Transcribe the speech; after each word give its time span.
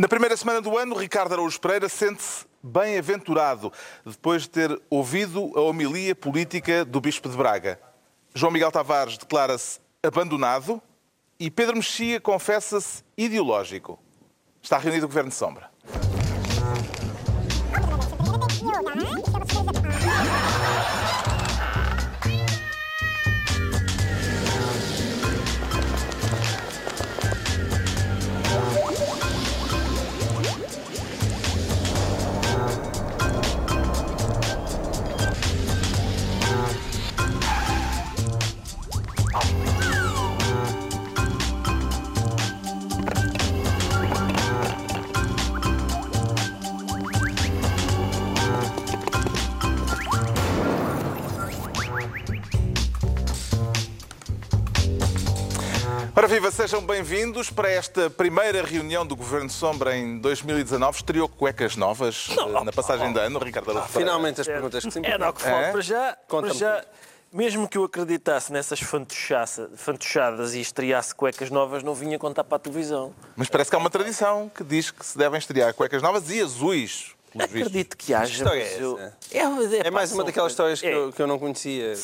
Na 0.00 0.08
primeira 0.08 0.34
semana 0.34 0.62
do 0.62 0.78
ano, 0.78 0.96
Ricardo 0.96 1.34
Araújo 1.34 1.60
Pereira 1.60 1.86
sente-se 1.86 2.46
bem-aventurado 2.62 3.70
depois 4.02 4.44
de 4.44 4.48
ter 4.48 4.82
ouvido 4.88 5.52
a 5.54 5.60
homilia 5.60 6.14
política 6.14 6.86
do 6.86 7.02
Bispo 7.02 7.28
de 7.28 7.36
Braga. 7.36 7.78
João 8.34 8.50
Miguel 8.50 8.72
Tavares 8.72 9.18
declara-se 9.18 9.78
abandonado 10.02 10.80
e 11.38 11.50
Pedro 11.50 11.76
Mexia 11.76 12.18
confessa-se 12.18 13.04
ideológico. 13.14 13.98
Está 14.62 14.78
reunido 14.78 15.04
o 15.04 15.08
Governo 15.10 15.28
de 15.28 15.36
Sombra. 15.36 15.70
Viva, 56.30 56.48
sejam 56.52 56.80
bem-vindos 56.80 57.50
para 57.50 57.68
esta 57.68 58.08
primeira 58.08 58.62
reunião 58.62 59.04
do 59.04 59.16
Governo 59.16 59.48
de 59.48 59.52
Sombra 59.52 59.96
em 59.96 60.16
2019. 60.20 60.98
Estreou 60.98 61.28
cuecas 61.28 61.74
novas 61.74 62.28
eh, 62.30 62.62
na 62.62 62.70
passagem 62.70 63.12
de 63.12 63.18
ano, 63.18 63.40
Ricardo 63.40 63.72
Araújo. 63.72 63.92
Finalmente 63.92 64.40
as 64.40 64.46
perguntas 64.46 64.84
que 64.84 64.92
sempre. 64.92 65.10
É 65.10 65.18
não 65.18 65.32
que 65.32 65.42
falo. 65.42 65.56
É? 65.56 65.72
Para 65.72 65.80
já, 65.80 66.12
para 66.12 66.16
Conta-me 66.28 66.54
já 66.54 66.84
mesmo 67.32 67.68
que 67.68 67.76
eu 67.76 67.82
acreditasse 67.82 68.52
nessas 68.52 68.78
fantochadas 68.78 70.54
e 70.54 70.60
estreasse 70.60 71.12
cuecas 71.12 71.50
novas, 71.50 71.82
não 71.82 71.96
vinha 71.96 72.16
contar 72.16 72.44
para 72.44 72.56
a 72.56 72.60
televisão. 72.60 73.12
Mas 73.34 73.48
parece 73.48 73.68
que 73.68 73.74
há 73.74 73.80
uma 73.80 73.90
tradição 73.90 74.48
que 74.54 74.62
diz 74.62 74.92
que 74.92 75.04
se 75.04 75.18
devem 75.18 75.36
estrear 75.36 75.74
cuecas 75.74 76.00
novas 76.00 76.30
e 76.30 76.40
azuis. 76.40 77.16
Pelos 77.30 77.50
vistos. 77.50 77.66
Acredito 77.68 77.96
que 77.96 78.12
haja. 78.14 78.32
história 78.32 78.62
mas 78.64 78.72
é 78.72 78.82
eu- 78.82 78.98
essa? 78.98 79.16
É, 79.32 79.38
é, 79.78 79.86
É 79.86 79.90
mais 79.90 80.12
uma 80.12 80.24
daquelas 80.24 80.52
histórias 80.52 80.80
que, 80.80 80.86
é, 80.86 80.94
eu, 80.94 81.12
que 81.12 81.20
eu 81.22 81.26
não 81.26 81.38
conhecia, 81.38 81.94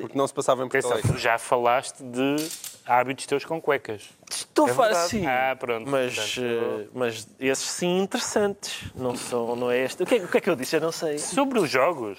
porque 0.00 0.16
não 0.18 0.26
se 0.26 0.34
passava 0.34 0.64
em 0.64 0.68
Alegre. 0.92 1.12
tu 1.12 1.18
já 1.18 1.38
falaste 1.38 2.02
de 2.02 2.36
hábitos 2.84 3.26
teus 3.26 3.44
com 3.44 3.60
cuecas. 3.60 4.02
Estou 4.30 4.64
a 4.66 4.68
falar 4.68 4.88
verdade. 4.88 5.06
assim. 5.06 5.26
Ah, 5.26 5.56
pronto. 5.58 5.88
Mas, 5.88 6.14
Portanto, 6.14 6.40
eh, 6.82 6.88
mas 6.92 7.28
esses 7.38 7.70
sim 7.70 8.00
interessantes. 8.02 8.90
Não 8.94 9.14
são, 9.16 9.54
não 9.56 9.70
é 9.70 9.78
este. 9.84 10.02
O 10.02 10.06
que, 10.06 10.16
é, 10.16 10.18
o 10.18 10.28
que 10.28 10.38
é 10.38 10.40
que 10.40 10.50
eu 10.50 10.56
disse? 10.56 10.76
Eu 10.76 10.80
não 10.80 10.92
sei. 10.92 11.18
Sobre 11.18 11.58
os 11.60 11.70
jogos, 11.70 12.18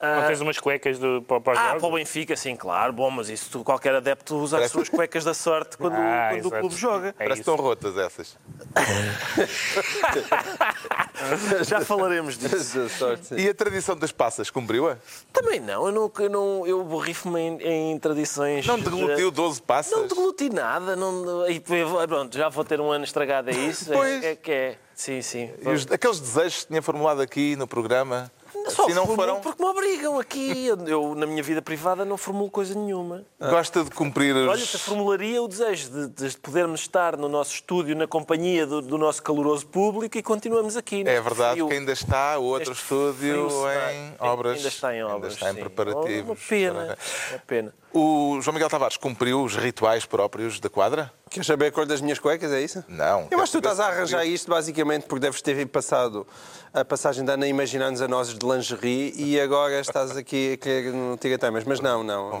não 0.00 0.26
tens 0.26 0.40
umas 0.40 0.58
cuecas 0.58 0.98
do, 0.98 1.22
para, 1.22 1.40
para 1.40 1.52
os 1.54 1.58
Ah, 1.58 1.66
jogos? 1.68 1.80
para 1.80 1.88
o 1.88 1.92
Benfica, 1.94 2.36
sim, 2.36 2.54
claro. 2.54 2.92
Bom, 2.92 3.10
mas 3.10 3.28
isso 3.28 3.50
tu- 3.50 3.64
qualquer 3.64 3.94
adepto 3.96 4.36
usa 4.36 4.58
as 4.58 4.70
suas 4.70 4.88
cuecas 4.88 5.24
da 5.24 5.34
sorte 5.34 5.76
quando, 5.76 5.94
Ah, 5.98 6.28
quando 6.30 6.44
o 6.44 6.48
exato. 6.48 6.60
clube 6.60 6.76
joga. 6.76 7.08
É 7.08 7.12
Parece 7.12 7.34
que 7.34 7.40
estão 7.40 7.56
rotas 7.56 7.96
essas. 7.96 8.38
Já 11.66 11.80
falaremos 11.80 12.38
disso. 12.38 12.78
E 13.36 13.48
a 13.48 13.54
tradição 13.54 13.96
das 13.96 14.12
passas 14.12 14.50
cumpriu-a? 14.50 14.96
Também 15.32 15.60
não, 15.60 15.86
eu, 15.86 15.92
não, 15.92 16.12
eu, 16.18 16.30
não, 16.30 16.66
eu 16.66 16.84
borrifo-me 16.84 17.40
em, 17.40 17.92
em 17.94 17.98
tradições. 17.98 18.66
Não 18.66 18.78
deglutiu 18.78 19.30
12 19.30 19.62
passas? 19.62 19.92
Não 19.92 20.06
degluti 20.06 20.48
nada. 20.50 20.94
Não, 20.96 21.48
e 21.48 21.60
pronto, 22.06 22.36
já 22.36 22.48
vou 22.48 22.64
ter 22.64 22.80
um 22.80 22.90
ano 22.90 23.04
estragado 23.04 23.50
a 23.50 23.52
isso. 23.52 23.90
Pois. 23.92 24.22
É, 24.24 24.30
é 24.32 24.36
que 24.36 24.50
é. 24.52 24.76
Sim, 24.94 25.22
sim. 25.22 25.50
E 25.64 25.68
os- 25.68 25.86
aqueles 25.90 26.18
desejos 26.20 26.62
que 26.62 26.68
tinha 26.68 26.82
formulado 26.82 27.20
aqui 27.20 27.54
no 27.56 27.66
programa, 27.68 28.30
Só 28.70 28.84
assim 28.84 28.94
não 28.94 29.06
foram... 29.06 29.40
porque 29.40 29.62
me 29.62 29.68
obrigam 29.68 30.18
aqui. 30.18 30.66
Eu, 30.86 31.14
na 31.14 31.26
minha 31.26 31.42
vida 31.42 31.60
privada, 31.62 32.04
não 32.04 32.16
formulo 32.16 32.50
coisa 32.50 32.74
nenhuma. 32.74 33.24
Gosta 33.38 33.84
de 33.84 33.90
cumprir 33.90 34.34
os... 34.34 34.48
Olha, 34.48 34.60
te 34.64 34.78
formularia 34.78 35.42
o 35.42 35.48
desejo 35.48 35.90
de, 35.90 36.08
de 36.28 36.36
podermos 36.38 36.80
estar 36.80 37.16
no 37.16 37.28
nosso 37.28 37.54
estúdio, 37.54 37.96
na 37.96 38.06
companhia 38.06 38.66
do, 38.66 38.80
do 38.82 38.98
nosso 38.98 39.22
caloroso 39.22 39.66
público 39.66 40.16
e 40.18 40.22
continuamos 40.22 40.76
aqui. 40.76 41.02
É 41.06 41.20
verdade 41.20 41.54
frio- 41.54 41.68
que 41.68 41.74
ainda 41.74 41.92
está 41.92 42.38
o 42.38 42.44
outro 42.44 42.70
neste 42.70 42.82
estúdio 42.84 43.48
em 43.70 43.76
Ainda- 43.78 44.16
obras. 44.24 44.56
Ainda 44.56 44.68
está 44.68 44.94
em 44.94 45.02
obras. 45.02 45.14
Ainda 45.22 45.28
está 45.34 45.50
em 45.50 45.54
sim. 45.54 45.60
preparativos. 45.60 46.24
Uma 46.28 46.36
pena. 46.36 46.98
Uma 47.30 47.38
pena. 47.46 47.74
O 47.92 48.38
João 48.42 48.52
Miguel 48.52 48.68
Tavares 48.68 48.96
cumpriu 48.96 49.42
os 49.42 49.56
rituais 49.56 50.04
próprios 50.04 50.60
da 50.60 50.68
quadra? 50.68 51.10
Queres 51.30 51.46
saber 51.46 51.66
a 51.66 51.72
cor 51.72 51.86
das 51.86 52.00
minhas 52.00 52.18
cuecas? 52.18 52.52
É 52.52 52.60
isso? 52.60 52.84
Não. 52.86 53.28
Eu 53.30 53.40
acho 53.40 53.52
que 53.52 53.58
tu 53.60 53.68
estás 53.68 53.80
a 53.80 53.86
arranjar 53.86 54.24
isto 54.26 54.50
basicamente 54.50 55.06
porque 55.06 55.20
deves 55.20 55.40
ter 55.40 55.66
passado 55.66 56.26
a 56.72 56.84
passagem 56.84 57.24
de 57.24 57.32
ano 57.32 57.44
a 57.44 57.46
imaginar-nos 57.46 58.02
a 58.02 58.08
nós 58.08 58.28
de 58.28 58.46
lingerie 58.46 59.14
e 59.16 59.40
agora 59.40 59.80
estás 59.80 60.16
aqui 60.16 60.52
a 60.54 60.56
querer 60.56 60.92
no 60.92 61.16
tira-temas. 61.16 61.64
Mas 61.64 61.80
não, 61.80 62.02
não, 62.02 62.30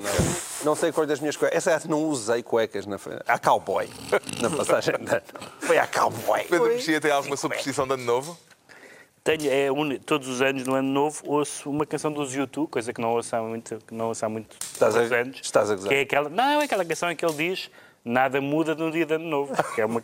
Não 0.64 0.74
sei 0.74 0.90
a 0.90 0.92
cor 0.92 1.06
das 1.06 1.20
minhas 1.20 1.36
cuecas. 1.36 1.56
Essa 1.66 1.86
é 1.86 1.88
não 1.88 2.04
usei 2.04 2.42
cuecas 2.42 2.84
na 2.84 2.98
a 3.26 3.38
cowboy 3.38 3.88
na 4.40 4.50
passagem 4.50 4.94
de 4.98 5.10
ano. 5.10 5.22
Foi 5.60 5.78
a 5.78 5.86
cowboy. 5.86 6.44
Pedro 6.44 6.68
Mexia 6.68 7.00
tem 7.00 7.10
alguma 7.10 7.36
superstição 7.36 7.86
de 7.86 7.94
ano 7.94 8.04
novo? 8.04 8.38
Tenho, 9.28 9.52
é, 9.52 9.70
un- 9.70 9.98
todos 9.98 10.26
os 10.26 10.40
anos, 10.40 10.64
no 10.66 10.74
ano 10.74 10.88
novo, 10.88 11.22
ouço 11.26 11.68
uma 11.68 11.84
canção 11.84 12.10
dos 12.10 12.34
YouTube, 12.34 12.70
coisa 12.70 12.94
que 12.94 13.00
não 13.02 13.10
ouço 13.12 13.36
há 13.36 13.42
muito, 13.42 13.76
que 13.86 13.92
não 13.92 14.06
ouço 14.08 14.24
há 14.24 14.28
muito 14.28 14.56
Estás 14.58 14.96
a- 14.96 15.00
anos. 15.00 15.40
estás 15.42 15.70
a 15.70 15.74
gozar. 15.74 15.90
Que 15.90 15.94
é 15.96 16.00
aquela, 16.00 16.30
não, 16.30 16.60
é 16.62 16.64
aquela 16.64 16.82
canção 16.82 17.10
em 17.10 17.14
que 17.14 17.22
ele 17.26 17.34
diz 17.34 17.70
nada 18.02 18.40
muda 18.40 18.74
no 18.74 18.90
dia 18.90 19.04
de 19.04 19.12
ano 19.16 19.26
novo. 19.26 19.52
É, 19.76 19.84
uma, 19.84 20.00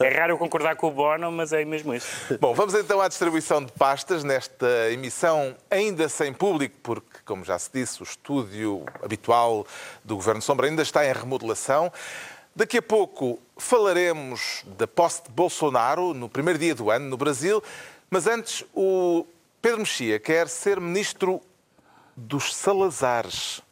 é 0.00 0.08
raro 0.18 0.32
eu 0.32 0.38
concordar 0.38 0.74
com 0.76 0.86
o 0.86 0.90
Bono, 0.90 1.30
mas 1.30 1.52
é 1.52 1.62
mesmo 1.66 1.92
isso. 1.94 2.34
Bom, 2.40 2.54
vamos 2.54 2.72
então 2.72 2.98
à 3.02 3.08
distribuição 3.08 3.62
de 3.62 3.70
pastas 3.72 4.24
nesta 4.24 4.90
emissão 4.90 5.54
ainda 5.70 6.08
sem 6.08 6.32
público, 6.32 6.74
porque, 6.82 7.18
como 7.26 7.44
já 7.44 7.58
se 7.58 7.68
disse, 7.74 8.00
o 8.00 8.04
estúdio 8.04 8.86
habitual 9.02 9.66
do 10.02 10.16
Governo 10.16 10.40
Sombra 10.40 10.66
ainda 10.66 10.80
está 10.80 11.04
em 11.06 11.12
remodelação. 11.12 11.92
Daqui 12.56 12.78
a 12.78 12.82
pouco 12.82 13.38
falaremos 13.58 14.62
da 14.78 14.86
posse 14.86 15.24
de 15.24 15.30
Bolsonaro 15.30 16.12
no 16.14 16.28
primeiro 16.28 16.58
dia 16.58 16.74
do 16.74 16.90
ano 16.90 17.06
no 17.08 17.16
Brasil, 17.16 17.62
mas 18.12 18.26
antes 18.26 18.62
o 18.74 19.26
Pedro 19.62 19.78
Mexia 19.80 20.18
quer 20.20 20.46
ser 20.48 20.78
ministro 20.78 21.40
dos 22.16 22.54
Salazares. 22.54 23.62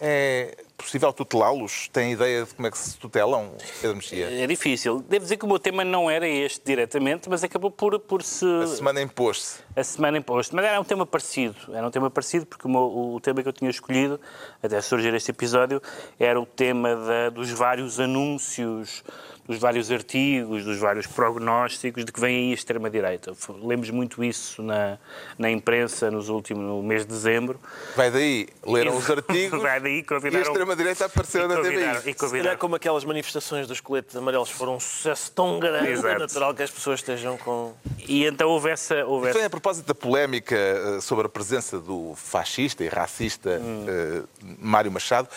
É 0.00 0.56
possível 0.76 1.12
tutelá-los? 1.12 1.88
Tem 1.92 2.12
ideia 2.12 2.44
de 2.44 2.54
como 2.54 2.68
é 2.68 2.70
que 2.70 2.78
se 2.78 2.96
tutelam, 2.96 3.52
Pedro 3.80 3.96
Mexia? 3.96 4.30
É 4.30 4.46
difícil. 4.46 5.00
Devo 5.08 5.24
dizer 5.24 5.36
que 5.36 5.44
o 5.44 5.48
meu 5.48 5.58
tema 5.58 5.84
não 5.84 6.08
era 6.08 6.28
este 6.28 6.64
diretamente, 6.64 7.28
mas 7.28 7.42
acabou 7.42 7.68
por, 7.68 7.98
por 7.98 8.22
se. 8.22 8.44
A 8.62 8.66
semana 8.68 9.02
impôs-se. 9.02 9.58
a 9.74 9.82
semana 9.82 10.16
imposto. 10.18 10.54
Mas 10.54 10.64
era 10.64 10.80
um 10.80 10.84
tema 10.84 11.04
parecido. 11.04 11.56
Era 11.74 11.84
um 11.84 11.90
tema 11.90 12.08
parecido 12.10 12.46
porque 12.46 12.68
o, 12.68 12.70
meu- 12.70 13.14
o 13.14 13.20
tema 13.20 13.42
que 13.42 13.48
eu 13.48 13.52
tinha 13.52 13.70
escolhido, 13.70 14.20
até 14.62 14.80
surgir 14.80 15.12
este 15.14 15.32
episódio, 15.32 15.82
era 16.18 16.40
o 16.40 16.46
tema 16.46 16.94
da- 16.94 17.30
dos 17.30 17.50
vários 17.50 17.98
anúncios, 17.98 19.02
dos 19.48 19.58
vários 19.58 19.90
artigos, 19.90 20.62
dos 20.62 20.78
vários 20.78 21.06
prognósticos 21.06 22.04
de 22.04 22.12
que 22.12 22.20
vem 22.20 22.36
aí 22.36 22.50
a 22.50 22.54
extrema-direita. 22.54 23.32
Lemos 23.62 23.88
muito 23.88 24.22
isso 24.22 24.62
na, 24.62 24.98
na 25.38 25.50
imprensa 25.50 26.10
nos 26.10 26.28
últimos, 26.28 26.62
no 26.62 26.82
mês 26.82 27.02
de 27.06 27.08
dezembro. 27.08 27.58
Vai 27.96 28.10
daí, 28.10 28.46
leram 28.66 28.94
os 28.96 29.08
artigos 29.10 29.60
Vai 29.62 29.80
daí, 29.80 29.96
e 29.96 30.00
a 30.00 30.04
convidaram... 30.04 30.42
extrema-direita 30.46 31.06
apareceu 31.06 31.48
na 31.48 31.56
convidaram- 31.56 32.00
TVI. 32.00 32.12
Se 32.12 32.14
calhar 32.14 32.16
convidaram- 32.30 32.58
como 32.58 32.76
aquelas 32.76 33.04
manifestações 33.04 33.66
dos 33.66 33.80
coletes 33.80 34.14
amarelos 34.14 34.50
foram 34.50 34.76
um 34.76 34.80
sucesso 34.80 35.32
tão 35.32 35.58
grande, 35.58 35.92
Exato. 35.92 36.08
é 36.08 36.18
natural 36.18 36.54
que 36.54 36.62
as 36.62 36.70
pessoas 36.70 37.00
estejam 37.00 37.38
com... 37.38 37.72
E 38.06 38.26
então 38.26 38.50
houve 38.50 38.68
essa... 38.68 39.02
Houve 39.06 39.32
Foi 39.32 39.38
essa... 39.40 39.46
a 39.46 39.50
propósito 39.50 39.86
da 39.86 39.94
polémica 39.94 40.54
eh, 40.54 41.00
sobre 41.00 41.24
a 41.24 41.28
presença 41.30 41.78
do 41.80 42.12
fascista 42.16 42.84
e 42.84 42.88
racista 42.88 43.58
Hum. 43.62 43.86
eh, 43.88 44.22
Mário 44.60 44.92
Machado 44.92 45.28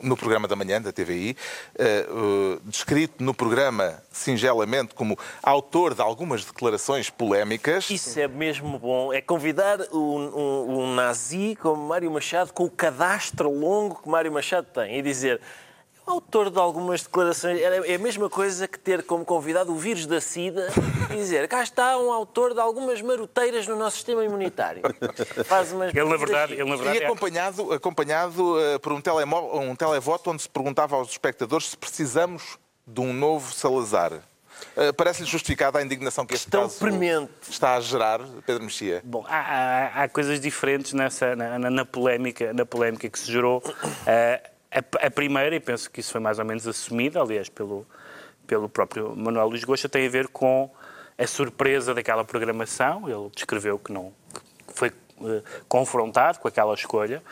no 0.00 0.16
programa 0.16 0.48
da 0.48 0.56
manhã 0.56 0.80
da 0.82 0.90
TVI, 0.92 1.36
eh, 1.78 2.06
eh, 2.08 2.58
descrito 2.64 3.22
no 3.22 3.32
programa 3.32 4.02
singelamente 4.10 4.94
como 4.94 5.16
autor 5.42 5.94
de 5.94 6.02
algumas 6.02 6.44
declarações 6.44 7.08
polémicas. 7.08 7.88
Isso 7.90 8.18
é 8.18 8.26
mesmo 8.26 8.78
bom. 8.78 9.12
É 9.12 9.20
convidar 9.20 9.78
um, 9.92 9.96
um- 9.96 10.78
um 10.80 10.94
nazi 10.94 11.56
como 11.60 11.82
Mário 11.86 12.10
Machado, 12.10 12.52
com 12.52 12.64
o 12.64 12.70
cadastro 12.70 13.48
longo 13.50 14.02
que 14.02 14.08
Mário 14.08 14.32
Machado 14.32 14.66
tem, 14.74 14.98
e 14.98 15.02
dizer. 15.02 15.40
"É 16.06 16.10
o 16.10 16.14
Autor 16.14 16.50
de 16.50 16.58
algumas 16.58 17.02
declarações. 17.02 17.60
É 17.60 17.94
a 17.94 17.98
mesma 17.98 18.28
coisa 18.28 18.66
que 18.68 18.78
ter 18.78 19.02
como 19.04 19.24
convidado 19.24 19.72
o 19.72 19.76
vírus 19.76 20.04
da 20.06 20.20
SIDA 20.20 20.68
e 21.10 21.14
dizer 21.16 21.46
cá 21.48 21.62
está 21.62 21.96
um 21.98 22.12
autor 22.12 22.54
de 22.54 22.60
algumas 22.60 23.00
maroteiras 23.00 23.66
no 23.66 23.76
nosso 23.76 23.96
sistema 23.96 24.24
imunitário. 24.24 24.82
Faz 25.44 25.72
umas 25.72 25.94
Ele, 25.94 26.04
na 26.08 26.16
verdade, 26.16 26.52
ele, 26.54 26.64
na 26.64 26.76
verdade 26.76 26.98
E 26.98 27.02
é- 27.02 27.06
acompanhado, 27.06 27.72
acompanhado 27.72 28.60
eh, 28.60 28.78
por 28.78 28.92
um, 28.92 29.00
telemó- 29.00 29.58
um 29.60 29.74
televoto 29.76 30.30
onde 30.30 30.42
se 30.42 30.48
perguntava 30.48 30.96
aos 30.96 31.10
espectadores 31.10 31.70
se 31.70 31.76
precisamos 31.76 32.58
de 32.86 33.00
um 33.00 33.12
novo 33.12 33.52
Salazar. 33.52 34.12
Eh, 34.76 34.92
Parece-lhe 34.92 35.28
justificada 35.28 35.78
a 35.78 35.82
indignação 35.82 36.24
que 36.26 36.34
este 36.34 36.50
caso 36.50 36.78
premente. 36.78 37.30
está 37.48 37.74
a 37.76 37.80
gerar, 37.80 38.20
Pedro 38.46 38.64
Mexia? 38.64 39.00
Bom, 39.04 39.24
há, 39.28 39.36
há- 39.36 40.02
há 40.04 40.08
coisas 40.08 40.40
diferentes 40.40 40.92
nessa, 40.92 41.34
na, 41.36 41.58
na- 41.58 41.70
na 41.70 41.84
polémica, 41.84 42.52
na 42.52 42.64
polémica 42.66 43.08
que 43.08 43.18
se 43.18 43.30
gerou. 43.30 43.62
Eh, 44.06 44.50
a, 44.72 45.06
a 45.06 45.10
primeira, 45.10 45.54
e 45.54 45.60
penso 45.60 45.90
que 45.90 46.00
isso 46.00 46.12
foi 46.12 46.20
mais 46.20 46.38
ou 46.38 46.44
menos 46.44 46.66
assumido, 46.66 47.20
aliás, 47.20 47.48
pelo, 47.48 47.86
pelo 48.46 48.68
próprio 48.68 49.14
Manuel 49.16 49.48
Luís 49.48 49.64
Gosta 49.64 49.88
tem 49.88 50.06
a 50.06 50.10
ver 50.10 50.28
com 50.28 50.70
a 51.18 51.26
surpresa 51.26 51.94
daquela 51.94 52.24
programação. 52.24 53.08
Ele 53.08 53.30
descreveu 53.34 53.78
que 53.78 53.92
não 53.92 54.12
que 54.66 54.72
foi 54.74 54.88
eh, 55.24 55.42
confrontado 55.68 56.38
com 56.38 56.48
aquela 56.48 56.72
escolha. 56.74 57.22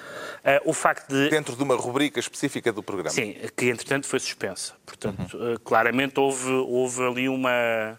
Eh, 0.45 0.61
o 0.65 0.73
facto 0.73 1.09
de 1.09 1.31
Dentro 1.31 1.57
de 1.57 1.63
uma 1.63 1.75
rubrica 1.77 2.21
específica 2.21 2.73
do 2.73 2.83
programa. 2.83 3.11
Sim, 3.11 3.35
que 3.57 3.71
entretanto 3.71 4.07
foi 4.07 4.21
suspensa. 4.21 4.75
Portanto, 4.85 5.39
eh, 5.43 5.57
claramente 5.65 6.21
houve, 6.21 6.51
houve 6.53 7.03
ali 7.03 7.29
uma. 7.29 7.99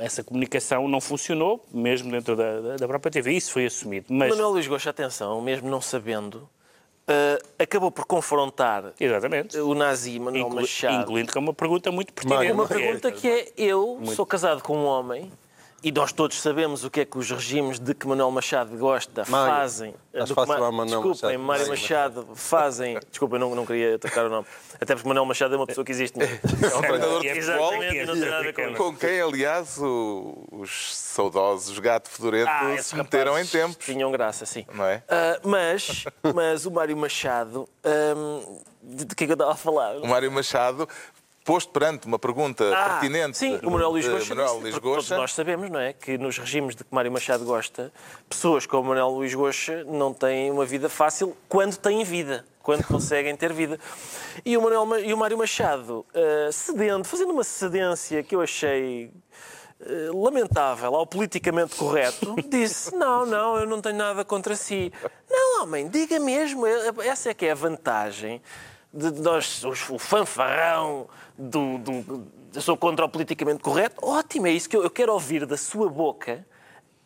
Essa 0.00 0.24
comunicação 0.24 0.88
não 0.88 1.00
funcionou, 1.00 1.64
mesmo 1.72 2.10
dentro 2.10 2.34
da, 2.34 2.60
da- 2.60 2.76
da 2.76 2.88
própria 2.88 3.10
TV. 3.12 3.32
Isso 3.32 3.52
foi 3.52 3.66
assumido. 3.66 4.06
Mas, 4.10 4.30
Manuel 4.30 4.50
Luís 4.50 4.66
Gosta, 4.66 4.90
atenção, 4.90 5.40
mesmo 5.42 5.68
não 5.70 5.80
sabendo, 5.80 6.48
eh, 7.08 7.38
acabou 7.58 7.90
por 7.90 8.04
confrontar 8.04 8.92
exatamente. 9.00 9.56
o 9.58 9.74
nazi 9.74 10.18
Manuel 10.18 10.46
Inclu- 10.46 10.60
Machado. 10.60 11.02
incluindo 11.02 11.32
com 11.32 11.38
uma 11.40 11.54
pergunta 11.54 11.90
muito 11.90 12.12
pertinente. 12.12 12.52
Uma 12.52 12.66
que 12.66 12.74
é- 12.74 12.76
pergunta 12.76 13.12
que 13.12 13.28
é: 13.28 13.48
eu 13.56 14.00
sou 14.14 14.26
casado 14.26 14.62
com 14.62 14.76
um 14.76 14.84
homem 14.84 15.32
e 15.82 15.92
nós 15.92 16.12
todos 16.12 16.40
sabemos 16.40 16.82
o 16.84 16.90
que 16.90 17.00
é 17.00 17.04
que 17.04 17.16
os 17.16 17.30
regimes 17.30 17.78
de 17.78 17.94
que 17.94 18.06
Manuel 18.06 18.30
Machado 18.32 18.76
gosta 18.76 19.24
Mário. 19.28 19.54
fazem. 19.54 19.94
Acho 20.12 20.34
fácil 20.34 20.54
Ma- 20.58 20.72
Manuel 20.72 21.02
Desculpem, 21.02 21.38
Machado. 21.38 21.42
Mário 21.46 21.68
Machado 21.68 22.28
fazem. 22.34 22.98
Desculpa, 23.10 23.36
eu 23.36 23.40
não, 23.40 23.54
não 23.54 23.64
queria 23.64 23.94
atacar 23.94 24.26
o 24.26 24.28
nome. 24.28 24.46
Até 24.80 24.94
porque 24.94 25.06
Manuel 25.08 25.24
Machado 25.26 25.54
é 25.54 25.56
uma 25.56 25.66
pessoa 25.66 25.84
que 25.84 25.92
existe. 25.92 26.18
É 26.20 26.76
um 26.76 26.80
treinador 26.80 27.20
de 27.22 27.28
futebol 27.42 27.72
com 28.54 28.74
com 28.92 28.96
quem, 28.96 29.20
aliás, 29.20 29.78
o- 29.78 30.44
os 30.50 30.96
saudosos 30.96 31.78
gato 31.78 32.08
fedorento 32.10 32.50
Ah, 32.50 32.76
se 32.82 32.96
meteram 32.96 33.38
em 33.38 33.46
tempos. 33.46 33.84
Tinham 33.86 34.10
graça, 34.10 34.44
sim. 34.46 34.66
Não 34.74 34.84
é? 34.84 35.02
Ah, 35.08 35.38
mas, 35.44 36.04
mas 36.34 36.66
o 36.66 36.70
Mário 36.72 36.96
Machado, 36.96 37.68
ahm, 37.84 38.40
de, 38.82 39.04
de 39.04 39.14
que 39.14 39.24
é 39.24 39.26
que 39.26 39.32
eu 39.32 39.34
estava 39.34 39.52
a 39.52 39.56
falar? 39.56 39.96
O 39.98 40.06
Mário 40.08 40.30
Machado, 40.32 40.88
posto 41.48 41.70
perante 41.72 42.06
uma 42.06 42.18
pergunta 42.18 42.62
Ah, 42.76 42.90
pertinente 43.00 43.38
Sim, 43.38 43.58
o 43.62 43.70
Manuel 43.70 43.88
Luís 43.90 44.06
Gosta. 44.06 44.34
Manuel 44.34 44.58
Luís 44.58 44.78
todos 44.78 45.10
nós 45.10 45.32
sabemos, 45.32 45.70
não 45.70 45.80
é? 45.80 45.94
Que 45.94 46.18
nos 46.18 46.36
regimes 46.36 46.76
de 46.76 46.84
que 46.84 46.94
Mário 46.94 47.10
Machado 47.10 47.42
gosta, 47.44 47.90
pessoas 48.28 48.66
como 48.66 48.82
o 48.82 48.86
Manuel 48.88 49.08
Luís 49.08 49.34
Goxa 49.34 49.82
não 49.84 50.12
têm 50.12 50.50
uma 50.50 50.66
vida 50.66 50.88
fácil 50.90 51.34
quando 51.48 51.76
têm 51.78 52.04
vida. 52.04 52.44
Quando 52.62 52.84
conseguem 52.84 53.34
ter 53.34 53.50
vida. 53.50 53.80
E 54.44 54.54
o, 54.58 54.60
Manuel, 54.60 54.84
Ma- 54.84 55.00
e 55.00 55.14
o 55.14 55.16
Mário 55.16 55.38
Machado, 55.38 56.04
ah, 56.14 56.52
cedendo, 56.52 57.02
fazendo 57.04 57.32
uma 57.32 57.42
cedência 57.44 58.22
que 58.22 58.34
eu 58.36 58.42
achei 58.42 59.10
eh, 59.80 60.10
lamentável 60.12 60.94
ao 60.94 61.06
politicamente 61.06 61.74
correto, 61.76 62.36
disse: 62.46 62.94
Não, 62.94 63.24
não, 63.24 63.56
eu 63.56 63.64
não 63.66 63.80
tenho 63.80 63.96
nada 63.96 64.22
contra 64.22 64.54
si. 64.54 64.92
Não, 65.30 65.62
homem, 65.62 65.88
diga 65.88 66.20
mesmo. 66.20 66.66
Essa 67.02 67.30
é 67.30 67.34
que 67.34 67.46
é 67.46 67.52
a 67.52 67.54
vantagem 67.54 68.42
de 68.92 69.12
nós, 69.20 69.62
o 69.64 69.98
fanfarrão 69.98 71.08
do, 71.38 71.78
do. 71.78 72.26
Eu 72.54 72.60
sou 72.60 72.76
contra 72.76 73.04
o 73.04 73.08
politicamente 73.08 73.62
correto. 73.62 73.94
Ótimo, 74.04 74.46
é 74.46 74.50
isso 74.52 74.68
que 74.68 74.76
eu, 74.76 74.82
eu 74.82 74.90
quero 74.90 75.12
ouvir 75.12 75.46
da 75.46 75.56
sua 75.56 75.88
boca. 75.88 76.44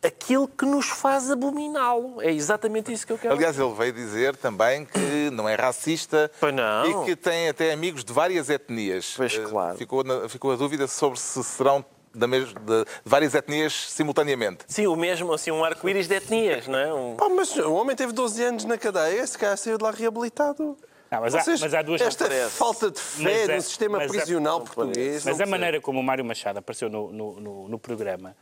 Aquilo 0.01 0.49
que 0.49 0.65
nos 0.65 0.87
faz 0.89 1.31
abominá-lo. 1.31 2.21
É 2.21 2.29
exatamente 2.31 2.91
isso 2.91 3.07
que 3.07 3.13
eu 3.13 3.17
quero. 3.17 3.33
Aliás, 3.33 3.57
ele 3.57 3.73
veio 3.73 3.93
dizer 3.93 4.35
também 4.35 4.83
que 4.85 5.29
não 5.31 5.47
é 5.47 5.55
racista 5.55 6.29
não. 6.53 7.03
e 7.03 7.05
que 7.05 7.15
tem 7.15 7.47
até 7.47 7.71
amigos 7.71 8.03
de 8.03 8.11
várias 8.11 8.49
etnias. 8.49 9.13
Pois, 9.15 9.33
Eh, 9.33 9.45
claro. 9.49 9.77
Ficou, 9.77 10.03
na- 10.03 10.27
ficou 10.27 10.51
a 10.51 10.55
dúvida 10.57 10.87
sobre 10.87 11.17
se 11.19 11.41
serão 11.43 11.85
da 12.13 12.27
mes- 12.27 12.49
de, 12.49 12.53
de 12.53 12.85
várias 13.05 13.33
etnias 13.33 13.71
simultaneamente. 13.91 14.65
Sim, 14.67 14.87
o 14.87 14.95
mesmo, 14.95 15.31
assim, 15.33 15.51
um 15.51 15.63
arco-íris 15.63 16.07
de 16.07 16.15
etnias, 16.15 16.67
não 16.67 16.77
é? 16.77 16.93
Um- 16.93 17.15
Pá, 17.15 17.29
mas 17.29 17.55
o 17.55 17.73
homem 17.73 17.95
teve 17.95 18.11
12 18.11 18.43
anos 18.43 18.65
na 18.65 18.77
cadeia, 18.77 19.25
se 19.25 19.37
calhar 19.37 19.57
saiu 19.57 19.77
de 19.77 19.83
lá 19.85 19.91
reabilitado. 19.91 20.77
Não, 21.13 21.21
mas, 21.21 21.35
há, 21.35 21.41
Vocês- 21.41 21.61
mas 21.61 21.73
há 21.75 21.81
duas 21.83 22.01
Esta 22.01 22.25
parece. 22.27 22.49
falta 22.57 22.89
de 22.89 22.99
fé 22.99 23.23
Mas 23.23 23.49
é- 23.49 23.55
no 23.55 23.61
sistema 23.61 23.97
mas 23.99 24.11
é- 24.11 24.17
prisional 24.17 24.59
não 24.59 24.65
português. 24.65 25.23
Mas 25.23 25.39
a 25.39 25.45
maneira 25.45 25.79
como 25.79 25.99
o 25.99 26.03
Mário 26.03 26.25
Machado 26.25 26.57
apareceu 26.59 26.89
no, 26.89 27.11
no, 27.11 27.39
no- 27.39 27.67
no 27.69 27.79
programa 27.79 28.35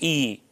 e 0.00 0.42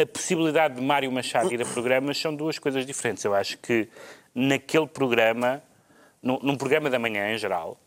a 0.00 0.06
possibilidade 0.06 0.76
de 0.76 0.80
Mário 0.80 1.12
Machado 1.12 1.52
ir 1.52 1.60
a 1.60 1.66
programas 1.66 2.18
são 2.18 2.34
duas 2.34 2.58
coisas 2.58 2.86
diferentes. 2.86 3.22
Eu 3.24 3.34
acho 3.34 3.58
que 3.58 3.88
naquele 4.34 4.86
programa, 4.86 5.62
num, 6.22 6.38
num 6.42 6.56
programa 6.56 6.88
da 6.88 6.98
manhã 6.98 7.30
em 7.34 7.36
geral, 7.36 7.78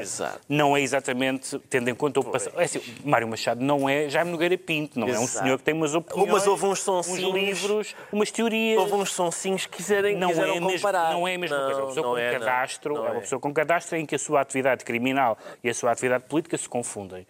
Exato. 0.00 0.40
não 0.48 0.76
é 0.76 0.80
exatamente, 0.80 1.58
tendo 1.68 1.88
em 1.90 1.94
conta 1.94 2.20
o 2.20 2.24
passado. 2.24 2.58
É 2.60 2.64
assim, 2.64 2.80
Mário 3.04 3.28
Machado 3.28 3.60
não 3.62 3.88
é 3.88 4.08
Jaime 4.08 4.30
Nogueira 4.30 4.56
Pinto, 4.56 4.98
não 4.98 5.06
é 5.08 5.18
um 5.18 5.22
Exato. 5.24 5.44
senhor 5.44 5.58
que 5.58 5.64
tem 5.64 5.74
umas 5.74 5.94
opiniões, 5.94 6.30
Mas 6.32 6.46
houve 6.46 6.66
uns 6.66 6.80
sonsinhos- 6.80 7.34
livros, 7.34 7.94
umas 8.12 8.30
teorias. 8.30 8.78
Houve 8.80 8.94
uns 8.94 9.12
sonsinhos 9.12 9.66
que 9.66 9.76
quiserem, 9.76 10.16
Não 10.16 10.28
quiseram 10.28 10.56
é, 10.56 10.60
comparar. 10.60 11.12
não 11.12 11.28
é 11.28 11.34
a 11.34 11.38
mesma 11.38 11.56
coisa. 11.58 11.80
Uma 11.80 11.86
pessoa 11.88 12.06
não 12.06 12.12
com 12.12 12.18
é, 12.18 12.32
não. 12.32 12.38
cadastro 12.40 12.94
Não 12.94 13.06
é 13.06 13.10
uma 13.10 13.16
é. 13.18 13.20
pessoa 13.20 13.40
com 13.40 13.52
cadastro 13.52 13.96
em 13.98 14.06
que 14.06 14.14
a 14.14 14.18
sua 14.18 14.40
atividade 14.40 14.84
criminal 14.84 15.36
e 15.62 15.68
a 15.70 15.74
sua 15.74 15.90
atividade 15.92 16.24
política 16.24 16.56
se 16.56 16.68
confundem. 16.68 17.26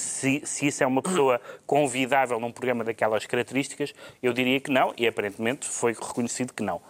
Se, 0.00 0.42
se 0.44 0.66
isso 0.66 0.82
é 0.82 0.86
uma 0.86 1.02
pessoa 1.02 1.40
convidável 1.66 2.40
num 2.40 2.50
programa 2.50 2.82
daquelas 2.82 3.26
características, 3.26 3.92
eu 4.22 4.32
diria 4.32 4.58
que 4.58 4.70
não, 4.70 4.94
e 4.96 5.06
aparentemente 5.06 5.68
foi 5.68 5.92
reconhecido 5.92 6.52
que 6.52 6.62
não. 6.62 6.80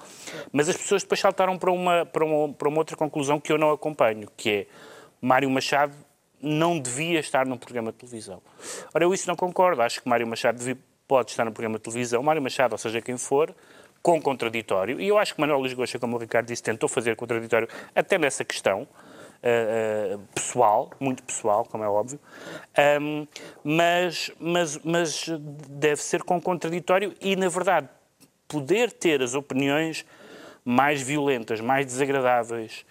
Mas 0.52 0.68
as 0.68 0.76
pessoas 0.76 1.02
depois 1.02 1.18
saltaram 1.20 1.58
para 1.58 1.70
uma, 1.72 2.06
para 2.06 2.24
uma, 2.24 2.52
para 2.54 2.68
uma 2.68 2.78
outra 2.78 2.96
conclusão 2.96 3.40
que 3.40 3.52
eu 3.52 3.58
não 3.58 3.70
acompanho, 3.72 4.28
que 4.36 4.50
é 4.50 4.66
Mário 5.20 5.50
Machado 5.50 5.92
não 6.40 6.78
devia 6.78 7.20
estar 7.20 7.44
num 7.46 7.58
programa 7.58 7.92
de 7.92 7.98
televisão. 7.98 8.40
Ora, 8.94 9.04
eu 9.04 9.12
isso 9.12 9.28
não 9.28 9.36
concordo. 9.36 9.82
Acho 9.82 10.00
que 10.02 10.08
Mário 10.08 10.26
Machado 10.26 10.56
devia- 10.58 10.78
pode 11.06 11.32
estar 11.32 11.44
num 11.44 11.52
programa 11.52 11.76
de 11.76 11.82
televisão. 11.82 12.22
Mário 12.22 12.40
Machado, 12.40 12.72
ou 12.72 12.78
seja, 12.78 13.00
quem 13.02 13.18
for, 13.18 13.54
com 14.02 14.22
contraditório. 14.22 14.98
E 15.00 15.08
eu 15.08 15.18
acho 15.18 15.34
que 15.34 15.40
Manuel 15.40 15.58
Luís 15.60 15.74
Goxa, 15.74 15.98
como 15.98 16.16
o 16.16 16.18
Ricardo 16.18 16.46
disse, 16.46 16.62
tentou 16.62 16.88
fazer 16.88 17.14
contraditório 17.16 17.68
até 17.94 18.16
nessa 18.16 18.42
questão. 18.44 18.88
Eh, 19.42 20.18
pessoal, 20.34 20.90
muito 21.00 21.22
pessoal, 21.22 21.64
como 21.64 21.82
é 21.84 21.88
óbvio, 21.88 22.18
Ahm, 22.76 23.26
mas, 23.64 24.30
mas, 24.38 24.78
mas 24.84 25.26
deve 25.68 26.02
ser 26.02 26.22
com 26.22 26.40
contraditório 26.40 27.14
e, 27.20 27.34
na 27.36 27.48
verdade, 27.48 27.88
poder 28.46 28.92
ter 28.92 29.22
as 29.22 29.34
opiniões 29.34 30.04
mais 30.64 31.00
violentas, 31.02 31.60
mais 31.60 31.86
desagradáveis 31.86 32.84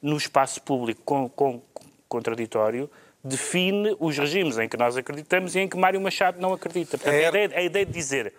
no 0.00 0.16
espaço 0.16 0.62
público 0.62 1.02
com, 1.04 1.28
com 1.28 1.62
contraditório 2.08 2.90
define 3.22 3.94
os 4.00 4.16
regimes 4.16 4.56
em 4.58 4.66
que 4.68 4.76
nós 4.76 4.96
acreditamos 4.96 5.54
e 5.54 5.60
em 5.60 5.68
que 5.68 5.76
Mário 5.76 6.00
Machado 6.00 6.40
não 6.40 6.52
acredita. 6.54 6.96
Portanto, 6.96 7.14
É- 7.14 7.26
a, 7.26 7.28
ideia, 7.28 7.50
a 7.58 7.62
ideia 7.62 7.86
de 7.86 7.92
dizer 7.92 8.32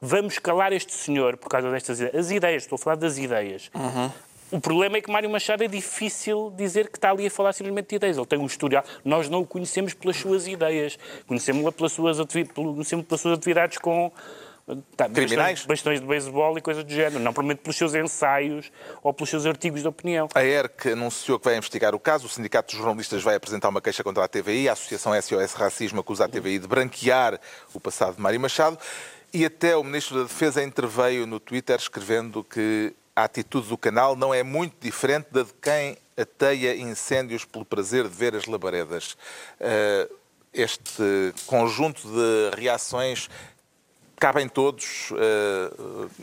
vamos 0.00 0.38
calar 0.38 0.72
este 0.72 0.92
senhor 0.94 1.36
por 1.36 1.48
causa 1.48 1.70
destas 1.70 1.98
ideias, 2.00 2.16
as 2.16 2.30
ideias, 2.30 2.62
estou 2.62 2.76
a 2.76 2.78
falar 2.78 2.96
das 2.96 3.18
ideias. 3.18 3.70
O 4.50 4.60
problema 4.60 4.96
é 4.96 5.00
que 5.00 5.10
Mário 5.10 5.28
Machado 5.28 5.62
é 5.62 5.68
difícil 5.68 6.52
dizer 6.56 6.88
que 6.88 6.96
está 6.96 7.10
ali 7.10 7.26
a 7.26 7.30
falar 7.30 7.52
simplesmente 7.52 7.90
de 7.90 7.96
ideias. 7.96 8.16
Ele 8.16 8.26
tem 8.26 8.38
um 8.38 8.46
historial. 8.46 8.82
Nós 9.04 9.28
não 9.28 9.40
o 9.40 9.46
conhecemos 9.46 9.92
pelas 9.92 10.16
suas 10.16 10.46
ideias. 10.46 10.98
Conhecemos-lo 11.26 11.70
pelas 11.70 11.92
suas, 11.92 12.18
conhecemos 12.54 13.06
pelas 13.06 13.20
suas 13.20 13.38
atividades 13.38 13.76
com 13.76 14.10
tá, 14.96 15.06
Criminais? 15.08 15.60
bastões, 15.60 15.66
bastões 15.66 16.00
de 16.00 16.06
beisebol 16.06 16.56
e 16.56 16.62
coisas 16.62 16.82
do 16.82 16.90
género. 16.90 17.18
Não 17.18 17.32
provavelmente 17.32 17.60
pelos 17.60 17.76
seus 17.76 17.94
ensaios 17.94 18.72
ou 19.02 19.12
pelos 19.12 19.28
seus 19.28 19.44
artigos 19.44 19.82
de 19.82 19.88
opinião. 19.88 20.28
A 20.34 20.42
ERC 20.42 20.92
anunciou 20.92 21.38
que 21.38 21.44
vai 21.44 21.56
investigar 21.56 21.94
o 21.94 22.00
caso. 22.00 22.26
O 22.26 22.28
Sindicato 22.30 22.74
dos 22.74 22.78
Jornalistas 22.78 23.22
vai 23.22 23.34
apresentar 23.34 23.68
uma 23.68 23.82
queixa 23.82 24.02
contra 24.02 24.24
a 24.24 24.28
TVI. 24.28 24.70
A 24.70 24.72
Associação 24.72 25.12
SOS 25.20 25.52
Racismo 25.52 26.00
acusa 26.00 26.24
a 26.24 26.28
TVI 26.28 26.58
de 26.58 26.66
branquear 26.66 27.38
o 27.74 27.80
passado 27.80 28.16
de 28.16 28.22
Mário 28.22 28.40
Machado. 28.40 28.78
E 29.32 29.44
até 29.44 29.76
o 29.76 29.84
Ministro 29.84 30.16
da 30.16 30.22
Defesa 30.22 30.62
interveio 30.62 31.26
no 31.26 31.38
Twitter 31.38 31.76
escrevendo 31.76 32.42
que 32.42 32.94
a 33.18 33.24
atitude 33.24 33.68
do 33.68 33.76
canal 33.76 34.14
não 34.14 34.32
é 34.32 34.44
muito 34.44 34.76
diferente 34.80 35.26
da 35.32 35.42
de 35.42 35.52
quem 35.60 35.98
ateia 36.16 36.76
incêndios 36.76 37.44
pelo 37.44 37.64
prazer 37.64 38.04
de 38.04 38.14
ver 38.14 38.34
as 38.34 38.46
labaredas. 38.46 39.16
Eh, 39.60 40.08
Este 40.52 41.34
conjunto 41.46 42.00
de 42.08 42.56
reações 42.56 43.28
cabem 44.16 44.48
todos, 44.48 45.12
eh, 45.12 45.70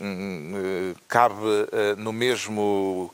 hum, 0.01 0.53
eh, 0.55 0.95
cabe 1.07 1.45
no 1.97 2.11
mesmo 2.11 3.13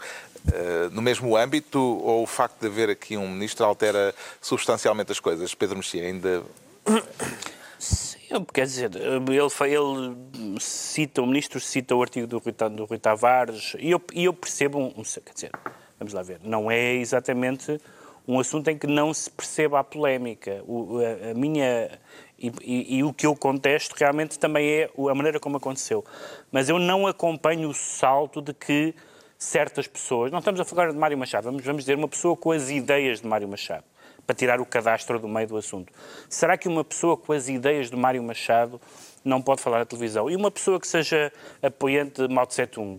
no 0.92 1.02
mesmo 1.04 1.38
âmbito 1.38 1.80
ou 1.80 2.24
o 2.24 2.26
facto 2.26 2.60
de 2.62 2.68
haver 2.68 2.90
aqui 2.90 3.16
um 3.16 3.28
ministro 3.30 3.64
altera 3.64 4.16
substancialmente 4.42 5.12
as 5.12 5.20
coisas? 5.20 5.54
Pedro 5.54 5.78
Mexia, 5.78 6.04
ainda 6.04 6.44
Quer 8.54 8.66
dizer, 8.66 8.92
ele, 8.96 9.38
ele 9.38 10.60
cita, 10.60 11.22
o 11.22 11.28
ministro 11.28 11.60
cita 11.60 11.96
o 11.96 12.02
artigo 12.02 12.28
do 12.28 12.38
Rui, 12.40 12.54
do 12.70 12.86
Rui 12.86 12.98
Tavares 12.98 13.76
e 13.80 13.92
eu, 13.92 14.02
e 14.14 14.26
eu 14.26 14.34
percebo, 14.34 14.80
um, 14.80 14.92
quer 14.92 15.34
dizer, 15.34 15.52
vamos 16.00 16.14
lá 16.14 16.22
ver, 16.24 16.40
não 16.44 16.72
é 16.72 16.94
exatamente 16.94 17.78
um 18.28 18.40
assunto 18.40 18.70
em 18.70 18.78
que 18.78 18.88
não 18.88 19.14
se 19.14 19.30
perceba 19.30 19.80
a 19.80 19.84
polémica. 19.84 20.64
O- 20.68 21.00
a, 21.00 21.32
a 21.32 21.34
minha. 21.34 21.90
E, 22.40 22.52
e- 22.62 22.98
e 22.98 23.04
o 23.04 23.12
que 23.14 23.26
eu 23.26 23.36
contesto 23.36 23.96
realmente 23.98 24.40
também 24.40 24.68
é 24.70 24.90
a 25.10 25.16
maneira 25.16 25.40
como 25.40 25.58
aconteceu. 25.58 26.04
Mas 26.52 26.70
eu 26.70 26.80
não 26.80 27.08
acompanho 27.08 27.70
o 27.70 27.74
salto 27.74 28.42
de 28.42 28.54
que 28.54 28.96
certas 29.38 29.88
pessoas. 29.88 30.32
Não 30.32 30.40
estamos 30.40 30.60
a 30.62 30.66
falar 30.66 30.92
de 30.92 30.98
Mário 30.98 31.18
Machado, 31.18 31.46
vamos, 31.46 31.64
vamos 31.64 31.84
dizer 31.84 31.96
uma 31.98 32.08
pessoa 32.08 32.38
com 32.38 32.52
as 32.52 32.70
ideias 32.70 33.22
de 33.22 33.28
Mário 33.28 33.48
Machado, 33.48 33.84
para 34.32 34.34
tirar 34.34 34.62
o 34.62 34.66
cadastro 34.66 35.20
do 35.20 35.28
meio 35.28 35.48
do 35.48 35.58
assunto. 35.58 35.92
Será 36.30 36.58
que 36.58 36.68
uma 36.70 36.86
pessoa 36.86 37.18
com 37.18 37.34
as 37.34 37.50
ideias 37.50 37.90
de 37.90 37.98
Mário 37.98 38.24
Machado 38.24 38.80
não 39.26 39.42
pode 39.42 39.62
falar 39.62 39.80
na 39.80 39.86
televisão? 39.86 40.30
E 40.30 40.36
uma 40.38 40.50
pessoa 40.50 40.80
que 40.80 40.88
seja 40.88 41.34
apoiante 41.62 42.26
de 42.26 42.34
Mao 42.34 42.48
Tse-tung? 42.48 42.98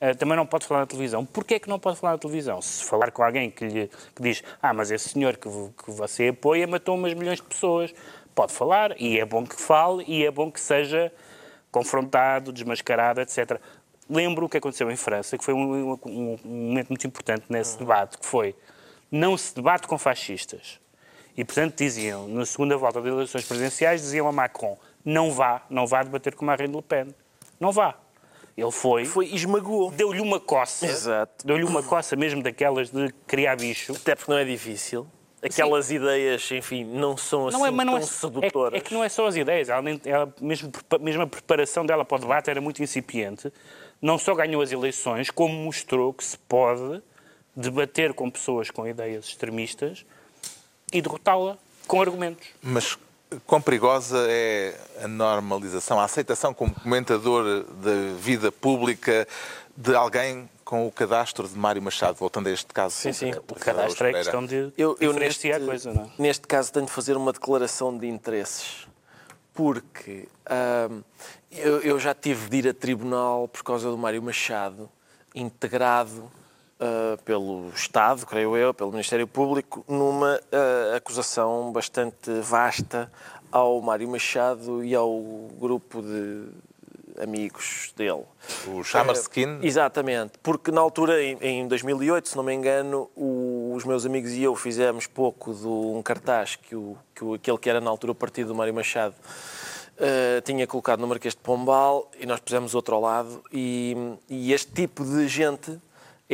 Uh, 0.00 0.16
também 0.16 0.36
não 0.36 0.46
pode 0.46 0.66
falar 0.66 0.80
na 0.80 0.86
televisão. 0.86 1.26
Porquê 1.26 1.54
é 1.54 1.58
que 1.58 1.68
não 1.68 1.78
pode 1.78 1.98
falar 1.98 2.12
na 2.12 2.18
televisão? 2.18 2.62
Se 2.62 2.84
falar 2.84 3.10
com 3.10 3.22
alguém 3.22 3.50
que 3.50 3.66
lhe 3.66 3.90
que 4.14 4.22
diz 4.22 4.44
ah, 4.62 4.72
mas 4.72 4.92
esse 4.92 5.08
senhor 5.08 5.36
que, 5.36 5.48
que 5.48 5.90
você 5.90 6.28
apoia 6.28 6.66
matou 6.66 6.94
umas 6.94 7.12
milhões 7.14 7.38
de 7.38 7.42
pessoas, 7.42 7.92
pode 8.32 8.52
falar 8.52 8.94
e 8.98 9.18
é 9.18 9.24
bom 9.24 9.44
que 9.44 9.60
fale 9.60 10.04
e 10.06 10.24
é 10.24 10.30
bom 10.30 10.52
que 10.52 10.60
seja 10.60 11.12
confrontado, 11.72 12.52
desmascarado, 12.52 13.20
etc. 13.20 13.60
Lembro 14.08 14.46
o 14.46 14.48
que 14.48 14.56
aconteceu 14.56 14.90
em 14.90 14.96
França, 14.96 15.36
que 15.36 15.44
foi 15.44 15.52
um, 15.52 15.92
um, 15.92 15.98
um 16.04 16.68
momento 16.68 16.88
muito 16.88 17.06
importante 17.06 17.44
nesse 17.48 17.76
debate, 17.76 18.18
que 18.18 18.26
foi 18.26 18.54
não 19.10 19.36
se 19.36 19.54
debate 19.54 19.86
com 19.86 19.98
fascistas. 19.98 20.78
E, 21.36 21.44
portanto, 21.44 21.76
diziam, 21.76 22.28
na 22.28 22.44
segunda 22.44 22.76
volta 22.76 23.00
das 23.00 23.12
eleições 23.12 23.46
presidenciais, 23.46 24.02
diziam 24.02 24.28
a 24.28 24.32
Macron, 24.32 24.76
não 25.04 25.30
vá, 25.30 25.62
não 25.70 25.86
vá 25.86 26.02
debater 26.02 26.34
com 26.34 26.44
Marine 26.44 26.74
Le 26.74 26.82
Pen. 26.82 27.14
Não 27.58 27.72
vá. 27.72 27.96
Ele 28.56 28.70
foi. 28.70 29.04
Foi 29.04 29.26
esmagou. 29.26 29.90
Deu-lhe 29.90 30.20
uma 30.20 30.38
coça. 30.38 30.86
Exato. 30.86 31.46
Deu-lhe 31.46 31.64
uma 31.64 31.82
coça 31.82 32.14
mesmo 32.16 32.42
daquelas 32.42 32.90
de 32.90 33.12
criar 33.26 33.56
bicho. 33.56 33.92
Até 33.92 34.14
porque 34.14 34.30
não 34.30 34.38
é 34.38 34.44
difícil. 34.44 35.06
Aquelas 35.42 35.86
Sim. 35.86 35.94
ideias, 35.94 36.50
enfim, 36.50 36.84
não 36.84 37.16
são 37.16 37.48
assim 37.48 37.56
não 37.56 37.64
é, 37.64 37.70
mas 37.70 37.86
não 37.86 37.96
é, 37.96 38.02
sedutoras. 38.02 38.74
É, 38.74 38.76
é, 38.76 38.80
que 38.80 38.92
não 38.92 39.02
é 39.02 39.08
só 39.08 39.26
as 39.26 39.36
ideias, 39.36 39.70
ela, 39.70 39.82
ela, 40.04 40.34
mesmo, 40.38 40.70
mesmo 41.00 41.22
a 41.22 41.26
preparação 41.26 41.86
dela 41.86 42.04
para 42.04 42.18
o 42.18 42.20
debate 42.20 42.50
era 42.50 42.60
muito 42.60 42.82
incipiente. 42.82 43.50
Não 44.02 44.18
só 44.18 44.34
ganhou 44.34 44.60
as 44.60 44.70
eleições, 44.70 45.30
como 45.30 45.54
mostrou 45.54 46.12
que 46.12 46.22
se 46.22 46.36
pode 46.36 47.02
debater 47.54 48.14
com 48.14 48.30
pessoas 48.30 48.70
com 48.70 48.86
ideias 48.86 49.26
extremistas 49.26 50.04
e 50.92 51.00
derrotá-la 51.02 51.56
com 51.86 52.00
argumentos. 52.00 52.48
Mas 52.62 52.96
quão 53.46 53.60
perigosa 53.60 54.26
é 54.28 54.78
a 55.02 55.08
normalização, 55.08 56.00
a 56.00 56.04
aceitação 56.04 56.52
como 56.52 56.74
comentador 56.74 57.64
da 57.64 58.14
vida 58.18 58.50
pública 58.50 59.26
de 59.76 59.94
alguém 59.94 60.48
com 60.64 60.86
o 60.86 60.92
cadastro 60.92 61.48
de 61.48 61.56
Mário 61.58 61.82
Machado, 61.82 62.14
voltando 62.16 62.48
a 62.48 62.52
este 62.52 62.72
caso. 62.72 62.94
Sim, 62.94 63.12
sim. 63.12 63.32
O 63.48 63.54
cadastro 63.54 64.06
é 64.06 64.12
questão 64.12 64.44
de 64.44 64.72
eu, 64.76 64.96
eu 65.00 65.12
neste, 65.12 65.50
a 65.50 65.58
coisa, 65.58 65.92
não 65.92 66.04
é? 66.04 66.10
Neste 66.18 66.46
caso 66.46 66.72
tenho 66.72 66.86
de 66.86 66.92
fazer 66.92 67.16
uma 67.16 67.32
declaração 67.32 67.96
de 67.96 68.06
interesses, 68.06 68.86
porque 69.54 70.28
hum, 70.90 71.02
eu, 71.50 71.80
eu, 71.80 71.98
já 71.98 72.14
tive 72.14 72.48
de 72.48 72.56
ir 72.58 72.68
a 72.68 72.74
tribunal 72.74 73.48
por 73.48 73.64
causa 73.64 73.90
do 73.90 73.98
Mário 73.98 74.22
Machado, 74.22 74.88
integrado 75.34 76.30
uh, 76.80 77.22
pelo 77.22 77.68
Estado, 77.74 78.26
creio 78.26 78.56
eu, 78.56 78.72
pelo 78.72 78.90
Ministério 78.90 79.26
Público, 79.26 79.84
numa 79.86 80.36
uh, 80.36 80.96
acusação 80.96 81.70
bastante 81.70 82.30
vasta 82.40 83.10
ao 83.52 83.80
Mário 83.80 84.08
Machado 84.08 84.82
e 84.84 84.94
ao 84.94 85.20
grupo 85.58 86.00
de 86.02 86.46
amigos 87.22 87.92
dele. 87.96 88.24
O 88.66 88.82
Skin? 89.12 89.58
Exatamente, 89.62 90.32
porque 90.42 90.70
na 90.70 90.80
altura, 90.80 91.22
em, 91.22 91.68
2008, 91.68 92.30
se 92.30 92.36
não 92.36 92.42
me 92.42 92.54
engano, 92.54 93.10
o, 93.14 93.72
os 93.74 93.84
meus 93.84 94.06
amigos 94.06 94.32
e 94.32 94.42
eu 94.42 94.54
fizemos 94.56 95.06
pouco 95.06 95.52
de 95.52 95.66
um 95.66 96.00
cartaz 96.02 96.56
que, 96.56 96.74
o, 96.74 96.96
que 97.14 97.34
aquele 97.34 97.58
que 97.58 97.68
era 97.68 97.80
na 97.80 97.90
altura 97.90 98.12
o 98.12 98.14
partido 98.14 98.48
do 98.48 98.54
Mário 98.54 98.72
Machado 98.72 99.14
uh, 99.98 100.40
tinha 100.42 100.66
colocado 100.66 101.00
no 101.00 101.06
Marquês 101.06 101.34
de 101.34 101.40
Pombal 101.40 102.10
e 102.18 102.24
nós 102.24 102.40
pusemos 102.40 102.74
outro 102.74 102.94
ao 102.94 103.02
lado 103.02 103.42
e, 103.52 104.16
e 104.28 104.52
este 104.52 104.72
tipo 104.72 105.04
de 105.04 105.28
gente 105.28 105.78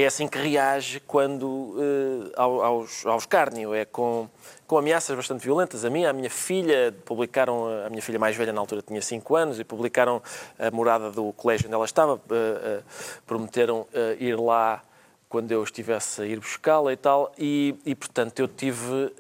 é 0.03 0.07
assim 0.07 0.29
que 0.29 0.37
reage 0.37 1.01
quando 1.01 1.47
uh, 1.47 2.33
aos, 2.37 3.07
aos 3.07 3.23
escárnio, 3.23 3.73
é 3.73 3.87
com, 3.87 4.29
com 4.67 4.77
ameaças 4.77 5.17
bastante 5.17 5.43
violentas. 5.43 5.87
A 5.87 5.91
mim, 5.91 6.05
a 6.05 6.13
minha 6.13 6.29
filha, 6.29 6.95
publicaram, 7.07 7.67
a 7.85 7.89
minha 7.89 8.03
filha 8.03 8.19
mais 8.19 8.37
velha 8.37 8.53
na 8.53 8.61
altura 8.61 8.83
tinha 8.83 9.01
5 9.01 9.35
anos, 9.35 9.59
e 9.59 9.65
publicaram 9.65 10.23
a 10.59 10.71
morada 10.71 11.11
do 11.11 11.33
colégio 11.33 11.67
onde 11.67 11.75
ela 11.75 11.87
estava, 11.87 12.15
uh, 12.15 12.19
uh, 12.19 12.83
prometeram 13.27 13.87
ir 14.21 14.39
lá 14.39 14.83
quando 15.31 15.51
eu 15.51 15.65
estivesse 15.65 16.23
a 16.23 16.27
ir 16.27 16.39
buscá-la 16.39 16.93
e 16.93 16.97
tal, 16.97 17.33
e, 17.39 17.75
e 17.85 17.95
portanto 17.95 18.39
eu 18.41 18.49
tive. 18.49 19.13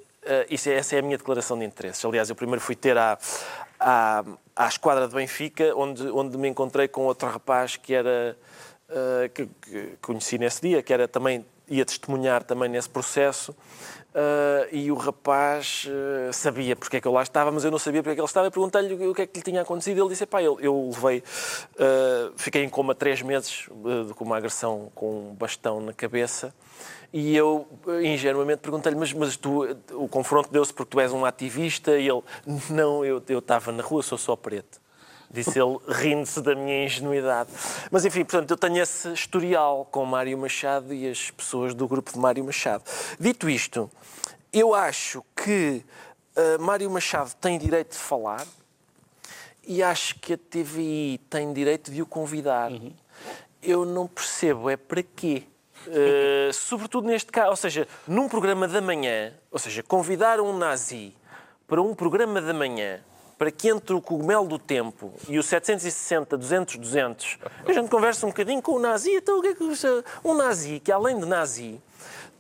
isso, 0.51 0.69
é, 0.69 0.75
essa 0.75 0.95
é 0.95 0.99
a 0.99 1.03
minha 1.03 1.17
declaração 1.17 1.59
de 1.59 1.65
interesses. 1.65 2.05
Aliás, 2.05 2.29
eu 2.29 2.37
primeiro 2.37 2.61
fui 2.61 2.77
ter 2.77 2.99
à, 2.99 3.19
à, 3.81 4.23
à 4.55 4.69
esquadra 4.69 5.09
de 5.09 5.15
Benfica, 5.15 5.75
onde, 5.75 6.07
onde 6.11 6.37
me 6.37 6.49
encontrei 6.49 6.87
com 6.87 7.03
outro 7.07 7.29
rapaz 7.29 7.77
que 7.77 7.95
era 7.95 8.37
uh, 8.91 9.29
que, 9.31 9.47
que, 9.47 9.97
conheci 10.01 10.39
nesse 10.39 10.61
dia, 10.63 10.83
que 10.83 10.93
era 10.93 11.07
também 11.09 11.45
ia 11.69 11.85
testemunhar 11.85 12.45
também 12.45 12.69
nesse 12.69 12.89
processo. 12.89 13.53
Uh, 14.15 14.65
e 14.73 14.91
o 14.91 14.95
rapaz 14.95 15.87
uh, 15.87 16.33
sabia 16.33 16.75
porque 16.75 16.97
é 16.97 17.01
que 17.01 17.07
eu 17.07 17.13
lá 17.13 17.23
estava, 17.23 17.53
mas 17.53 17.65
eu 17.65 17.71
não 17.71 17.79
sabia 17.79 18.03
porque 18.03 18.13
é 18.13 18.15
que 18.15 18.21
ele 18.21 18.27
estava. 18.27 18.47
Eu 18.47 18.51
perguntei-lhe 18.51 19.07
o 19.07 19.15
que 19.15 19.23
é 19.23 19.27
que 19.27 19.39
lhe 19.39 19.45
tinha 19.45 19.63
acontecido. 19.63 20.01
Ele 20.01 20.09
disse: 20.09 20.25
pá, 20.25 20.43
eu, 20.43 20.59
eu 20.61 20.91
levei, 20.95 21.23
fiquei 22.37 22.65
em 22.65 22.69
coma 22.69 22.95
três 22.95 23.21
meses 23.21 23.69
com 24.15 24.25
uma 24.25 24.39
agressão 24.39 24.91
com 24.95 25.31
um 25.31 25.35
bastão 25.35 25.81
na 25.81 25.93
cabeça. 25.93 26.55
E 27.13 27.37
eu, 27.37 27.69
ingenuamente, 28.03 28.61
perguntei-lhe: 28.61 28.99
mas, 28.99 29.13
mas 29.13 29.37
tu, 29.37 29.65
o 29.93 30.09
confronto 30.09 30.51
deu-se 30.51 30.73
porque 30.73 30.93
tu 30.93 31.01
és 31.01 31.13
um 31.13 31.27
ativista? 31.27 31.99
E 31.99 32.09
ele: 32.09 32.23
não, 32.71 33.05
eu, 33.05 33.23
eu 33.29 33.39
estava 33.41 33.71
na 33.71 33.83
rua, 33.83 34.03
sou 34.03 34.17
só 34.17 34.35
preto 34.35 34.81
disse 35.31 35.59
ele, 35.59 35.79
rindo-se 35.89 36.41
da 36.41 36.55
minha 36.55 36.85
ingenuidade. 36.85 37.51
Mas 37.91 38.05
enfim, 38.05 38.25
portanto, 38.25 38.51
eu 38.51 38.57
tenho 38.57 38.79
esse 38.79 39.13
historial 39.13 39.87
com 39.91 40.05
Mário 40.05 40.37
Machado 40.39 40.95
e 40.95 41.09
as 41.09 41.31
pessoas 41.31 41.75
do 41.75 41.87
grupo 41.87 42.13
de 42.13 42.19
Mário 42.19 42.45
Machado. 42.45 42.85
Dito 43.19 43.49
isto, 43.49 43.91
eu 44.53 44.75
acho 44.75 45.25
que 45.35 45.85
uh, 46.37 46.63
Mário 46.63 46.91
Machado 46.91 47.35
tem 47.41 47.59
direito 47.59 47.93
de 47.93 47.99
falar 47.99 48.47
e 49.67 49.83
acho 49.83 50.19
que 50.21 50.35
a 50.35 50.39
TVI 50.39 51.21
tem 51.29 51.53
direito 51.53 51.91
de 51.91 52.01
o 52.01 52.07
convidar. 52.07 52.71
Uhum. 52.71 52.93
Eu 53.63 53.85
não 53.85 54.07
percebo 54.07 54.71
é 54.71 54.77
para 54.77 55.03
quê. 55.03 55.43
Uh, 55.87 56.53
sobretudo 56.53 57.07
neste 57.07 57.31
caso, 57.31 57.51
ou 57.51 57.57
seja, 57.57 57.87
num 58.07 58.29
programa 58.29 58.67
da 58.67 58.81
manhã, 58.81 59.33
ou 59.51 59.59
seja, 59.59 59.83
convidar 59.83 60.41
um 60.41 60.57
nazi 60.57 61.15
para 61.67 61.83
um 61.83 61.95
programa 61.95 62.41
da 62.41 62.55
manhã 62.55 63.01
para 63.39 63.51
que 63.51 63.69
entre 63.69 63.95
o 63.95 64.01
cogumelo 64.01 64.47
do 64.47 64.59
tempo 64.59 65.13
e 65.29 65.39
o 65.39 65.43
760, 65.43 66.37
200, 66.37 66.77
200, 66.77 67.39
a 67.67 67.73
gente 67.73 67.89
conversa 67.89 68.27
um 68.27 68.31
bocadinho 68.31 68.63
com 68.63 68.73
o 68.73 68.79
nazi. 68.79 69.11
Então, 69.11 69.39
o 69.39 69.43
que 69.43 69.49
é 69.49 69.55
que 69.55 69.65
um 70.25 70.35
nazi 70.35 70.81
que, 70.81 70.91
além 70.91 71.19
de 71.19 71.27
nazi, 71.27 71.81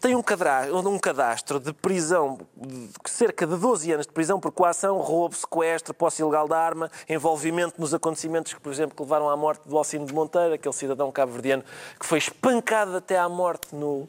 tem 0.00 0.14
um 0.14 0.22
cadastro, 0.22 0.88
um 0.88 0.98
cadastro 0.98 1.60
de 1.60 1.72
prisão, 1.72 2.38
de 2.56 3.10
cerca 3.10 3.46
de 3.46 3.56
12 3.56 3.92
anos 3.92 4.06
de 4.06 4.12
prisão 4.12 4.38
por 4.38 4.52
coação, 4.52 4.98
roubo, 4.98 5.34
sequestro, 5.34 5.94
posse 5.94 6.22
ilegal 6.22 6.46
da 6.46 6.58
arma, 6.58 6.90
envolvimento 7.08 7.80
nos 7.80 7.94
acontecimentos 7.94 8.52
que, 8.52 8.60
por 8.60 8.72
exemplo, 8.72 8.96
que 8.96 9.02
levaram 9.02 9.28
à 9.28 9.36
morte 9.36 9.68
do 9.68 9.76
Alcino 9.76 10.06
de 10.06 10.12
Monteiro, 10.12 10.54
aquele 10.54 10.74
cidadão 10.74 11.10
cabo-verdiano 11.10 11.64
que 11.98 12.06
foi 12.06 12.18
espancado 12.18 12.96
até 12.96 13.18
à 13.18 13.28
morte 13.28 13.74
no... 13.74 14.08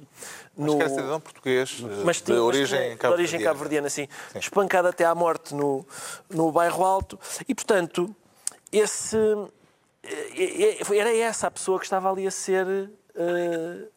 no... 0.55 0.73
Acho 0.73 0.77
que 0.77 0.83
é 0.83 0.89
cidadão 0.89 1.19
português, 1.19 1.79
mas, 2.03 2.21
de, 2.21 2.33
origem 2.33 2.97
cabo-verdiana. 2.97 2.97
De 2.97 3.07
origem 3.07 3.41
cabo-verdiana, 3.41 3.89
sim. 3.89 4.07
sim. 4.31 4.39
Espancado 4.39 4.87
até 4.87 5.05
à 5.05 5.15
morte 5.15 5.55
no, 5.55 5.85
no 6.29 6.51
bairro 6.51 6.83
Alto. 6.83 7.19
E, 7.47 7.55
portanto, 7.55 8.13
esse... 8.71 9.17
Eh, 10.03 10.77
eh, 10.79 10.97
era 10.97 11.15
essa 11.15 11.47
a 11.47 11.51
pessoa 11.51 11.79
que 11.79 11.85
estava 11.85 12.11
ali 12.11 12.27
a 12.27 12.31
ser... 12.31 12.65
Uh, 13.15 13.96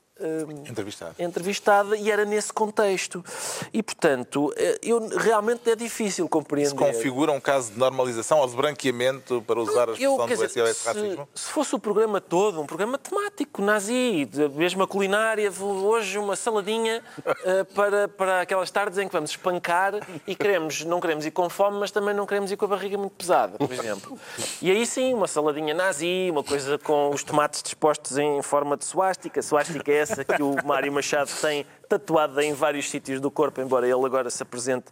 entrevistada. 0.68 1.14
entrevistada 1.18 1.96
e 1.96 2.10
era 2.10 2.24
nesse 2.24 2.52
contexto. 2.52 3.24
E, 3.72 3.82
portanto, 3.82 4.52
eh, 4.56 4.78
eu, 4.82 5.08
realmente 5.08 5.70
é 5.70 5.76
difícil 5.76 6.28
compreender. 6.28 6.70
Se 6.70 6.74
configura 6.74 7.32
um 7.32 7.40
caso 7.40 7.72
de 7.72 7.78
normalização 7.78 8.38
ou 8.38 8.48
de 8.48 8.56
branqueamento, 8.56 9.42
para 9.46 9.60
usar 9.60 9.88
a 9.88 9.92
expressão 9.92 10.12
eu, 10.12 10.18
do 10.18 10.26
dizer, 10.26 10.74
se, 10.74 10.86
racismo? 10.86 11.28
Se 11.34 11.50
fosse 11.50 11.74
o 11.74 11.78
programa 11.78 12.20
todo, 12.20 12.60
um 12.60 12.66
programa 12.66 12.98
temático, 12.98 13.62
nazi, 13.62 14.28
mesmo 14.54 14.82
a 14.82 14.86
culinária, 14.86 15.50
hoje 15.60 16.18
uma 16.18 16.36
saladinha 16.36 17.02
uh, 17.18 17.64
para, 17.74 18.08
para 18.08 18.40
aquelas 18.42 18.70
tardes 18.70 18.98
em 18.98 19.06
que 19.06 19.12
vamos 19.12 19.30
espancar 19.30 19.94
e 20.26 20.34
queremos, 20.34 20.84
não 20.84 21.00
queremos 21.00 21.24
ir 21.26 21.30
com 21.30 21.48
fome, 21.48 21.78
mas 21.78 21.90
também 21.90 22.14
não 22.14 22.26
queremos 22.26 22.50
ir 22.50 22.56
com 22.56 22.64
a 22.64 22.68
barriga 22.68 22.98
muito 22.98 23.14
pesada, 23.14 23.58
por 23.58 23.72
exemplo. 23.72 24.18
E 24.60 24.70
aí 24.70 24.86
sim, 24.86 25.14
uma 25.14 25.26
saladinha 25.26 25.74
nazi, 25.74 26.28
uma 26.30 26.44
coisa 26.44 26.78
com 26.78 27.10
os 27.10 27.22
tomates 27.22 27.62
dispostos 27.62 28.18
em 28.18 28.42
forma 28.42 28.76
de 28.76 28.84
suástica. 28.84 29.42
Suástica 29.42 29.92
é 29.92 30.06
essa 30.10 30.24
que 30.24 30.42
o 30.42 30.56
Mário 30.64 30.92
Machado 30.92 31.30
tem 31.40 31.64
tatuada 31.88 32.44
em 32.44 32.52
vários 32.52 32.90
sítios 32.90 33.20
do 33.20 33.30
corpo, 33.30 33.60
embora 33.60 33.86
ele 33.86 34.04
agora 34.04 34.30
se 34.30 34.42
apresente 34.42 34.86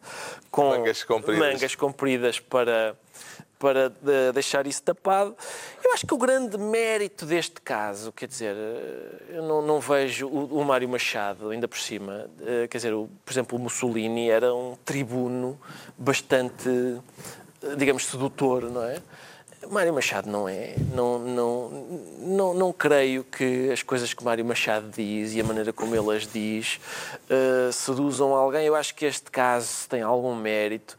com 0.50 0.70
mangas 0.70 1.02
compridas, 1.02 1.52
mangas 1.52 1.74
compridas 1.74 2.40
para, 2.40 2.96
para 3.58 3.92
deixar 4.32 4.66
isso 4.66 4.82
tapado. 4.82 5.36
Eu 5.84 5.92
acho 5.92 6.06
que 6.06 6.14
o 6.14 6.18
grande 6.18 6.56
mérito 6.56 7.26
deste 7.26 7.60
caso, 7.60 8.12
quer 8.12 8.26
dizer, 8.26 8.56
eu 9.28 9.42
não, 9.42 9.62
não 9.62 9.80
vejo 9.80 10.26
o, 10.28 10.60
o, 10.60 10.64
Mário 10.64 10.88
Machado, 10.88 11.50
ainda 11.50 11.66
por 11.66 11.78
cima, 11.78 12.30
eh, 12.40 12.68
quer 12.68 12.78
dizer, 12.78 12.94
o, 12.94 13.08
por 13.24 13.32
exemplo, 13.32 13.58
o 13.58 13.60
Mussolini 13.60 14.30
era 14.30 14.54
um 14.54 14.76
tribuno 14.84 15.58
bastante, 15.96 16.68
digamos, 17.76 18.06
sedutor, 18.06 18.64
não 18.64 18.84
é? 18.84 19.00
Mário 19.66 19.92
Machado 19.92 20.30
não 20.30 20.48
é. 20.48 20.74
Não, 20.94 21.18
não, 21.18 21.68
não, 22.18 22.54
não 22.54 22.72
creio 22.72 23.24
que 23.24 23.70
as 23.70 23.82
coisas 23.82 24.14
que 24.14 24.22
Mário 24.24 24.44
Machado 24.44 24.88
diz 24.90 25.34
e 25.34 25.40
a 25.40 25.44
maneira 25.44 25.72
como 25.72 25.94
ele 25.94 26.16
as 26.16 26.26
diz 26.26 26.80
uh, 27.24 27.72
seduzam 27.72 28.34
alguém. 28.34 28.66
Eu 28.66 28.74
acho 28.74 28.94
que 28.94 29.04
este 29.04 29.30
caso 29.30 29.88
tem 29.88 30.02
algum 30.02 30.34
mérito. 30.34 30.96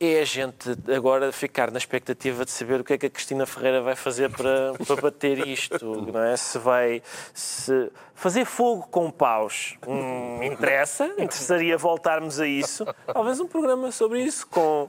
é 0.00 0.20
a 0.20 0.24
gente 0.24 0.76
agora 0.94 1.30
ficar 1.30 1.70
na 1.70 1.78
expectativa 1.78 2.44
de 2.44 2.50
saber 2.50 2.80
o 2.80 2.84
que 2.84 2.94
é 2.94 2.98
que 2.98 3.06
a 3.06 3.10
Cristina 3.10 3.46
Ferreira 3.46 3.80
vai 3.80 3.94
fazer 3.94 4.30
para, 4.30 4.74
para 4.84 4.96
bater 4.96 5.46
isto, 5.46 6.02
não 6.12 6.22
é? 6.22 6.36
Se 6.36 6.58
vai 6.58 7.02
se 7.32 7.90
fazer 8.14 8.44
fogo 8.44 8.88
com 8.90 9.10
paus, 9.10 9.76
hum, 9.86 10.42
interessa, 10.42 11.06
interessaria 11.18 11.78
voltarmos 11.78 12.40
a 12.40 12.46
isso. 12.46 12.84
Talvez 13.06 13.38
um 13.38 13.46
programa 13.46 13.92
sobre 13.92 14.22
isso, 14.22 14.46
com, 14.48 14.86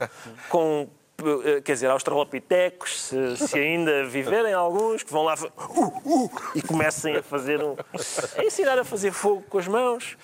com 0.48 0.88
quer 1.64 1.72
dizer, 1.72 1.90
australopitecos, 1.90 3.00
se, 3.02 3.36
se 3.36 3.58
ainda 3.58 4.04
viverem 4.08 4.52
alguns, 4.52 5.02
que 5.02 5.12
vão 5.12 5.22
lá 5.22 5.34
uh, 5.34 5.82
uh, 6.04 6.30
e 6.54 6.62
comecem 6.62 7.16
a 7.16 7.22
fazer 7.22 7.62
um. 7.62 7.76
a 8.36 8.44
ensinar 8.44 8.78
a 8.78 8.84
fazer 8.84 9.12
fogo 9.12 9.42
com 9.48 9.58
as 9.58 9.68
mãos. 9.68 10.16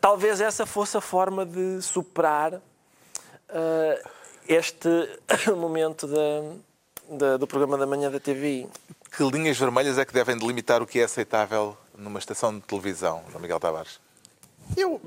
Talvez 0.00 0.40
essa 0.40 0.64
fosse 0.64 0.96
a 0.96 1.00
forma 1.00 1.44
de 1.44 1.82
superar. 1.82 2.54
Uh, 2.54 4.10
este 4.48 4.88
momento 5.56 6.06
da, 6.06 7.16
da, 7.16 7.36
do 7.36 7.46
programa 7.46 7.76
da 7.76 7.86
manhã 7.86 8.10
da 8.10 8.18
TVI. 8.18 8.68
Que 9.16 9.22
linhas 9.24 9.58
vermelhas 9.58 9.98
é 9.98 10.04
que 10.04 10.12
devem 10.12 10.36
delimitar 10.36 10.82
o 10.82 10.86
que 10.86 11.00
é 11.00 11.04
aceitável 11.04 11.76
numa 11.96 12.18
estação 12.18 12.54
de 12.54 12.62
televisão, 12.62 13.22
João 13.28 13.40
Miguel 13.40 13.60
Tavares? 13.60 14.00
Eu, 14.76 15.00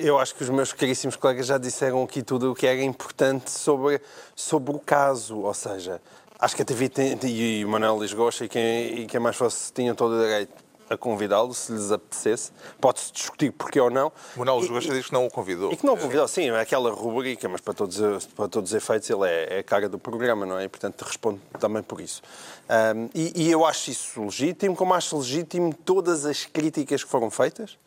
eu 0.00 0.18
acho 0.18 0.34
que 0.34 0.42
os 0.42 0.48
meus 0.48 0.72
caríssimos 0.72 1.16
colegas 1.16 1.46
já 1.46 1.58
disseram 1.58 2.02
aqui 2.02 2.22
tudo 2.22 2.52
o 2.52 2.54
que 2.54 2.66
era 2.66 2.82
importante 2.82 3.50
sobre, 3.50 4.00
sobre 4.34 4.74
o 4.74 4.78
caso. 4.78 5.38
Ou 5.38 5.54
seja, 5.54 6.00
acho 6.38 6.56
que 6.56 6.62
a 6.62 6.64
TV 6.64 6.88
tem, 6.88 7.18
e 7.24 7.64
o 7.64 7.68
Manuel 7.68 8.00
Lisgocha 8.00 8.44
e 8.44 8.48
quem, 8.48 9.00
e 9.00 9.06
quem 9.06 9.20
mais 9.20 9.36
fosse 9.36 9.72
tinham 9.72 9.94
todo 9.94 10.14
o 10.14 10.20
direito 10.20 10.62
a 10.92 10.96
convidá-lo, 10.96 11.54
se 11.54 11.72
lhes 11.72 11.90
apetecesse. 11.90 12.52
Pode-se 12.80 13.12
discutir 13.12 13.50
porquê 13.50 13.80
ou 13.80 13.90
não. 13.90 14.12
O 14.36 14.40
Manuel 14.40 14.66
Gosta 14.68 14.92
diz 14.92 15.06
que 15.06 15.12
não 15.12 15.26
o 15.26 15.30
convidou. 15.30 15.72
E 15.72 15.76
que 15.76 15.86
não 15.86 15.94
o 15.94 15.96
convidou, 15.96 16.28
sim, 16.28 16.50
é 16.50 16.60
aquela 16.60 16.90
rubrica, 16.90 17.48
mas 17.48 17.60
para 17.60 17.74
todos, 17.74 18.26
para 18.26 18.48
todos 18.48 18.70
os 18.70 18.76
efeitos 18.76 19.08
ele 19.08 19.26
é, 19.26 19.56
é 19.56 19.58
a 19.60 19.62
cara 19.62 19.88
do 19.88 19.98
programa, 19.98 20.44
não 20.44 20.58
é? 20.58 20.64
E, 20.64 20.68
portanto, 20.68 21.02
respondo 21.02 21.40
também 21.58 21.82
por 21.82 22.00
isso. 22.00 22.22
Um, 22.68 23.08
e, 23.14 23.44
e, 23.44 23.50
eu 23.50 23.64
acho 23.64 23.90
isso 23.90 24.22
legítimo, 24.22 24.76
como 24.76 24.94
acho 24.94 25.16
legítimo 25.16 25.74
todas 25.74 26.26
as 26.26 26.44
críticas 26.44 27.02
que 27.02 27.10
foram 27.10 27.30
feitas. 27.30 27.78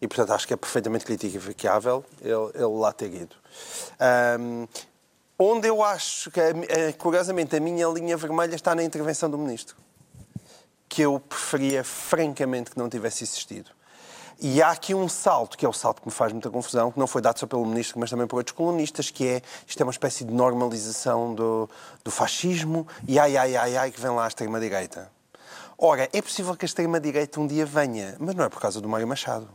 E, 0.00 0.06
portanto, 0.06 0.32
acho 0.32 0.46
que 0.46 0.54
é 0.54 0.56
perfeitamente 0.56 1.04
criticável 1.04 2.04
ele, 2.20 2.50
ele 2.54 2.78
lá 2.78 2.92
ter 2.92 3.12
ido. 3.12 3.36
Um, 4.38 4.68
onde 5.38 5.68
eu 5.68 5.82
acho 5.82 6.30
que, 6.30 6.40
curiosamente, 6.98 7.56
a 7.56 7.60
minha 7.60 7.86
linha 7.88 8.16
vermelha 8.16 8.54
está 8.54 8.74
na 8.74 8.82
intervenção 8.82 9.30
do 9.30 9.38
Ministro 9.38 9.76
que 10.88 11.02
eu 11.02 11.20
preferia, 11.20 11.84
francamente, 11.84 12.70
que 12.70 12.78
não 12.78 12.88
tivesse 12.88 13.24
existido. 13.24 13.70
E 14.40 14.62
há 14.62 14.70
aqui 14.70 14.94
um 14.94 15.08
salto, 15.08 15.56
que 15.56 15.64
é 15.64 15.68
o 15.68 15.72
salto 15.72 16.02
que 16.02 16.08
me 16.08 16.12
faz 16.12 16.32
muita 16.32 16.50
confusão, 16.50 16.92
que 16.92 16.98
não 16.98 17.06
foi 17.06 17.22
dado 17.22 17.38
só 17.38 17.46
pelo 17.46 17.64
ministro, 17.64 17.98
mas 17.98 18.10
também 18.10 18.26
por 18.26 18.36
outros 18.36 18.54
colunistas, 18.54 19.10
que 19.10 19.26
é 19.26 19.42
isto 19.66 19.80
é 19.80 19.84
uma 19.84 19.90
espécie 19.90 20.24
de 20.24 20.32
normalização 20.32 21.34
do, 21.34 21.68
do 22.04 22.10
fascismo 22.10 22.86
e 23.08 23.18
ai, 23.18 23.36
ai, 23.36 23.56
ai, 23.56 23.76
ai, 23.76 23.90
que 23.90 24.00
vem 24.00 24.10
lá 24.10 24.24
a 24.24 24.28
extrema-direita. 24.28 25.10
Ora, 25.78 26.08
é 26.12 26.22
possível 26.22 26.54
que 26.54 26.64
a 26.64 26.68
extrema-direita 26.68 27.40
um 27.40 27.46
dia 27.46 27.64
venha, 27.64 28.16
mas 28.18 28.34
não 28.34 28.44
é 28.44 28.48
por 28.48 28.60
causa 28.60 28.80
do 28.80 28.88
Mário 28.88 29.06
Machado. 29.06 29.48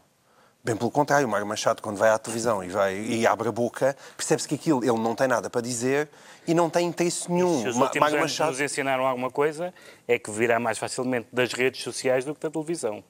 Bem 0.64 0.76
pelo 0.76 0.92
contrário, 0.92 1.28
o 1.28 1.30
Mário 1.30 1.48
Machado, 1.48 1.82
quando 1.82 1.98
vai 1.98 2.12
à 2.12 2.20
televisão 2.20 2.64
e, 2.64 2.70
vai, 2.70 2.96
e 2.96 3.26
abre 3.26 3.50
a 3.50 3.52
boca, 3.52 3.98
percebe-se 4.16 4.48
que 4.48 4.54
aquilo 4.54 4.84
ele 4.84 5.00
não 5.00 5.16
tem 5.16 5.28
nada 5.28 5.50
para 5.50 5.60
dizer 5.60 6.08
e 6.48 6.54
não 6.54 6.70
tem 6.70 6.88
interesse 6.88 7.32
nenhum. 7.32 7.62
Se 7.62 7.70
os 7.70 7.78
últimos 7.78 8.00
Mário 8.00 8.18
anos 8.18 8.32
Machado... 8.32 8.52
nos 8.52 8.62
ensinaram 8.62 9.08
alguma 9.08 9.32
coisa, 9.32 9.74
é 10.08 10.20
que 10.20 10.30
virá 10.30 10.60
mais 10.60 10.78
facilmente 10.78 11.28
das 11.34 11.52
redes 11.52 11.82
sociais 11.82 12.26
do 12.26 12.36
que 12.36 12.42
da 12.42 12.52
televisão. 12.52 13.04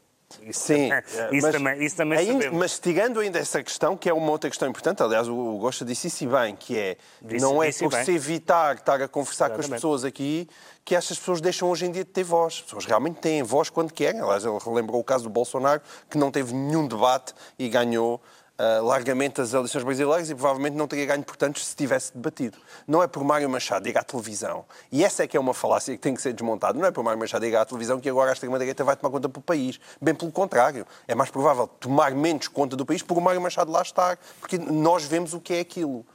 Sim, 0.52 0.90
isso, 1.32 1.46
mas, 1.46 1.56
também, 1.56 1.84
isso 1.84 1.96
também 1.96 2.20
ainda, 2.20 2.34
sabemos. 2.34 2.60
Mas 2.60 2.80
tirando 2.80 3.20
ainda 3.20 3.40
essa 3.40 3.64
questão, 3.64 3.96
que 3.96 4.10
é 4.10 4.14
uma 4.14 4.32
outra 4.32 4.50
questão 4.50 4.70
importante, 4.70 5.02
aliás, 5.02 5.28
o 5.28 5.58
Gosta 5.58 5.86
disse 5.86 6.08
isso 6.08 6.28
bem, 6.28 6.56
que 6.56 6.78
é, 6.78 6.98
disse, 7.22 7.44
não 7.44 7.62
é 7.62 7.72
por 7.72 7.94
se 7.94 8.12
evitar 8.12 8.76
estar 8.76 9.02
a 9.02 9.08
conversar 9.08 9.46
Exatamente. 9.46 9.70
com 9.70 9.76
as 9.76 9.80
pessoas 9.80 10.06
aqui 10.06 10.48
que 10.84 10.96
estas 10.96 11.18
pessoas 11.18 11.42
deixam 11.42 11.70
hoje 11.70 11.86
em 11.86 11.92
dia 11.92 12.04
de 12.04 12.10
ter 12.10 12.24
voz. 12.24 12.56
As 12.56 12.62
pessoas 12.62 12.86
realmente 12.86 13.20
têm 13.20 13.44
voz 13.44 13.70
quando 13.70 13.94
querem. 13.94 14.20
Aliás, 14.20 14.44
ele 14.44 14.58
relembrou 14.64 15.00
o 15.00 15.04
caso 15.04 15.26
do 15.26 15.30
Bolsonaro, 15.30 15.82
que 16.10 16.18
não 16.18 16.32
teve 16.32 16.54
nenhum 16.54 16.88
debate 16.88 17.34
e 17.58 17.70
ganhou 17.70 18.22
uh, 18.62 18.86
largamente 18.86 19.41
as 19.41 19.53
eleições 19.53 19.84
brasileiras 19.84 20.30
e 20.30 20.36
provavelmente 20.36 20.75
não 20.75 20.88
teria 20.88 21.06
ganho, 21.08 21.24
portanto, 21.24 21.60
se 21.60 21.75
tivesse 21.75 22.13
debatido. 22.13 22.58
Não 22.88 23.01
é 23.01 23.08
por 23.08 23.24
Mário 23.24 23.50
Machado 23.50 23.88
ir 23.88 23.98
à 23.98 24.03
televisão. 24.03 24.65
E 24.91 25.03
essa 25.03 25.24
é 25.24 25.27
que 25.27 25.36
é 25.36 25.39
uma 25.39 25.53
falácia 25.53 25.96
que 25.96 26.01
tem 26.01 26.13
que 26.13 26.22
ser 26.22 26.34
desmontada. 26.34 26.77
Não 26.77 26.86
é 26.86 26.92
por 26.92 27.03
Mário 27.03 27.20
Machado 27.20 27.46
ir 27.46 27.55
à 27.55 27.66
televisão 27.66 28.00
que 28.00 28.09
agora 28.09 28.29
a 28.29 28.33
extrema-direita 28.33 28.83
vai 28.83 28.96
tomar 28.96 29.09
conta 29.09 29.27
do 29.27 29.42
país. 29.42 29.79
Bem 30.00 30.14
pelo 30.14 30.31
contrário. 30.31 30.86
É 31.07 31.16
mais 31.16 31.31
provável 31.31 31.68
tomar 31.68 32.12
menos 32.12 32.48
conta 32.48 32.75
do 32.75 32.86
país 32.86 33.01
por 33.01 33.20
Mário 33.20 33.42
Machado 33.42 33.72
lá 33.72 33.81
estar. 33.81 34.18
Porque 34.40 34.57
nós 34.57 35.03
vemos 35.03 35.33
o 35.33 35.40
que 35.40 35.53
é 35.55 35.59
aquilo. 35.62 36.05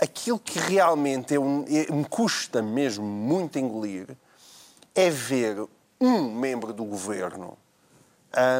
Aquilo 0.00 0.38
que 0.38 0.58
realmente 0.58 1.34
eu, 1.34 1.64
eu, 1.68 1.94
me 1.94 2.04
custa 2.04 2.62
mesmo 2.62 3.04
muito 3.04 3.58
engolir 3.58 4.16
é 4.94 5.10
ver 5.10 5.66
um 6.00 6.32
membro 6.32 6.72
do 6.72 6.84
governo 6.84 7.56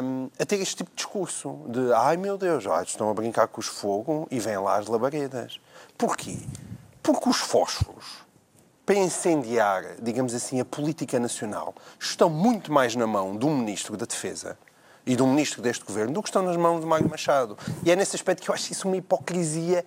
um, 0.02 0.30
a 0.38 0.46
ter 0.46 0.60
este 0.60 0.76
tipo 0.76 0.90
de 0.90 0.96
discurso 0.96 1.60
de 1.68 1.92
ai 1.92 2.16
meu 2.16 2.38
Deus, 2.38 2.64
estão 2.86 3.10
a 3.10 3.14
brincar 3.14 3.48
com 3.48 3.60
os 3.60 3.66
fogo 3.66 4.26
e 4.30 4.40
vêm 4.40 4.58
lá 4.58 4.76
as 4.76 4.86
labaredas. 4.86 5.60
Porquê? 5.96 6.38
Porque 7.02 7.28
os 7.28 7.36
fósforos 7.36 8.28
para 8.88 8.96
incendiar, 8.96 9.96
digamos 10.00 10.32
assim, 10.32 10.60
a 10.60 10.64
política 10.64 11.20
nacional 11.20 11.74
estão 12.00 12.30
muito 12.30 12.72
mais 12.72 12.96
na 12.96 13.06
mão 13.06 13.36
do 13.36 13.50
Ministro 13.50 13.98
da 13.98 14.06
Defesa 14.06 14.58
e 15.04 15.14
do 15.14 15.26
Ministro 15.26 15.60
deste 15.60 15.84
Governo 15.84 16.14
do 16.14 16.22
que 16.22 16.28
estão 16.30 16.42
nas 16.42 16.56
mãos 16.56 16.80
de 16.80 16.86
Mário 16.86 17.08
Machado. 17.08 17.58
E 17.84 17.90
é 17.90 17.96
nesse 17.96 18.16
aspecto 18.16 18.42
que 18.42 18.50
eu 18.50 18.54
acho 18.54 18.72
isso 18.72 18.88
uma 18.88 18.96
hipocrisia 18.96 19.84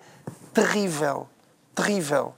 terrível. 0.54 1.28
Terrível 1.74 2.32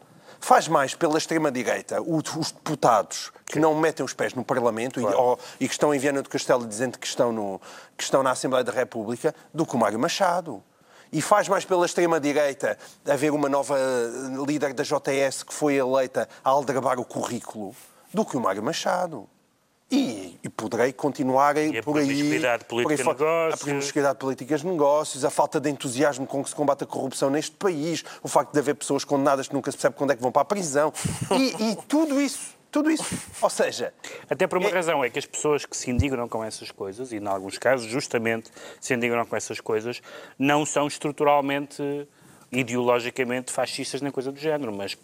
faz 0.45 0.69
mais 0.69 0.95
pela 0.95 1.17
extrema-direita 1.17 2.03
os 2.03 2.53
deputados 2.53 3.33
que 3.47 3.59
não 3.59 3.75
metem 3.75 4.05
os 4.05 4.13
pés 4.13 4.35
no 4.35 4.45
Parlamento 4.45 5.01
claro. 5.01 5.17
e, 5.17 5.19
ou, 5.19 5.39
e, 5.59 5.67
que 5.67 5.73
estão 5.73 5.95
em 5.95 5.99
Viana 5.99 6.21
do 6.21 6.29
Castelo 6.29 6.67
dizendo 6.67 6.99
que 6.99 7.07
estão, 7.07 7.33
no, 7.33 7.59
que 7.97 8.05
estão 8.05 8.23
na 8.23 8.33
Assembleia 8.33 8.63
da 8.63 8.71
República 8.71 9.35
do 9.55 9.65
que 9.65 9.75
o 9.75 9.79
Mário 9.79 9.99
Machado. 9.99 10.63
E 11.11 11.23
faz 11.23 11.49
mais 11.49 11.65
pela 11.65 11.87
extrema-direita 11.87 12.77
haver 13.09 13.33
uma 13.33 13.49
nova 13.49 13.79
líder 14.47 14.75
da 14.75 14.83
JS 14.83 15.45
que 15.45 15.55
foi 15.55 15.77
eleita 15.77 16.29
a 16.45 16.51
aldrabar 16.51 17.01
o 17.01 17.07
currículo 17.07 17.75
do 18.13 18.23
que 18.23 18.37
o 18.37 18.41
Mário 18.41 18.63
Machado. 18.63 19.27
E, 19.91 20.39
e, 20.43 20.49
poderei 20.49 20.93
continuar 20.93 21.57
e 21.57 21.83
por 21.83 21.99
aí. 21.99 22.07
Por 22.07 22.91
aí 22.91 22.99
a 23.53 23.57
promiscuidade 23.57 24.19
políticas 24.19 24.63
de 24.63 24.67
negócios, 24.67 25.25
a 25.25 25.31
falta 25.31 25.61
de 25.61 25.71
entusiasmo 25.71 26.27
com 26.27 26.43
que 26.43 26.49
se 26.49 26.57
combate 26.57 26.85
a 26.85 26.87
corrupção 26.87 27.31
neste 27.31 27.55
país, 27.57 28.03
o 28.23 28.29
facto 28.29 28.53
de 28.53 28.59
haver 28.59 28.75
pessoas 28.75 29.05
condenadas 29.05 29.47
que 29.47 29.55
nunca 29.55 29.71
se 29.71 29.77
percebe 29.77 29.95
quando 29.97 30.13
é 30.13 30.17
que 30.17 30.23
vão 30.23 30.33
para 30.33 30.43
a 30.43 30.47
prisão. 30.47 30.93
E, 31.31 31.71
e 31.71 31.77
tudo 31.87 32.21
isso. 32.21 32.55
Tudo 32.75 32.91
isso. 32.91 33.05
Ou 33.41 33.51
seja. 33.51 33.95
Até 34.29 34.49
por 34.49 34.59
uma 34.59 34.69
é... 34.69 34.73
razão, 34.73 35.05
é 35.05 35.09
que 35.09 35.17
as 35.17 35.27
pessoas 35.27 35.65
que 35.65 35.77
se 35.77 35.93
indignam 35.93 36.29
com 36.29 36.43
essas 36.43 36.73
coisas, 36.73 37.13
e 37.13 37.19
em 37.19 37.27
alguns 37.29 37.57
casos, 37.57 37.87
justamente, 37.87 38.51
se 38.81 38.93
indignam 38.95 39.25
com 39.25 39.37
essas 39.37 39.61
coisas, 39.61 40.03
não 40.37 40.67
são 40.67 40.89
estruturalmente, 40.89 42.09
ideologicamente 42.51 43.53
fascistas 43.53 44.03
nem 44.03 44.11
coisa 44.11 44.33
do 44.33 44.41
género, 44.41 44.75
mas 44.75 44.99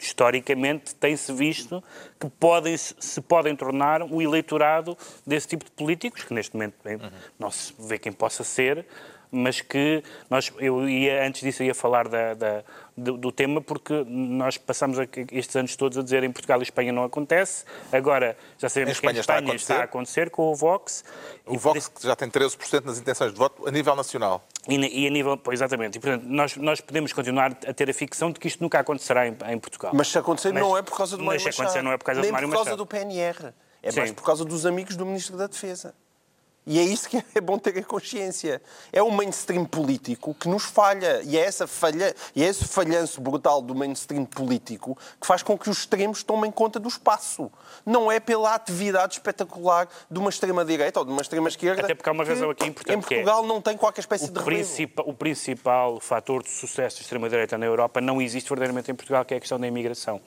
historicamente 0.00 0.94
tem-se 0.94 1.32
visto 1.32 1.82
que 2.18 2.28
podem, 2.28 2.76
se 2.76 3.20
podem 3.20 3.54
tornar 3.54 4.02
um 4.02 4.20
eleitorado 4.20 4.96
desse 5.26 5.48
tipo 5.48 5.64
de 5.64 5.70
políticos, 5.70 6.24
que 6.24 6.34
neste 6.34 6.54
momento 6.54 6.74
uhum. 6.84 7.10
não 7.38 7.50
se 7.50 7.74
vê 7.78 7.98
quem 7.98 8.12
possa 8.12 8.42
ser, 8.42 8.86
mas 9.30 9.60
que 9.60 10.02
nós, 10.28 10.52
eu 10.58 10.88
ia, 10.88 11.24
antes 11.26 11.42
disso 11.42 11.62
ia 11.62 11.74
falar 11.74 12.08
da, 12.08 12.34
da 12.34 12.64
do, 13.00 13.16
do, 13.16 13.32
tema 13.32 13.60
porque 13.60 14.04
nós 14.06 14.56
passamos 14.58 14.98
estes 15.32 15.56
anos 15.56 15.76
todos 15.76 15.98
a 15.98 16.02
dizer 16.02 16.22
em 16.22 16.30
Portugal 16.30 16.60
e 16.60 16.62
Espanha 16.62 16.92
não 16.92 17.04
acontece, 17.04 17.64
agora 17.92 18.36
já 18.58 18.68
sabemos 18.68 18.98
em 18.98 19.00
que 19.00 19.06
em 19.06 19.10
Espanha 19.10 19.20
está 19.20 19.34
a, 19.34 19.38
acontecer. 19.38 19.72
está 19.72 19.76
a 19.76 19.84
acontecer 19.84 20.30
com 20.30 20.50
o 20.50 20.54
Vox. 20.54 21.04
O 21.46 21.58
Vox 21.58 21.88
que 21.88 22.06
já 22.06 22.14
tem 22.14 22.28
13% 22.28 22.84
nas 22.84 22.98
intenções 22.98 23.32
de 23.32 23.38
voto 23.38 23.66
a 23.66 23.70
nível 23.70 23.96
nacional. 23.96 24.46
E, 24.68 25.04
e 25.04 25.06
a 25.06 25.10
nível, 25.10 25.36
pois, 25.36 25.58
exatamente, 25.58 25.98
e 25.98 26.00
portanto 26.00 26.24
nós, 26.24 26.56
nós 26.56 26.80
podemos 26.80 27.12
continuar 27.12 27.52
a 27.66 27.72
ter 27.72 27.88
a 27.90 27.94
ficção 27.94 28.30
de 28.30 28.38
que 28.38 28.48
isto 28.48 28.62
nunca 28.62 28.78
acontecerá 28.78 29.26
em, 29.26 29.36
em 29.48 29.58
Portugal. 29.58 29.92
Mas 29.94 30.08
se 30.08 30.18
acontecer 30.18 30.52
mas, 30.52 30.62
não 30.62 30.76
é 30.76 30.82
por 30.82 30.96
causa 30.96 31.16
do 31.16 31.24
Mário 31.24 31.40
Machado. 31.40 31.46
Mas 31.46 31.54
se 31.54 31.60
acontecer 31.62 31.82
não 31.82 31.92
é 31.92 31.98
por 31.98 32.04
causa 32.04 32.20
Nem 32.20 32.30
do 32.30 32.32
Mário 32.32 32.48
por 32.48 32.54
causa 32.54 32.70
Machado. 32.70 32.84
do 32.84 32.86
PNR. 32.86 33.54
É 33.82 33.90
Sim. 33.90 34.00
mais 34.00 34.12
por 34.12 34.22
causa 34.24 34.44
dos 34.44 34.66
amigos 34.66 34.96
do 34.96 35.06
Ministro 35.06 35.36
da 35.36 35.46
Defesa. 35.46 35.94
E 36.66 36.78
é 36.78 36.82
isso 36.82 37.08
que 37.08 37.16
é 37.34 37.40
bom 37.40 37.58
ter 37.58 37.76
a 37.78 37.82
consciência. 37.82 38.60
É 38.92 39.02
o 39.02 39.10
mainstream 39.10 39.64
político 39.64 40.34
que 40.34 40.48
nos 40.48 40.64
falha. 40.64 41.22
E 41.24 41.36
é, 41.36 41.40
essa 41.40 41.66
falha, 41.66 42.14
e 42.34 42.42
é 42.42 42.46
esse 42.46 42.66
falhanço 42.66 43.20
brutal 43.20 43.62
do 43.62 43.74
mainstream 43.74 44.24
político 44.24 44.96
que 45.20 45.26
faz 45.26 45.42
com 45.42 45.56
que 45.58 45.70
os 45.70 45.78
extremos 45.78 46.22
tomem 46.22 46.50
conta 46.50 46.78
do 46.78 46.88
espaço. 46.88 47.50
Não 47.84 48.10
é 48.10 48.20
pela 48.20 48.54
atividade 48.54 49.14
espetacular 49.14 49.88
de 50.10 50.18
uma 50.18 50.30
extrema-direita 50.30 51.00
ou 51.00 51.04
de 51.04 51.12
uma 51.12 51.22
extrema-esquerda. 51.22 51.82
Até 51.82 51.94
porque 51.94 52.08
há 52.08 52.12
uma 52.12 52.24
razão 52.24 52.50
aqui 52.50 52.66
importante. 52.66 52.96
Em 52.96 53.00
Portugal 53.00 53.44
é, 53.44 53.46
não 53.46 53.60
tem 53.60 53.76
qualquer 53.76 54.00
espécie 54.00 54.30
de 54.30 54.40
principal, 54.40 55.08
O 55.08 55.14
principal 55.14 56.00
fator 56.00 56.42
de 56.42 56.50
sucesso 56.50 56.96
da 56.96 57.02
extrema-direita 57.02 57.56
na 57.56 57.66
Europa 57.66 58.00
não 58.00 58.20
existe 58.20 58.48
verdadeiramente 58.48 58.90
em 58.90 58.94
Portugal, 58.94 59.24
que 59.24 59.34
é 59.34 59.36
a 59.38 59.40
questão 59.40 59.58
da 59.58 59.66
imigração. 59.66 60.20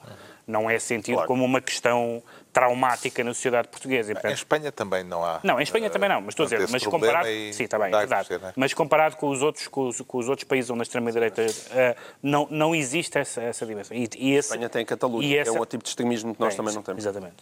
Não 0.46 0.68
é 0.68 0.78
sentido 0.78 1.14
Claro. 1.14 1.28
como 1.28 1.44
uma 1.44 1.60
questão 1.60 2.22
traumática 2.52 3.24
na 3.24 3.34
sociedade 3.34 3.68
portuguesa. 3.68 4.10
E, 4.10 4.12
Em 4.12 4.14
portanto, 4.14 4.34
Espanha 4.36 4.70
também 4.72 5.02
não 5.02 5.24
há. 5.24 5.40
não, 5.42 5.58
em 5.58 5.62
Espanha 5.62 5.86
eh, 5.86 5.90
também 5.90 6.08
não, 6.08 6.20
mas 6.20 6.28
estou 6.32 6.44
a 6.44 6.46
dizer, 6.46 6.60
esse 6.62 6.72
mas 6.72 6.84
comparado, 6.86 7.28
e 7.28 7.52
sim, 7.52 7.64
está 7.64 7.78
bem, 7.78 7.88
é 7.88 7.90
verdade. 7.98 8.26
crescer, 8.28 8.42
não 8.42 8.48
é? 8.50 8.52
Mas 8.56 8.72
comparado 8.74 9.16
com 9.16 9.28
os 9.30 9.42
outros, 9.42 9.66
com 9.68 9.88
os, 9.88 10.00
com 10.02 10.18
os 10.18 10.28
outros 10.28 10.46
países 10.46 10.70
onde 10.70 10.80
a 10.80 10.82
extrema-direita 10.84 11.44
eh, 11.72 11.96
não, 12.22 12.46
não 12.50 12.74
existe 12.74 13.18
essa, 13.18 13.42
essa 13.42 13.66
dimensão. 13.66 13.96
E, 13.96 14.08
e 14.16 14.34
esse, 14.34 14.48
Espanha 14.50 14.68
tem 14.68 14.84
Catalunha, 14.84 15.26
e 15.26 15.30
que 15.30 15.36
é 15.36 15.40
essa- 15.40 15.52
um 15.52 15.58
outro 15.58 15.70
tipo 15.70 15.82
de 15.84 15.88
extremismo 15.90 16.34
que 16.34 16.40
nós 16.40 16.50
tem, 16.50 16.56
também 16.58 16.70
sim, 16.72 16.76
não 16.76 16.82
temos. 16.84 17.02
Exatamente. 17.04 17.36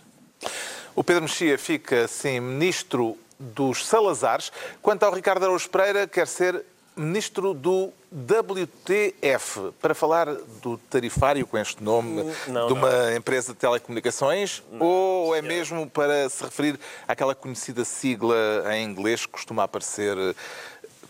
O 0.94 1.02
Pedro 1.04 1.22
Mexia 1.22 1.58
fica, 1.58 2.06
sim, 2.08 2.40
ministro 2.40 3.16
dos 3.38 3.84
Salazares. 3.86 4.52
Quanto 4.80 5.02
ao 5.04 5.12
Ricardo 5.12 5.42
Araújo 5.44 5.68
Pereira, 5.68 6.06
quer 6.06 6.26
ser 6.26 6.64
ministro 6.96 7.54
do 7.54 7.92
WTF, 8.12 9.72
para 9.80 9.94
falar 9.94 10.26
do 10.62 10.76
tarifário 10.76 11.46
com 11.46 11.56
este 11.56 11.82
nome 11.82 12.30
Não, 12.46 12.66
de 12.66 12.72
uma 12.74 13.14
empresa 13.16 13.52
de 13.52 13.58
telecomunicações, 13.58 14.62
ou 14.78 15.34
é 15.34 15.40
mesmo 15.40 15.88
para 15.88 16.28
se 16.28 16.44
referir 16.44 16.78
àquela 17.08 17.34
conhecida 17.34 17.84
sigla 17.84 18.36
em 18.74 18.84
inglês 18.84 19.24
que 19.24 19.32
costuma 19.32 19.64
aparecer 19.64 20.16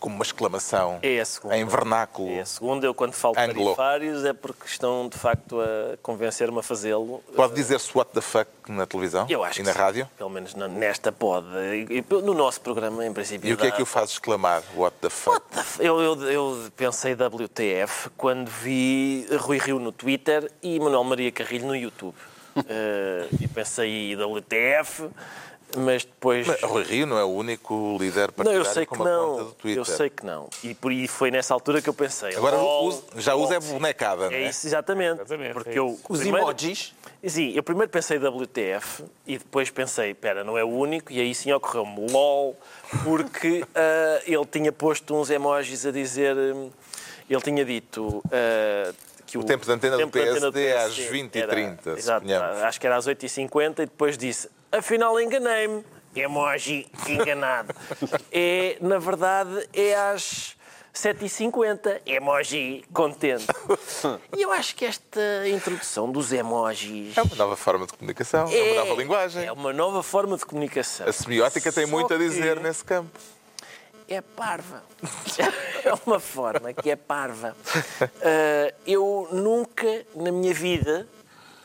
como 0.02 0.16
uma 0.16 0.24
exclamação 0.24 0.98
É 1.00 1.22
em 1.56 1.64
vernáculo? 1.64 2.28
É 2.30 2.40
a 2.40 2.44
segunda, 2.46 2.84
eu 2.86 2.92
quando 2.92 3.12
falo 3.12 3.34
Anglo. 3.38 3.64
tarifários 3.66 4.24
é 4.24 4.32
porque 4.32 4.66
estão 4.66 5.08
de 5.08 5.16
facto 5.16 5.60
a 5.60 5.96
convencer-me 6.02 6.58
a 6.58 6.62
fazê-lo. 6.62 7.22
Pode 7.36 7.54
dizer-se 7.54 7.96
what 7.96 8.10
the 8.12 8.20
fuck 8.20 8.50
na 8.68 8.84
televisão 8.84 9.26
Eu 9.30 9.44
acho 9.44 9.60
e 9.60 9.62
na 9.62 9.72
sim. 9.72 9.78
rádio? 9.78 10.08
Pelo 10.18 10.28
menos 10.30 10.54
nesta 10.54 11.12
pode. 11.12 11.46
E- 11.88 12.04
No 12.22 12.34
nosso 12.34 12.60
programa, 12.60 13.06
em 13.06 13.12
princípio. 13.12 13.48
E 13.48 13.52
o 13.54 13.56
que 13.56 13.66
é 13.68 13.70
que 13.70 13.80
o 13.82 13.86
faz 13.86 14.10
exclamar 14.10 14.62
what 14.74 14.96
the 15.00 15.08
fuck? 15.08 15.36
What 15.36 15.46
the 15.54 15.60
f- 15.60 15.82
Eu, 15.84 16.00
eu, 16.00 16.22
eu 16.30 16.70
pensei 16.76 17.14
WTF 17.14 18.10
quando 18.16 18.48
vi 18.48 19.26
Rui 19.38 19.58
Rio 19.58 19.78
no 19.78 19.92
Twitter 19.92 20.50
e 20.62 20.80
Manuel 20.80 21.04
Maria 21.04 21.30
Carrilho 21.30 21.66
no 21.68 21.76
YouTube. 21.76 22.14
Eh, 22.68 23.28
e 23.40 23.48
pensei 23.48 24.14
WTF, 24.14 25.08
mas 25.76 26.04
depois. 26.04 26.46
Mas 26.46 26.62
Rui 26.62 26.82
Rio 26.82 27.06
não 27.06 27.18
é 27.18 27.24
o 27.24 27.28
único 27.28 27.96
líder 27.98 28.28
Não, 28.28 28.32
partidário 28.34 28.60
eu 28.60 28.64
sei 28.64 28.86
com 28.86 28.96
que 28.96 29.02
uma 29.02 29.10
conta 29.10 29.26
não. 29.40 29.44
do 29.46 29.52
Twitter. 29.52 29.78
Eu 29.80 29.84
sei 29.84 30.10
que 30.10 30.24
não. 30.24 30.48
E 30.62 30.74
por 30.74 30.90
aí 30.90 31.06
foi 31.08 31.30
nessa 31.30 31.54
altura 31.54 31.80
que 31.82 31.88
eu 31.88 31.94
pensei. 31.94 32.34
Agora 32.36 32.56
usa- 32.58 33.02
já 33.16 33.34
usa 33.34 33.54
é 33.56 33.60
bonecada, 33.60 34.30
não 34.30 34.36
É 34.36 34.42
é? 34.44 34.48
isso, 34.48 34.66
exatamente. 34.66 35.20
Exatamente, 35.20 35.52
Porque 35.54 35.70
é 35.70 35.78
eu, 35.78 35.98
Os 36.08 36.20
primeiro- 36.20 36.46
emojis. 36.48 36.94
Sim, 37.24 37.52
eu 37.54 37.62
primeiro 37.62 37.88
pensei 37.90 38.18
WTF 38.18 39.04
e 39.26 39.38
depois 39.38 39.70
pensei, 39.70 40.12
pera, 40.12 40.42
não 40.42 40.58
é 40.58 40.64
o 40.64 40.68
único, 40.68 41.12
e 41.12 41.20
aí 41.20 41.32
sim 41.34 41.52
ocorreu-me 41.52 42.10
LOL, 42.10 42.56
porque 43.04 43.64
ah, 43.74 44.20
ele 44.26 44.44
tinha 44.46 44.72
posto 44.72 45.14
uns 45.14 45.30
emojis 45.30 45.86
a 45.86 45.90
dizer. 45.92 46.36
hum, 46.36 46.70
ele 47.30 47.40
tinha 47.40 47.64
dito. 47.64 48.22
ah, 48.30 48.92
que 49.24 49.38
O 49.38 49.44
tempo 49.44 49.64
de 49.64 49.72
antena 49.72 49.96
do 49.96 50.00
tempo 50.00 50.12
de 50.18 50.28
antena 50.28 50.46
do 50.50 50.52
PSD 50.52 50.66
é 50.66 50.76
às 50.84 50.94
PSD 50.94 51.18
20h30, 51.30 51.78
era- 51.86 51.98
Exato, 51.98 52.26
acho 52.66 52.80
que 52.80 52.86
era 52.86 52.96
às 52.96 53.06
8h50 53.06 53.70
e 53.82 53.86
depois 53.86 54.18
disse, 54.18 54.50
afinal 54.72 55.20
enganei-me. 55.20 55.84
Emoji 56.14 56.86
enganado. 57.08 57.74
é, 58.30 58.76
na 58.80 58.98
verdade, 58.98 59.68
é 59.72 59.94
às 59.94 60.56
7h50. 60.94 62.02
Emoji 62.04 62.84
contente. 62.92 63.46
E 64.36 64.42
eu 64.42 64.52
acho 64.52 64.74
que 64.76 64.84
esta 64.84 65.48
introdução 65.48 66.10
dos 66.12 66.32
emojis 66.32 67.16
É 67.16 67.22
uma 67.22 67.36
nova 67.36 67.56
forma 67.56 67.86
de 67.86 67.94
comunicação, 67.94 68.46
é, 68.50 68.72
uma 68.72 68.84
nova 68.84 69.00
linguagem. 69.00 69.44
é 69.46 69.52
uma 69.52 69.72
nova 69.72 70.02
forma 70.02 70.36
de 70.36 70.44
comunicação. 70.44 71.08
A 71.08 71.12
semiótica 71.12 71.72
tem 71.72 71.86
Só 71.86 71.92
muito 71.92 72.12
a 72.12 72.18
que 72.18 72.24
dizer 72.24 72.60
nesse 72.60 72.84
campo. 72.84 73.10
É 74.08 74.20
parva. 74.20 74.82
É 75.84 75.92
uma 76.06 76.20
forma 76.20 76.72
que 76.72 76.90
é 76.90 76.96
parva. 76.96 77.56
Ah, 78.22 78.72
eu 78.86 79.28
nunca 79.32 80.04
na 80.14 80.30
minha 80.30 80.54
vida 80.54 81.08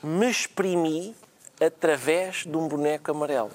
me 0.02 0.30
exprimi 0.30 1.16
através 1.60 2.44
de 2.46 2.56
um 2.58 2.68
boneco 2.68 3.12
amarelo. 3.12 3.52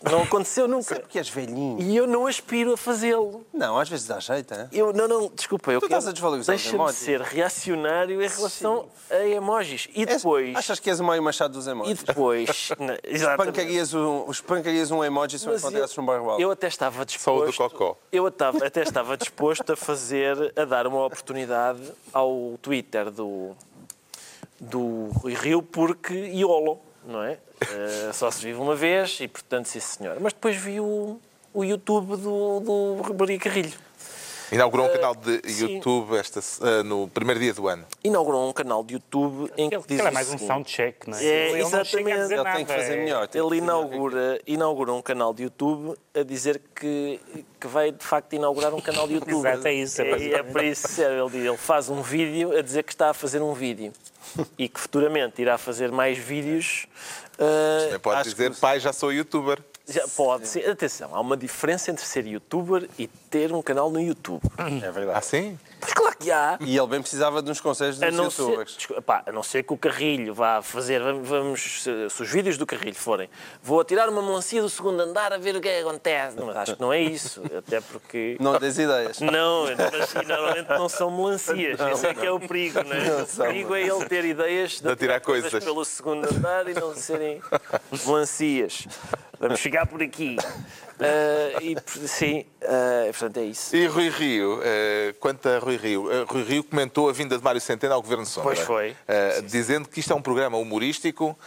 Não 0.00 0.22
aconteceu 0.22 0.68
nunca. 0.68 0.94
Porque 0.94 1.18
és 1.18 1.28
velhinho. 1.28 1.80
E 1.82 1.96
eu 1.96 2.06
não 2.06 2.28
aspiro 2.28 2.72
a 2.72 2.76
fazê-lo. 2.76 3.44
Não, 3.52 3.76
às 3.76 3.88
vezes 3.88 4.06
dá 4.06 4.20
jeito, 4.20 4.54
hein? 4.54 4.68
Eu, 4.70 4.92
não, 4.92 5.08
não, 5.08 5.26
desculpa, 5.34 5.72
eu 5.72 5.80
Tu 5.80 5.86
estás 5.86 6.04
quero- 6.04 6.10
a 6.10 6.12
desvalorizar 6.12 6.54
os 6.54 6.62
Deixa-me 6.62 6.78
emojis. 6.80 6.98
ser 7.00 7.20
reacionário 7.20 8.22
em 8.22 8.28
relação 8.28 8.86
a 9.10 9.26
emojis. 9.26 9.88
E 9.92 10.02
És- 10.04 10.18
depois... 10.18 10.54
Achas 10.54 10.78
que 10.78 10.88
és 10.88 11.00
o 11.00 11.04
Mário 11.04 11.20
Machado 11.20 11.54
dos 11.54 11.66
E 11.66 11.70
emojis? 11.70 12.00
depois... 12.04 12.68
na- 12.78 12.96
exatamente. 13.02 13.48
Espancarias 13.48 13.92
um, 13.94 14.30
espancarias 14.30 14.90
um 14.92 15.02
emoji 15.02 15.36
se 15.36 15.46
Mas 15.48 15.62
encontrasses 15.64 15.96
no 15.96 16.04
bairro 16.04 16.30
alto. 16.30 16.40
eu 16.42 16.50
até 16.52 16.68
estava 16.68 16.98
Só 16.98 17.02
o 17.02 17.04
disposto. 17.46 17.46
do 17.46 17.70
Cocó. 17.70 17.96
Eu 18.12 18.24
atava- 18.26 18.64
até 18.64 18.82
estava 18.84 19.16
disposto 19.16 19.72
a 19.72 19.76
fazer, 19.76 20.52
a 20.56 20.64
dar 20.64 20.86
uma 20.86 21.04
oportunidade 21.06 21.80
ao 22.12 22.56
Twitter 22.62 23.10
do, 23.10 23.50
do 24.60 25.08
Rui 25.14 25.34
Rio, 25.34 25.60
porque 25.60 26.14
IOLO, 26.14 26.78
não 27.08 27.22
é? 27.22 27.38
Eh, 27.60 28.10
só 28.12 28.30
se 28.30 28.42
vive 28.42 28.58
uma 28.60 28.76
vez 28.76 29.18
e, 29.20 29.26
portanto, 29.28 29.66
sim 29.66 29.80
senhora. 29.80 30.18
Mas 30.20 30.32
depois 30.32 30.56
vi 30.56 30.78
o, 30.80 31.18
o 31.52 31.64
YouTube 31.64 32.16
do, 32.16 32.60
do 32.60 33.14
Maria 33.18 33.38
Carrilho. 33.38 33.72
Inaugurou 34.50 34.86
um 34.86 34.90
canal 34.90 35.14
de 35.14 35.42
sim. 35.52 35.74
YouTube 35.74 36.16
esta, 36.16 36.40
ah, 36.62 36.82
no 36.82 37.06
primeiro 37.08 37.38
dia 37.38 37.52
do 37.52 37.68
ano. 37.68 37.84
Inaugurou 38.02 38.48
um 38.48 38.52
canal 38.54 38.82
de 38.82 38.94
YouTube 38.94 39.52
em 39.58 39.68
que 39.68 39.76
Ele, 39.76 39.84
diz 39.86 39.98
ele 39.98 40.08
é 40.08 40.10
mais 40.10 40.26
um 40.28 40.30
seguinte. 40.38 40.46
soundcheck, 40.46 41.10
não 41.10 41.18
é? 41.18 41.22
É, 41.22 41.50
Ele 41.50 41.62
não 41.68 41.84
chega 41.84 42.14
a 42.14 42.16
dizer 42.16 42.32
exatamente. 42.32 42.32
Ele 42.32 42.42
nada, 42.44 42.56
tem 42.56 42.64
que 42.64 42.72
fazer 42.72 42.92
é- 42.94 42.96
melhor. 43.04 43.28
que 43.28 43.36
Ele 43.38 43.44
fazer 43.46 43.60
melhor. 43.60 43.64
inaugura, 43.84 44.40
inaugura 44.46 44.92
um 44.94 45.02
canal 45.02 45.34
de 45.34 45.42
YouTube 45.42 45.98
a 46.14 46.22
dizer 46.22 46.62
que, 46.74 47.20
que 47.60 47.66
vai 47.66 47.92
de 47.92 48.02
facto 48.02 48.32
inaugurar 48.32 48.72
um 48.72 48.80
canal 48.80 49.06
de 49.06 49.14
YouTube. 49.20 49.46
Exato, 49.46 49.68
é 49.68 49.74
isso, 49.74 50.00
é 50.00 50.10
É, 50.12 50.32
é 50.36 50.42
para 50.42 50.62
isso. 50.64 51.02
Ele, 51.02 51.28
diz- 51.30 51.44
ele 51.44 51.56
faz 51.58 51.90
um 51.90 52.00
vídeo 52.00 52.56
a 52.56 52.62
dizer 52.62 52.84
que 52.84 52.92
está 52.92 53.10
a 53.10 53.14
fazer 53.14 53.42
um 53.42 53.52
vídeo 53.52 53.92
e 54.58 54.68
que 54.68 54.80
futuramente 54.80 55.40
irá 55.40 55.56
fazer 55.58 55.90
mais 55.90 56.18
vídeos. 56.18 56.86
Também 57.36 57.98
pode 58.00 58.30
dizer, 58.30 58.50
que- 58.52 58.60
pai, 58.60 58.80
já 58.80 58.92
sou 58.92 59.12
youtuber. 59.12 59.58
Já 59.88 60.06
pode 60.08 60.46
ser. 60.46 60.68
Atenção, 60.68 61.14
há 61.14 61.20
uma 61.20 61.36
diferença 61.36 61.90
entre 61.90 62.04
ser 62.04 62.26
youtuber 62.26 62.88
e 62.98 63.06
ter 63.06 63.52
um 63.52 63.62
canal 63.62 63.90
no 63.90 64.00
YouTube. 64.00 64.42
É 64.58 64.90
verdade. 64.90 65.18
Ah, 65.18 65.20
sim? 65.20 65.58
Mas 65.80 65.92
claro 65.92 66.16
que 66.18 66.30
há. 66.30 66.58
E 66.60 66.76
ele 66.76 66.86
bem 66.86 67.00
precisava 67.00 67.40
de 67.40 67.50
uns 67.50 67.60
conselhos 67.60 68.02
A 68.02 68.08
dos 68.08 68.16
não, 68.16 68.30
ser, 68.30 68.42
youtubers. 68.42 68.76
desculpa, 68.76 69.02
pá, 69.02 69.22
a 69.26 69.32
não 69.32 69.42
ser 69.42 69.62
que 69.62 69.72
o 69.72 69.76
Carrilho 69.76 70.34
vá 70.34 70.60
fazer, 70.60 71.00
vamos, 71.22 71.82
se, 71.82 72.10
se 72.10 72.22
os 72.22 72.30
vídeos 72.30 72.58
do 72.58 72.66
Carrilho 72.66 72.96
forem, 72.96 73.30
vou 73.62 73.80
atirar 73.80 74.08
uma 74.08 74.20
melancia 74.20 74.60
do 74.60 74.68
segundo 74.68 75.00
andar 75.00 75.32
a 75.32 75.38
ver 75.38 75.56
o 75.56 75.60
que 75.60 75.68
é 75.68 75.80
que 75.80 75.88
acontece. 75.88 76.36
Não, 76.36 76.46
mas 76.46 76.56
acho 76.56 76.74
que 76.74 76.80
não 76.80 76.92
é 76.92 77.00
isso, 77.00 77.42
até 77.56 77.80
porque... 77.80 78.36
Não 78.40 78.58
des 78.58 78.78
ideias. 78.78 79.20
Não, 79.20 79.66
mas 79.76 80.26
normalmente 80.26 80.68
não 80.68 80.88
são 80.88 81.10
melancias. 81.10 81.78
Esse 81.80 82.06
é 82.08 82.14
que 82.14 82.26
é 82.26 82.30
o 82.30 82.40
perigo, 82.40 82.82
não 82.82 82.96
é? 82.96 83.08
Não 83.08 83.22
o 83.22 83.26
perigo 83.26 83.74
é 83.74 83.82
ele 83.82 84.04
ter 84.06 84.24
ideias 84.24 84.80
de, 84.80 84.88
atirar 84.88 85.20
coisas. 85.20 85.64
pelo 85.64 85.84
segundo 85.84 86.28
andar 86.28 86.68
e 86.68 86.74
não 86.74 86.94
serem 86.94 87.40
melancias. 88.04 88.86
Vamos 89.40 89.60
chegar 89.60 89.86
por 89.86 90.02
aqui. 90.02 90.36
Ah, 91.00 91.58
e, 91.62 91.76
sim, 92.08 92.44
ah, 92.62 93.04
portanto 93.06 93.36
é 93.38 93.44
isso. 93.44 93.76
E 93.76 93.86
Rui 93.86 94.08
Rio, 94.08 94.60
eh, 94.62 95.14
quanto 95.20 95.48
a 95.48 95.58
Rui 95.58 95.76
Rio, 95.76 96.08
Rui 96.26 96.42
Rio 96.42 96.64
comentou 96.64 97.08
a 97.08 97.12
vinda 97.12 97.38
de 97.38 97.44
Mário 97.44 97.60
Centeno 97.60 97.94
ao 97.94 98.02
Governo 98.02 98.26
Sombra. 98.26 98.54
Pois 98.54 98.66
foi. 98.66 98.96
eh, 99.06 99.40
dizendo 99.42 99.88
que 99.88 100.00
isto 100.00 100.12
é 100.12 100.16
um 100.16 100.22
programa 100.22 100.58
humorístico 100.58 101.38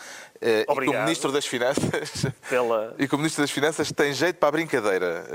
e 0.42 0.66
que 0.66 0.90
o. 0.90 0.94
Ministro 0.94 1.32
das 1.32 1.46
Finanças 1.46 2.26
Pela- 2.50 2.96
e 3.00 3.08
que 3.08 3.14
o 3.14 3.18
Ministro 3.18 3.44
das 3.44 3.52
Finanças 3.52 3.92
tem 3.92 4.14
jeito 4.14 4.38
para 4.38 4.50
a 4.50 4.52
brincadeira. 4.52 5.26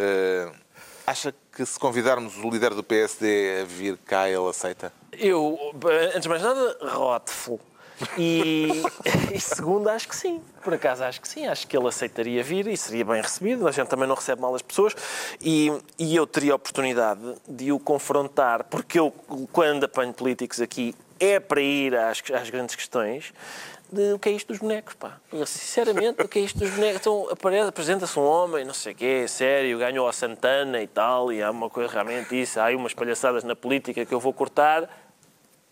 Acha 1.07 1.33
que 1.55 1.65
se 1.65 1.79
convidarmos 1.79 2.37
o 2.37 2.51
líder 2.51 2.75
do 2.75 2.83
PSD 2.83 3.61
a 3.63 3.65
vir 3.65 3.97
cá, 3.99 4.29
ele 4.29 4.49
aceita? 4.49 4.93
Eu, 5.13 5.57
antes 6.09 6.23
de 6.23 6.29
mais 6.29 6.43
nada, 6.43 6.77
Rotful. 6.83 7.61
E, 8.19 8.83
e 9.33 9.41
segundo, 9.41 9.89
acho 9.89 10.09
que 10.09 10.17
sim. 10.17 10.41
Por 10.63 10.75
acaso, 10.75 11.05
acho 11.05 11.21
que 11.21 11.29
sim. 11.29 11.47
Acho 11.47 11.67
que 11.67 11.77
ele 11.77 11.89
aceitaria 11.89 12.43
vir 12.43 12.67
e 12.67 12.77
seria 12.77 13.05
bem 13.05 13.21
recebido. 13.21 13.67
A 13.67 13.73
gente 13.73 13.89
também 13.89 14.09
não 14.09 14.15
recebe 14.15 14.41
mal 14.41 14.55
as 14.55 14.63
pessoas. 14.63 14.95
E, 15.41 15.73
e 15.99 16.15
eu 16.15 16.27
teria 16.27 16.53
a 16.53 16.57
oportunidade 16.57 17.21
de 17.49 17.73
o 17.73 17.79
confrontar, 17.79 18.65
porque 18.65 18.99
eu, 18.99 19.13
quando 19.53 19.85
apanho 19.85 20.13
políticos 20.13 20.61
aqui, 20.61 20.95
é 21.19 21.41
para 21.41 21.61
ir 21.61 21.97
às, 21.97 22.23
às 22.33 22.51
grandes 22.51 22.75
questões 22.75 23.33
de 23.91 24.13
o 24.13 24.19
que 24.19 24.29
é 24.29 24.33
isto 24.33 24.49
dos 24.49 24.59
bonecos, 24.59 24.95
pá. 24.95 25.19
Eu, 25.33 25.47
sinceramente, 25.47 26.21
o 26.21 26.29
que 26.29 26.39
é 26.39 26.43
isto 26.43 26.59
dos 26.59 26.71
bonecos? 26.71 27.01
Então, 27.01 27.29
aparece, 27.31 27.69
apresenta-se 27.69 28.19
um 28.19 28.25
homem, 28.25 28.65
não 28.65 28.75
sei 28.75 28.93
o 28.93 28.97
quê, 28.97 29.29
sério, 29.29 29.79
ganhou 29.79 30.09
a 30.09 30.13
Santana 30.13 30.83
e 30.83 30.87
tal, 30.87 31.33
e 31.33 31.43
há 31.43 31.51
uma 31.51 31.71
coisa 31.71 31.93
realmente 31.93 32.41
isso, 32.41 32.59
há 32.59 32.65
aí 32.65 32.77
umas 32.77 32.95
palhaçadas 32.95 33.45
na 33.45 33.55
política 33.55 34.05
que 34.05 34.13
eu 34.13 34.21
vou 34.21 34.33
cortar. 34.33 34.89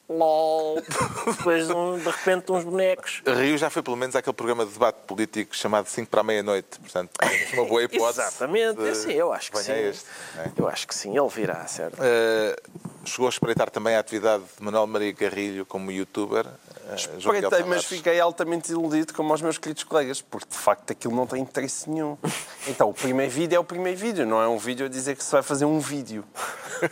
LOL. 0.08 0.82
Depois, 1.26 1.70
um, 1.70 1.98
de 1.98 2.04
repente, 2.10 2.52
uns 2.52 2.64
bonecos. 2.64 3.22
Rio 3.26 3.56
já 3.56 3.70
foi 3.70 3.82
pelo 3.82 3.96
menos 3.96 4.14
àquele 4.14 4.34
programa 4.34 4.64
de 4.66 4.72
debate 4.72 4.96
político 5.06 5.56
chamado 5.56 5.86
5 5.88 6.10
para 6.10 6.20
a 6.20 6.24
meia-noite. 6.24 6.78
Portanto, 6.78 7.10
uma 7.54 7.64
boa 7.64 7.82
hipótese. 7.84 8.20
Exatamente, 8.24 8.76
de- 8.80 8.94
sim, 8.94 9.12
eu 9.12 9.32
acho 9.32 9.50
que 9.50 9.58
sim. 9.58 9.72
venha 9.72 9.88
este, 9.88 10.04
não 10.36 10.42
é? 10.44 10.52
Eu 10.58 10.68
acho 10.68 10.86
que 10.86 10.94
sim, 10.94 11.16
ele 11.16 11.28
virá, 11.28 11.66
certo? 11.66 11.98
Uh, 11.98 13.06
chegou 13.08 13.26
a 13.26 13.30
espreitar 13.30 13.70
também 13.70 13.94
a 13.96 14.00
atividade 14.00 14.42
de 14.58 14.62
Manuel 14.64 14.86
Maria 14.86 15.14
Carrilho 15.14 15.64
como 15.64 15.90
youtuber. 15.90 16.46
Miguel 16.84 17.18
Espreitei, 17.18 17.64
mas 17.64 17.84
fiquei 17.84 18.20
altamente 18.20 18.70
iludido 18.70 19.12
como 19.14 19.32
os 19.32 19.40
meus 19.42 19.58
queridos 19.58 19.84
colegas, 19.84 20.20
porque 20.20 20.48
de 20.50 20.56
facto 20.58 20.90
aquilo 20.92 21.14
não 21.14 21.26
tem 21.26 21.40
interesse 21.42 21.88
nenhum. 21.90 22.16
Então, 22.66 22.88
o 22.88 22.94
primeiro 22.94 23.30
vídeo 23.30 23.56
é 23.56 23.58
o 23.58 23.64
primeiro 23.64 23.98
vídeo, 23.98 24.24
não 24.24 24.40
é 24.40 24.48
um 24.48 24.56
vídeo 24.56 24.86
a 24.86 24.88
dizer 24.88 25.14
que 25.16 25.22
se 25.22 25.30
vai 25.30 25.42
fazer 25.42 25.66
um 25.66 25.78
vídeo. 25.80 26.24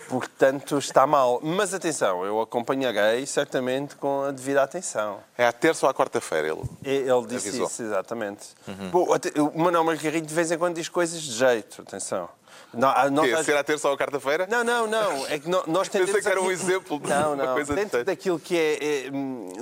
Portanto, 0.07 0.77
está 0.77 1.07
mal. 1.07 1.41
Mas 1.43 1.73
atenção, 1.73 2.25
eu 2.27 2.41
acompanharei 2.43 3.25
certamente 3.25 3.97
com 3.97 4.23
a 4.25 4.31
devida 4.31 4.63
atenção. 4.63 5.21
É 5.37 5.47
à 5.47 5.53
terça 5.53 5.87
ou 5.87 5.91
à 5.91 5.95
quarta-feira 5.95 6.49
ele? 6.49 6.63
Ele 6.85 7.27
disse 7.27 7.49
Avisou. 7.49 7.67
isso, 7.67 7.83
exatamente. 7.83 8.49
Bom, 8.91 9.13
até- 9.15 9.33
o 9.41 9.59
Manuel 9.59 9.85
Margarito 9.85 10.27
de 10.27 10.35
vez 10.35 10.51
em 10.53 10.59
quando 10.59 10.75
diz 10.75 10.91
coisas 10.91 11.23
de 11.23 11.33
jeito, 11.33 11.81
atenção. 11.83 12.29
Não, 12.75 12.89
ah, 12.89 13.11
nós 13.11 13.27
Que 13.27 13.35
às- 13.35 13.45
ser 13.47 13.57
à 13.57 13.63
terça 13.63 13.89
ou 13.89 13.97
quarta-feira? 13.99 14.47
não, 14.51 14.65
não, 14.65 14.87
não. 14.87 15.27
É 15.27 15.39
que 15.39 15.49
nós 15.49 15.89
Pensei 15.89 16.01
tendemos 16.07 16.23
que 16.23 16.29
era 16.29 16.41
um 16.41 16.45
aqui- 16.45 16.53
exemplo 16.53 16.99
de 16.99 17.09
Não, 17.09 17.35
uma 17.35 17.45
não. 17.45 17.55
coisa 17.55 17.75
Dentro 17.75 17.85
diferente. 17.99 18.07
daquilo 18.07 18.41
que 18.41 18.57
é, 18.57 19.07
é, 19.07 19.11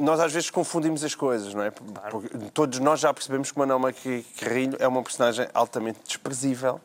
Nós 0.01 0.21
às 0.21 0.33
vezes 0.33 0.49
confundimos 0.51 1.03
as 1.03 1.15
coisas, 1.15 1.53
não 1.53 1.63
é? 1.63 1.71
Porque 1.71 2.29
todos 2.55 2.79
nós 2.79 3.01
já 3.01 3.13
percebemos 3.13 3.51
que 3.51 3.59
Marque- 3.59 4.25
Carrilho 4.39 4.77
é 4.79 4.87
uma 4.87 5.03
personagem 5.03 5.49
altamente 5.53 5.99
desprezível. 6.07 6.81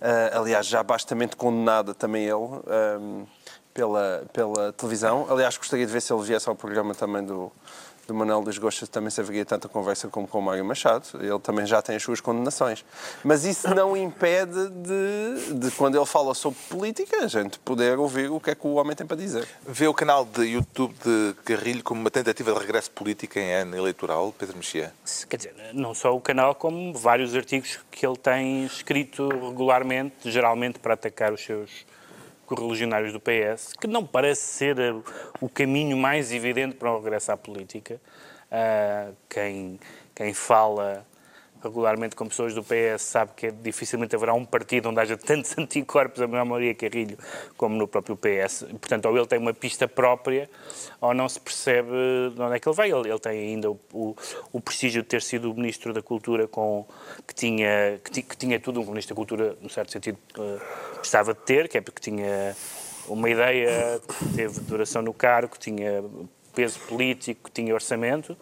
Ah, 0.00 0.38
aliás, 0.38 0.66
já 0.66 0.82
bastante 0.82 1.36
condenada 1.36 1.92
também 1.94 2.24
ele 2.24 2.34
hum, 2.34 3.26
pela, 3.74 4.24
pela 4.32 4.72
televisão. 4.72 5.26
Aliás, 5.30 5.56
gostaria 5.56 5.84
de 5.86 5.92
ver 5.92 6.00
se 6.00 6.12
ele 6.12 6.22
viesse 6.22 6.48
ao 6.48 6.54
programa 6.54 6.94
também 6.94 7.22
do, 7.24 7.52
do 8.08 8.14
Manuel 8.14 8.42
dos 8.42 8.56
Gostas, 8.56 8.88
também 8.88 9.10
se 9.10 9.20
haveria 9.20 9.44
tanta 9.44 9.68
conversa 9.68 10.08
como 10.08 10.26
com 10.26 10.38
o 10.38 10.42
Mário 10.42 10.64
Machado. 10.64 11.06
Ele 11.20 11.38
também 11.40 11.66
já 11.66 11.82
tem 11.82 11.94
as 11.94 12.02
suas 12.02 12.22
condenações. 12.22 12.82
Mas 13.22 13.44
isso 13.44 13.72
não 13.74 13.94
impede 13.94 14.70
de, 14.70 15.52
de, 15.52 15.70
quando 15.72 15.96
ele 15.96 16.06
fala 16.06 16.34
sobre 16.34 16.58
política, 16.70 17.22
a 17.22 17.26
gente 17.26 17.58
poder 17.58 17.98
ouvir 17.98 18.30
o 18.30 18.40
que 18.40 18.50
é 18.50 18.54
que 18.54 18.66
o 18.66 18.74
homem 18.76 18.96
tem 18.96 19.06
para 19.06 19.16
dizer. 19.16 19.46
Vê 19.66 19.86
o 19.86 19.92
canal 19.92 20.24
de 20.24 20.42
YouTube 20.42 20.94
de 21.04 21.34
Carrilho 21.44 21.84
como 21.84 22.00
uma 22.00 22.10
tentativa 22.10 22.50
de 22.50 22.58
regresso 22.58 22.90
político 22.92 23.38
em 23.38 23.52
ano 23.52 23.76
eleitoral, 23.76 24.34
Pedro 24.38 24.56
Mexia? 24.56 24.90
Quer 25.28 25.36
dizer, 25.36 25.54
não 25.74 25.94
só 25.94 26.16
o 26.16 26.20
canal, 26.20 26.54
como 26.54 26.94
vários 26.94 27.34
artigos 27.34 27.78
que 27.90 28.06
ele 28.06 28.16
tem 28.16 28.64
escrito 28.64 29.28
regularmente, 29.28 30.30
geralmente 30.30 30.78
para 30.78 30.94
atacar 30.94 31.30
os 31.30 31.44
seus 31.44 31.84
correligionários 32.48 33.12
do 33.12 33.20
PS, 33.20 33.74
que 33.78 33.86
não 33.86 34.06
parece 34.06 34.40
ser 34.40 34.78
eh, 34.78 34.94
o 35.40 35.48
caminho 35.48 35.96
mais 35.96 36.32
evidente 36.32 36.76
para 36.76 36.90
o 36.90 36.98
regresso 36.98 37.30
à 37.30 37.36
política. 37.36 38.00
Ah, 38.50 39.10
quem, 39.28 39.78
quem 40.14 40.32
fala 40.32 41.06
regularmente 41.62 42.14
com 42.14 42.26
pessoas 42.26 42.54
do 42.54 42.62
PS 42.62 43.02
sabe 43.02 43.32
que 43.36 43.46
é, 43.46 43.50
dificilmente 43.50 44.14
haverá 44.14 44.34
um 44.34 44.44
partido 44.44 44.88
onde 44.88 45.00
haja 45.00 45.16
tantos 45.18 45.56
anticorpos 45.58 46.20
a 46.20 46.26
Maria 46.26 46.74
Carrilho 46.74 47.18
como 47.56 47.76
no 47.76 47.88
próprio 47.88 48.16
PS. 48.16 48.64
Portanto, 48.80 49.06
ou 49.06 49.16
ele 49.16 49.26
tem 49.26 49.38
uma 49.38 49.52
pista 49.52 49.88
própria 49.88 50.48
ou 51.00 51.14
não 51.14 51.28
se 51.28 51.40
percebe 51.40 51.90
de 52.34 52.40
onde 52.40 52.56
é 52.56 52.58
que 52.58 52.68
ele 52.68 52.76
vai. 52.76 52.90
Ele, 52.90 53.08
ele 53.08 53.18
tem 53.18 53.38
ainda 53.38 53.70
o, 53.70 53.80
o, 53.92 54.16
o 54.52 54.60
prestígio 54.60 55.02
de 55.02 55.08
ter 55.08 55.22
sido 55.22 55.50
o 55.50 55.54
Ministro 55.54 55.92
da 55.92 56.02
Cultura 56.02 56.46
com, 56.46 56.86
que, 57.26 57.34
tinha, 57.34 58.00
que, 58.04 58.22
que 58.22 58.36
tinha 58.36 58.58
tudo, 58.60 58.80
um 58.80 58.86
Ministro 58.86 59.14
da 59.14 59.16
Cultura, 59.16 59.56
no 59.60 59.68
certo 59.68 59.92
sentido, 59.92 60.18
eh, 60.38 60.58
precisava 60.94 61.34
de 61.34 61.40
ter, 61.40 61.68
que 61.68 61.78
é 61.78 61.80
porque 61.80 62.00
tinha 62.00 62.56
uma 63.06 63.28
ideia, 63.28 64.00
teve 64.34 64.60
duração 64.60 65.02
no 65.02 65.14
cargo, 65.14 65.56
tinha 65.58 66.04
peso 66.54 66.80
político, 66.80 67.50
tinha 67.50 67.72
orçamento. 67.72 68.36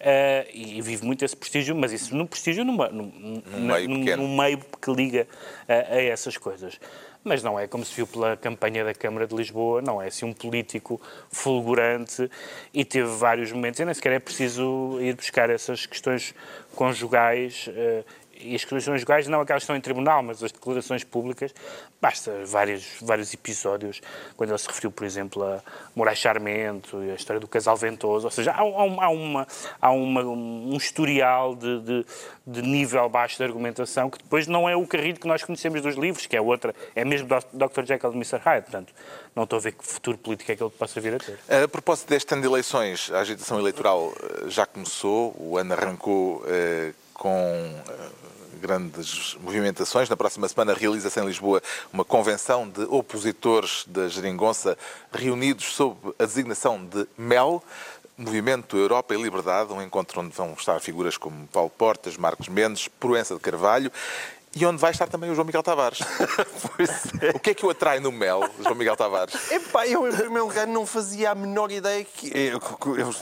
Eh, 0.00 0.46
e 0.52 0.80
vive 0.82 1.04
muito 1.04 1.24
esse 1.24 1.36
prestígio, 1.36 1.74
mas 1.76 1.92
isso 1.92 2.14
num 2.16 2.26
prestígio 2.26 2.64
numa, 2.64 2.88
num, 2.88 3.06
num- 3.06 3.42
meio 3.66 3.88
num- 3.88 4.04
num 4.16 4.36
meio 4.36 4.58
que 4.80 4.90
liga 4.92 5.26
a, 5.68 5.94
a 5.94 6.02
essas 6.02 6.36
coisas. 6.36 6.78
Mas 7.24 7.42
não 7.42 7.58
é 7.58 7.66
como 7.66 7.84
se 7.84 7.94
viu 7.94 8.06
pela 8.06 8.36
campanha 8.36 8.84
da 8.84 8.94
Câmara 8.94 9.26
de 9.26 9.34
Lisboa, 9.34 9.82
não 9.82 10.00
é 10.00 10.06
assim 10.06 10.24
um 10.24 10.32
político 10.32 11.00
fulgurante 11.30 12.30
e 12.72 12.84
teve 12.84 13.08
vários 13.16 13.50
momentos, 13.52 13.80
e 13.80 13.84
nem 13.84 13.92
sequer 13.92 14.12
é 14.12 14.18
preciso 14.18 14.98
ir 15.00 15.14
buscar 15.14 15.50
essas 15.50 15.84
questões 15.84 16.32
conjugais. 16.74 17.68
eh, 17.74 18.04
e 18.40 18.54
as 18.54 18.62
questões 18.62 18.84
conjugais, 18.84 19.26
não 19.26 19.40
aquelas 19.40 19.62
que 19.62 19.64
estão 19.64 19.76
em 19.76 19.80
tribunal, 19.80 20.22
mas 20.22 20.42
as 20.42 20.52
declarações 20.52 21.04
públicas, 21.04 21.54
basta 22.00 22.44
vários, 22.44 22.86
vários 23.00 23.32
episódios, 23.34 24.00
quando 24.36 24.50
ele 24.50 24.58
se 24.58 24.68
referiu, 24.68 24.90
por 24.90 25.04
exemplo, 25.04 25.42
a 25.42 25.60
Moraes 25.94 26.18
Charmento 26.18 27.02
e 27.02 27.10
a 27.10 27.14
história 27.14 27.40
do 27.40 27.48
casal 27.48 27.76
ventoso, 27.76 28.26
ou 28.26 28.30
seja, 28.30 28.52
há, 28.52 28.62
há 28.62 29.08
há 29.08 29.10
uma, 29.10 29.46
há 29.80 29.90
uma, 29.90 30.22
um 30.22 30.76
historial 30.76 31.54
de, 31.54 31.80
de, 31.80 32.06
de 32.46 32.62
nível 32.62 33.08
baixo 33.08 33.36
de 33.36 33.44
argumentação 33.44 34.10
que 34.10 34.18
depois 34.18 34.46
não 34.46 34.68
é 34.68 34.76
o 34.76 34.86
carrilho 34.86 35.18
que 35.18 35.26
nós 35.26 35.42
conhecemos 35.42 35.80
dos 35.80 35.96
livros, 35.96 36.26
que 36.26 36.36
é 36.36 36.40
outra, 36.40 36.74
é 36.94 37.04
mesmo 37.04 37.28
Dr. 37.28 37.84
Jekyll 37.84 38.12
e 38.12 38.16
Mr. 38.16 38.38
Hyde, 38.44 38.62
portanto, 38.62 38.92
não 39.34 39.44
estou 39.44 39.58
a 39.58 39.62
ver 39.62 39.72
que 39.72 39.86
futuro 39.86 40.18
político 40.18 40.52
é 40.52 40.56
que 40.56 40.62
ele 40.62 40.70
possa 40.70 41.00
vir 41.00 41.14
a 41.14 41.18
ter. 41.18 41.38
A 41.64 41.68
propósito 41.68 42.08
deste 42.08 42.32
ano 42.32 42.42
de 42.42 42.48
eleições, 42.48 43.10
a 43.12 43.20
agitação 43.20 43.58
eleitoral 43.58 44.12
eh, 44.20 44.48
já 44.48 44.66
começou, 44.66 45.34
o 45.38 45.56
ano 45.56 45.74
arrancou 45.74 46.44
eh, 46.46 46.92
com 47.18 47.30
eh, 47.30 48.08
grandes 48.62 49.36
movimentações. 49.40 50.08
Na 50.08 50.16
próxima 50.16 50.48
semana 50.48 50.72
realiza-se 50.72 51.20
em 51.20 51.26
Lisboa 51.26 51.60
uma 51.92 52.04
convenção 52.04 52.66
de 52.66 52.82
opositores 52.84 53.84
da 53.86 54.08
Geringonça 54.08 54.78
reunidos 55.12 55.74
sob 55.74 55.96
a 56.18 56.24
designação 56.24 56.82
de 56.82 57.06
MEL, 57.18 57.62
Movimento 58.16 58.76
Europa 58.76 59.14
e 59.14 59.22
Liberdade, 59.22 59.72
um 59.72 59.82
encontro 59.82 60.20
onde 60.20 60.34
vão 60.34 60.54
estar 60.54 60.80
figuras 60.80 61.16
como 61.16 61.46
Paulo 61.48 61.70
Portas, 61.70 62.16
Marcos 62.16 62.48
Mendes, 62.48 62.88
Proença 62.88 63.34
de 63.34 63.40
Carvalho 63.40 63.92
e 64.54 64.64
onde 64.66 64.78
vai 64.78 64.90
estar 64.90 65.06
também 65.08 65.30
o 65.30 65.34
João 65.34 65.46
Miguel 65.46 65.62
Tavares. 65.62 66.00
É. 67.20 67.30
O 67.30 67.40
que 67.40 67.50
é 67.50 67.54
que 67.54 67.66
o 67.66 67.70
atrai 67.70 67.98
no 67.98 68.12
MEL, 68.12 68.48
João 68.60 68.74
Miguel 68.76 68.96
Tavares? 68.96 69.50
Epá, 69.50 69.86
eu 69.88 70.06
em 70.08 70.12
primeiro 70.14 70.46
lugar 70.46 70.66
não 70.66 70.86
fazia 70.86 71.32
a 71.32 71.34
menor 71.34 71.70
ideia 71.72 72.04
que. 72.04 72.28
Eu, 72.32 72.60
eu, 72.96 73.14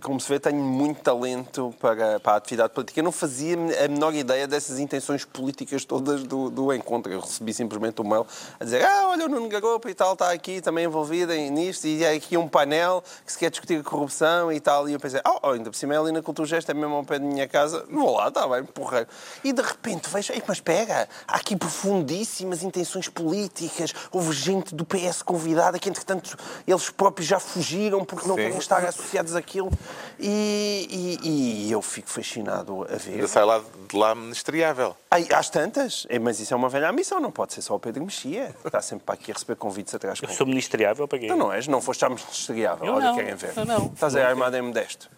como 0.00 0.18
se 0.18 0.28
vê, 0.28 0.40
tenho 0.40 0.56
muito 0.56 1.02
talento 1.02 1.74
para, 1.78 2.18
para 2.18 2.32
a 2.32 2.36
atividade 2.36 2.72
política. 2.72 3.00
Eu 3.00 3.04
não 3.04 3.12
fazia 3.12 3.54
a 3.54 3.88
menor 3.88 4.14
ideia 4.14 4.46
dessas 4.46 4.78
intenções 4.78 5.24
políticas 5.24 5.84
todas 5.84 6.22
do, 6.22 6.48
do 6.48 6.72
encontro. 6.72 7.12
Eu 7.12 7.20
recebi 7.20 7.52
simplesmente 7.52 8.00
um 8.00 8.08
mail 8.08 8.26
a 8.58 8.64
dizer: 8.64 8.84
Ah, 8.84 9.08
olha, 9.08 9.26
o 9.26 9.28
Nuno 9.28 9.48
Garopa 9.48 9.90
e 9.90 9.94
tal 9.94 10.14
está 10.14 10.32
aqui 10.32 10.60
também 10.62 10.84
envolvido 10.86 11.32
em- 11.34 11.50
nisto, 11.50 11.86
e 11.86 12.02
é 12.04 12.14
aqui 12.14 12.36
um 12.38 12.48
painel 12.48 13.02
que 13.26 13.32
se 13.32 13.38
quer 13.38 13.50
discutir 13.50 13.80
a 13.80 13.82
corrupção 13.84 14.50
e 14.50 14.60
tal. 14.60 14.88
E 14.88 14.94
eu 14.94 15.00
pensei: 15.00 15.20
Oh, 15.26 15.38
oh, 15.42 15.50
ainda 15.50 15.70
por 15.70 15.76
cima 15.76 15.94
é 15.94 15.98
ali 15.98 16.12
na 16.12 16.22
Cultura 16.22 16.48
Gesto, 16.48 16.70
é 16.70 16.74
mesmo 16.74 16.94
ao 16.94 17.04
pé 17.04 17.18
da 17.18 17.26
minha 17.26 17.46
casa. 17.46 17.84
Vou 17.90 18.16
lá, 18.16 18.28
está 18.28 18.46
bem, 18.48 18.64
porra. 18.64 19.06
E 19.44 19.52
de 19.52 19.60
repente 19.62 20.08
vejo: 20.08 20.32
mas 20.48 20.60
pega, 20.60 21.08
há 21.26 21.36
aqui 21.36 21.54
profundíssimas 21.56 22.62
intenções 22.62 23.08
políticas. 23.08 23.94
Houve 24.10 24.32
gente 24.32 24.74
do 24.74 24.84
PS 24.84 25.22
convidada 25.22 25.78
que, 25.78 25.88
entretanto, 25.88 26.36
eles 26.66 26.90
próprios 26.90 27.28
já 27.28 27.38
fugiram 27.38 28.04
porque 28.04 28.26
não 28.26 28.34
Sim. 28.34 28.42
querem 28.42 28.58
estar 28.58 28.84
associados 28.84 29.36
àquilo. 29.36 29.70
E, 30.18 31.18
e- 31.22 31.66
e 31.68 31.72
eu 31.72 31.80
fico 31.82 32.08
fascinado 32.08 32.84
a 32.84 32.96
ver. 32.96 33.12
Ainda 33.14 33.28
sai 33.28 33.44
lá 33.44 33.60
de 33.88 33.96
lá 33.96 34.14
ministeriável. 34.14 34.96
Ai, 35.10 35.26
às 35.32 35.48
tantas, 35.50 36.06
É, 36.08 36.18
mas 36.18 36.40
isso 36.40 36.52
é 36.52 36.56
uma 36.56 36.68
velha 36.68 36.88
ambição, 36.90 37.20
não 37.20 37.30
pode 37.30 37.52
ser 37.52 37.62
só 37.62 37.74
o 37.74 37.78
Pedro 37.78 38.02
Mexia. 38.04 38.54
que 38.62 38.66
Está 38.68 38.80
sempre 38.82 39.04
para 39.04 39.14
aqui 39.14 39.30
a 39.30 39.34
receber 39.34 39.56
convites 39.56 39.94
atrás 39.94 40.18
Eu 40.22 40.28
sou 40.30 40.46
ministeriável 40.46 41.06
para 41.06 41.18
quê? 41.18 41.26
Tu 41.28 41.36
não 41.36 41.52
és, 41.52 41.68
não 41.68 41.80
foste 41.80 42.00
já 42.00 42.08
ministeriável, 42.08 42.86
Eu 42.86 42.94
olha, 42.94 43.04
não, 43.06 43.16
querem 43.16 43.34
ver. 43.34 43.52
eu 43.56 43.64
não. 43.64 43.86
Estás 43.86 44.16
aí 44.16 44.22
armado 44.22 44.56
em 44.56 44.62
modesto. 44.62 45.10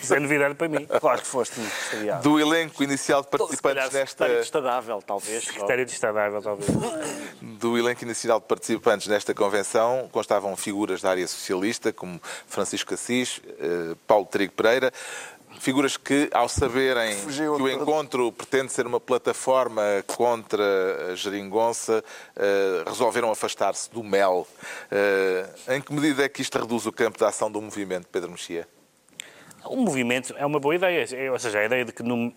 Isso 0.00 0.14
é 0.14 0.20
novidade 0.20 0.54
para 0.54 0.68
mim. 0.68 0.86
Claro 1.00 1.20
que 1.20 1.26
foste 1.26 1.58
ministeriável. 1.58 2.22
Do 2.22 2.38
elenco 2.40 2.82
inicial 2.82 3.22
de 3.22 3.28
participantes 3.28 3.90
nesta, 3.92 4.26
Secretário 4.32 4.38
de 4.38 4.44
Estadável, 4.44 5.02
talvez. 5.02 5.44
de 5.86 5.92
Estadável, 5.92 6.42
talvez. 6.42 6.68
do 7.40 7.78
elenco 7.78 8.04
inicial 8.04 8.40
de 8.40 8.46
participantes 8.46 9.06
nesta 9.06 9.34
convenção 9.34 10.08
constavam 10.10 10.56
figuras 10.56 11.00
da 11.02 11.10
área 11.10 11.26
socialista, 11.26 11.92
como 11.92 12.20
Francisco 12.46 12.94
Assis, 12.94 13.40
eh, 13.58 13.94
Paulo 14.06 14.26
Trigo 14.26 14.52
Pereira, 14.52 14.92
figuras 15.60 15.96
que, 15.96 16.28
ao 16.32 16.48
saberem 16.48 17.14
Fugiu 17.16 17.56
que 17.56 17.62
o 17.62 17.66
a 17.66 17.70
todos. 17.70 17.82
encontro 17.82 18.32
pretende 18.32 18.72
ser 18.72 18.86
uma 18.86 18.98
plataforma 18.98 19.82
contra 20.06 21.12
a 21.12 21.14
geringonça, 21.14 22.02
eh, 22.36 22.82
resolveram 22.86 23.30
afastar-se 23.30 23.90
do 23.90 24.02
MEL. 24.02 24.46
Eh, 24.90 25.46
em 25.76 25.80
que 25.80 25.92
medida 25.92 26.24
é 26.24 26.28
que 26.28 26.42
isto 26.42 26.58
reduz 26.58 26.86
o 26.86 26.92
campo 26.92 27.18
de 27.18 27.24
ação 27.24 27.50
do 27.50 27.60
movimento, 27.60 28.08
Pedro 28.10 28.30
Mexia? 28.30 28.66
O 29.64 29.76
movimento 29.76 30.34
é 30.36 30.44
uma 30.44 30.58
boa 30.58 30.74
ideia, 30.74 31.06
É, 31.14 31.30
ou 31.30 31.38
seja, 31.38 31.60
a 31.60 31.64
ideia 31.64 31.84
de 31.84 31.92
que 31.92 32.02
no, 32.02 32.32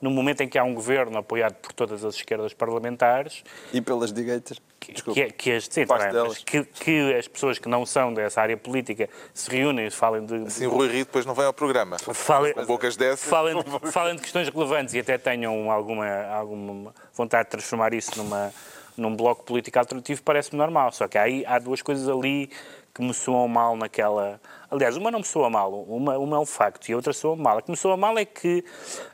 no 0.00 0.10
momento 0.10 0.42
em 0.42 0.48
que 0.48 0.58
há 0.58 0.64
um 0.64 0.74
governo 0.74 1.18
apoiado 1.18 1.54
por 1.54 1.72
todas 1.72 2.04
as 2.04 2.14
esquerdas 2.14 2.52
parlamentares, 2.54 3.42
E 3.72 3.80
pelas 3.80 4.12
direitas. 4.12 4.60
que, 4.78 4.92
que, 4.92 5.30
que 5.32 5.52
as, 5.52 5.64
sim, 5.70 5.84
mas 5.88 6.38
que, 6.44 6.62
que 6.64 7.14
as 7.14 7.26
pessoas 7.26 7.58
que 7.58 7.68
não 7.68 7.84
são 7.86 8.12
dessa 8.14 8.40
área 8.40 8.56
política 8.56 9.08
se 9.32 9.50
reúnem 9.50 9.86
e 9.86 9.90
falem 9.90 10.24
de, 10.24 10.34
Assim, 10.46 10.66
o 10.66 10.70
Rui 10.70 10.88
Rio 10.88 11.04
depois 11.04 11.24
não 11.26 11.34
vem 11.34 11.46
ao 11.46 11.52
programa. 11.52 11.96
falem, 11.98 12.52
Com 12.54 12.64
bocas 12.66 12.96
dessas. 12.96 13.28
falem, 13.28 13.56
de, 13.62 13.90
falem 13.92 14.14
de 14.16 14.22
questões 14.22 14.48
relevantes 14.48 14.94
e 14.94 15.00
até 15.00 15.16
tenham 15.18 15.70
alguma, 15.70 16.06
alguma 16.26 16.94
vontade 17.14 17.44
de 17.44 17.50
transformar 17.50 17.92
isso 17.94 18.10
numa, 18.16 18.52
num 18.96 19.16
bloco 19.16 19.42
político 19.44 19.78
alternativo, 19.78 20.22
parece-me 20.22 20.58
normal. 20.58 20.92
Só 20.92 21.08
que 21.08 21.18
aí 21.18 21.44
há 21.46 21.58
duas 21.58 21.80
coisas 21.82 22.08
ali 22.08 22.50
que 22.94 23.02
me 23.02 23.12
soam 23.12 23.48
mal 23.48 23.76
naquela. 23.76 24.40
Aliás, 24.70 24.96
uma 24.96 25.10
não 25.10 25.18
me 25.18 25.24
soa 25.24 25.50
mal, 25.50 25.82
uma, 25.82 26.16
uma 26.16 26.36
é 26.36 26.38
um 26.40 26.46
facto 26.46 26.88
e 26.88 26.92
a 26.92 26.96
outra 26.96 27.12
soa 27.12 27.34
mal. 27.34 27.58
A 27.58 27.62
que 27.62 27.70
me 27.70 27.76
soa 27.76 27.96
mal 27.96 28.16
é 28.16 28.24
que 28.24 28.64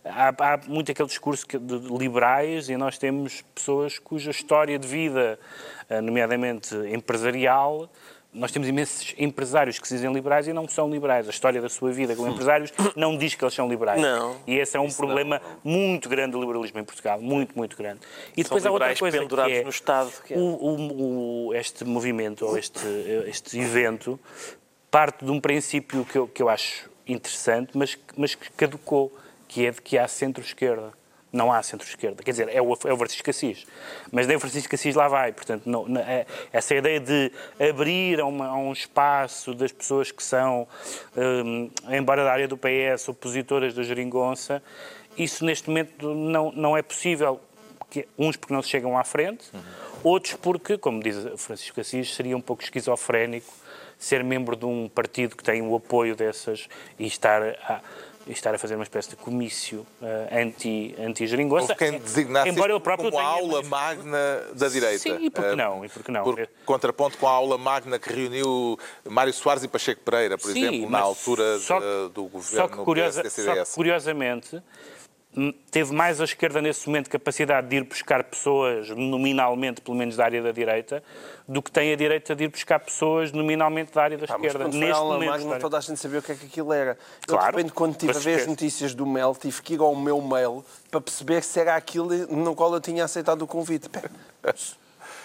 há, 0.05 0.29
há 0.29 0.59
muito 0.69 0.93
aquele 0.93 1.09
discurso 1.09 1.47
que- 1.47 1.59
de 1.59 1.79
liberais 1.97 2.69
e 2.69 2.77
nós 2.77 2.99
temos 2.99 3.43
pessoas 3.55 3.99
cuja 3.99 4.31
história 4.31 4.79
de 4.79 4.87
vida, 4.87 5.39
eh, 5.89 6.01
nomeadamente 6.01 6.75
empresarial, 6.93 7.91
nós 8.33 8.53
temos 8.53 8.69
imensos 8.69 9.13
empresários 9.19 9.79
que 9.81 9.89
se 9.89 9.95
dizem 9.95 10.13
liberais 10.13 10.47
e 10.47 10.53
não 10.53 10.69
são 10.69 10.89
liberais. 10.89 11.27
A 11.27 11.31
história 11.31 11.61
da 11.61 11.69
sua 11.69 11.91
vida 11.91 12.15
como 12.15 12.29
empresários 12.31 12.73
não 12.95 13.19
diz 13.19 13.35
que 13.35 13.43
eles 13.45 13.55
são 13.55 13.69
liberais. 13.69 14.01
Não. 14.01 14.37
E 14.47 14.57
esse 14.57 14.77
é 14.77 14.81
um 14.81 14.89
problema 14.91 15.43
muito 15.65 16.09
grande 16.09 16.33
do 16.33 16.41
liberalismo 16.41 16.79
em 16.79 16.85
Portugal. 16.85 17.21
Muito, 17.21 17.57
muito 17.59 17.77
grande. 17.77 18.01
E 18.37 18.43
depois 18.45 18.65
há 18.65 18.71
outra 18.71 18.95
coisa 18.95 19.17
que 19.19 19.23
pendurados 19.25 19.53
é, 19.57 19.63
no 19.65 19.71
Estado, 19.71 20.13
que 20.25 20.35
é- 20.35 20.37
o- 20.37 20.41
o- 20.41 21.47
o- 21.49 21.55
este 21.55 21.85
movimento, 21.85 22.47
ou 22.47 22.57
este, 22.57 22.79
este 23.27 23.59
evento, 23.59 24.19
parte 24.91 25.25
de 25.25 25.31
um 25.31 25.41
princípio 25.41 26.05
que 26.05 26.17
eu, 26.17 26.29
que 26.29 26.41
eu 26.43 26.49
acho 26.49 26.89
interessante, 27.07 27.77
mas, 27.77 27.99
mas 28.17 28.37
que 28.37 28.51
caducou, 28.53 29.13
que 29.49 29.67
é 29.67 29.73
de 29.73 29.83
que 29.83 29.99
há 29.99 30.07
centro-esquerda. 30.07 30.93
Não 31.33 31.53
há 31.53 31.63
centro-esquerda. 31.63 32.23
Quer 32.25 32.33
dizer, 32.33 32.49
é 32.49 32.61
o, 32.61 32.73
é 32.85 32.93
o 32.93 32.97
Francisco 32.97 33.31
Assis. 33.31 33.65
Mas 34.11 34.27
nem 34.27 34.37
o 34.37 34.41
Francisco 34.41 34.75
Assis 34.75 34.97
lá 34.97 35.07
vai. 35.07 35.33
Portanto, 35.33 35.63
não- 35.65 35.87
não- 35.87 36.01
é- 36.01 36.27
essa 36.53 36.75
ideia 36.75 36.99
de 36.99 37.31
abrir 37.61 38.19
a, 38.21 38.27
uma- 38.27 38.49
a 38.49 38.57
um 38.57 38.73
espaço 38.73 39.55
das 39.55 39.71
pessoas 39.71 40.11
que 40.11 40.23
são, 40.25 40.67
hum, 41.17 41.71
embora 41.91 42.25
da 42.25 42.33
área 42.33 42.49
do 42.49 42.57
PS, 42.57 43.09
opositoras 43.09 43.75
da 43.75 43.83
geringonça, 43.85 44.61
isso 45.17 45.45
neste 45.45 45.69
momento 45.69 46.13
não, 46.15 46.51
não 46.53 46.77
é 46.77 46.83
possível. 46.83 47.41
Que- 47.89 48.07
Uns 48.19 48.37
porque 48.37 48.53
não 48.55 48.63
se 48.63 48.69
chegam 48.69 48.97
à 48.99 49.03
frente, 49.05 49.51
outros 50.05 50.35
porque, 50.35 50.79
como 50.79 51.01
diz 51.03 51.17
Francisco 51.37 51.81
Assis, 51.81 52.15
seria 52.15 52.37
um 52.37 52.41
pouco 52.41 52.63
esquizofrénico 52.63 53.53
ser 53.99 54.25
membro 54.25 54.57
de 54.57 54.65
um 54.65 54.89
partido 54.89 55.37
que 55.37 55.43
tem 55.45 55.61
o 55.61 55.75
apoio 55.77 56.17
dessas 56.17 56.69
e 56.99 57.07
estar 57.07 57.43
a, 57.43 57.81
estar 58.33 58.55
a 58.55 58.59
fazer 58.59 58.75
uma 58.75 58.83
espécie 58.85 59.11
de 59.11 59.17
comício 59.17 59.87
eh, 60.03 60.43
anti, 60.43 60.95
anti-geringonça. 60.99 61.73
Houve 61.73 61.75
quem 61.75 61.99
designasse 61.99 62.49
Embora 62.49 62.73
ele 62.73 62.81
próprio 62.81 63.11
como 63.11 63.23
a 63.23 63.27
aula 63.27 63.63
magna 63.63 64.43
da 64.55 64.69
direita. 64.69 64.99
Sim, 64.99 65.19
e 65.21 65.31
por 65.31 65.45
que 65.45 65.51
Eh, 65.51 65.57
não? 65.57 65.85
E 65.85 65.89
por 65.89 66.03
que 66.03 66.11
não? 66.11 66.23
Por 66.25 66.49
contraponto 66.65 67.19
com 67.19 67.27
a 67.29 67.31
aula 67.33 67.57
magna 67.59 67.99
que 67.99 68.13
reuniu 68.13 68.79
Mário 69.09 69.33
Soares 69.33 69.63
e 69.65 69.69
Pacheco 69.69 70.03
Pereira, 70.03 70.37
por 70.39 70.51
Sim, 70.53 70.63
exemplo, 70.67 70.91
na 70.91 70.99
altura 71.01 71.43
que- 71.59 71.59
do 71.61 71.65
só 71.65 72.67
que, 72.69 72.77
governo 72.77 72.85
curiosa- 72.85 73.29
só 73.31 73.55
que, 73.65 73.73
curiosamente, 73.75 74.63
teve 75.71 75.93
mais 75.95 76.21
a 76.21 76.25
esquerda 76.25 76.61
nesse 76.61 76.89
momento 76.89 77.09
capacidade 77.09 77.69
de 77.69 77.77
ir 77.77 77.85
buscar 77.85 78.25
pessoas, 78.25 78.89
nominalmente, 78.91 79.81
pelo 79.81 79.97
menos 79.97 80.17
da 80.17 80.25
área 80.25 80.43
da 80.43 80.51
direita, 80.51 81.03
do 81.47 81.63
que 81.63 81.71
tem 81.71 81.93
a 81.93 81.97
direita 81.97 82.35
de 82.35 82.45
ir 82.45 82.49
buscar 82.49 82.81
pessoas 82.81 83.31
nominalmente 83.31 83.93
da 83.93 84.03
área 84.03 84.19
da 84.19 84.27
mas 84.29 84.37
esquerda. 84.37 84.65
a 84.65 84.69
Neste 84.69 85.01
momento. 85.03 85.37
histórico. 85.39 85.61
toda 85.61 85.79
a 85.79 85.81
gente 85.81 86.01
sabia 86.01 86.19
o 86.19 86.23
que 86.23 86.33
é 86.33 86.35
que 86.35 86.47
aquilo 86.47 86.73
era. 86.73 86.91
Eu, 86.93 86.97
Claro. 87.37 87.53
de 87.53 87.57
repente, 87.59 87.73
quando 87.73 87.93
estive 87.93 88.11
a 88.11 88.15
Mas 88.15 88.25
ver 88.25 88.41
as 88.41 88.47
notícias 88.49 88.93
do 88.93 89.07
Mel, 89.07 89.37
tive 89.41 89.63
que 89.63 89.75
ir 89.75 89.81
ao 89.81 89.95
meu 89.95 90.21
mail 90.21 90.65
para 90.91 91.01
perceber 91.01 91.43
se 91.45 91.61
era 91.61 91.77
aquilo 91.77 92.09
no 92.29 92.55
qual 92.57 92.75
eu 92.75 92.81
tinha 92.81 93.05
aceitado 93.05 93.43
o 93.43 93.47
convite. 93.47 93.89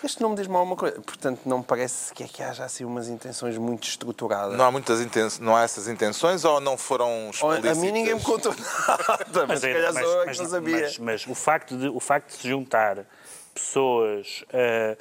Pá, 0.05 0.09
Este 0.09 0.21
não 0.21 0.29
me 0.29 0.35
diz 0.35 0.47
mal 0.47 0.63
uma 0.63 0.75
coisa. 0.75 1.01
Portanto, 1.01 1.41
não 1.45 1.59
me 1.59 1.63
parece 1.63 2.13
que 2.13 2.23
é 2.23 2.27
que 2.27 2.41
haja 2.43 2.63
assim 2.63 2.85
umas 2.85 3.09
intenções 3.09 3.57
muito 3.57 3.87
estruturadas. 3.87 4.55
Não 4.57 4.65
há 4.65 4.71
muitas 4.71 5.01
inten... 5.01 5.27
não 5.41 5.55
há 5.55 5.63
essas 5.63 5.87
intenções 5.87 6.45
ou 6.45 6.59
não 6.61 6.77
foram 6.77 7.29
explícitas? 7.31 7.77
A 7.77 7.81
mim 7.81 7.91
ninguém 7.91 8.15
me 8.15 8.21
contou 8.21 8.53
nada, 8.87 9.47
mas, 9.47 9.59
se 9.59 9.69
é- 9.69 9.73
calhar 9.73 9.93
mas- 9.93 10.03
sou 10.05 10.13
eu 10.23 10.31
que 10.31 10.37
não 10.39 10.49
sabia. 10.49 10.79
mas- 10.81 10.97
mas 10.99 11.27
o 11.27 11.35
facto, 11.35 11.75
de, 11.77 11.87
o 11.89 11.99
facto 11.99 12.27
de 12.29 12.33
se 12.41 12.47
juntar 12.49 13.05
pessoas, 13.53 14.43
eh, 14.51 14.97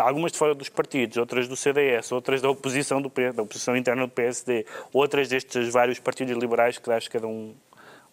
algumas 0.00 0.32
de 0.32 0.38
fora 0.38 0.54
dos 0.54 0.68
partidos, 0.70 1.18
outras 1.18 1.46
do 1.46 1.54
CDS, 1.54 2.10
outras 2.10 2.40
da 2.40 2.48
oposição, 2.48 3.02
do, 3.02 3.12
da 3.34 3.42
oposição 3.42 3.76
interna 3.76 4.06
do 4.06 4.10
PSD, 4.12 4.64
outras 4.92 5.28
destes 5.28 5.68
vários 5.70 5.98
partidos 5.98 6.34
liberais 6.38 6.78
que 6.78 6.88
dás 6.88 7.06
cada 7.06 7.26
um, 7.26 7.54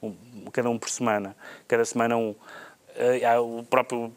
um- 0.03 0.15
cada 0.51 0.69
um 0.69 0.77
por 0.77 0.89
semana, 0.89 1.35
cada 1.67 1.85
semana 1.85 2.17
um. 2.17 2.35
Eh, 2.99 3.39
o 3.39 3.63
próprio 3.63 4.12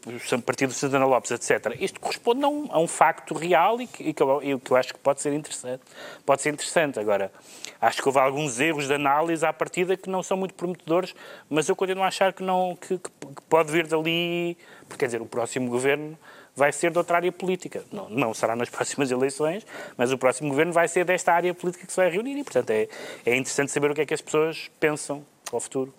partido 0.45 0.69
de 0.69 0.75
Santana 0.75 1.05
Lopes, 1.05 1.31
etc. 1.31 1.73
Isto 1.79 2.01
corresponde 2.01 2.43
a 2.43 2.49
um, 2.49 2.67
a 2.69 2.79
um 2.79 2.87
facto 2.87 3.33
real 3.33 3.79
e 3.79 3.87
que, 3.87 4.03
e 4.09 4.13
que 4.13 4.21
eu, 4.21 4.43
e 4.43 4.59
que 4.59 4.71
eu 4.71 4.75
acho 4.75 4.93
que 4.93 4.99
pode 4.99 5.21
ser 5.21 5.31
interessante. 5.31 5.81
Pode 6.25 6.41
ser 6.41 6.53
interessante. 6.53 6.99
Agora, 6.99 7.31
acho 7.79 8.01
que 8.01 8.07
houve 8.09 8.19
alguns 8.19 8.59
erros 8.59 8.87
de 8.87 8.93
análise 8.93 9.45
à 9.45 9.53
partida 9.53 9.95
que 9.95 10.09
não 10.09 10.21
são 10.21 10.35
muito 10.35 10.53
prometedores, 10.53 11.15
mas 11.49 11.69
eu 11.69 11.77
continuo 11.77 12.03
a 12.03 12.07
achar 12.07 12.33
que, 12.33 12.43
não, 12.43 12.75
que, 12.75 12.97
que 12.97 13.09
pode 13.47 13.71
vir 13.71 13.87
dali, 13.87 14.57
porque 14.89 14.99
quer 14.99 15.05
dizer, 15.05 15.21
o 15.21 15.25
próximo 15.25 15.69
governo 15.69 16.17
vai 16.53 16.73
ser 16.73 16.91
de 16.91 16.97
outra 16.97 17.15
área 17.15 17.31
política. 17.31 17.85
Não, 17.89 18.09
não 18.09 18.33
será 18.33 18.53
nas 18.53 18.67
próximas 18.69 19.09
eleições, 19.11 19.65
mas 19.95 20.11
o 20.11 20.17
próximo 20.17 20.49
governo 20.49 20.73
vai 20.73 20.89
ser 20.89 21.05
desta 21.05 21.31
área 21.31 21.53
política 21.53 21.85
que 21.85 21.93
se 21.93 21.97
vai 21.97 22.09
reunir 22.09 22.37
e, 22.37 22.43
portanto, 22.43 22.69
é, 22.71 22.89
é 23.25 23.35
interessante 23.35 23.71
saber 23.71 23.91
o 23.91 23.95
que 23.95 24.01
é 24.01 24.05
que 24.05 24.13
as 24.13 24.21
pessoas 24.21 24.69
pensam 24.77 25.25
ao 25.53 25.61
futuro. 25.61 25.93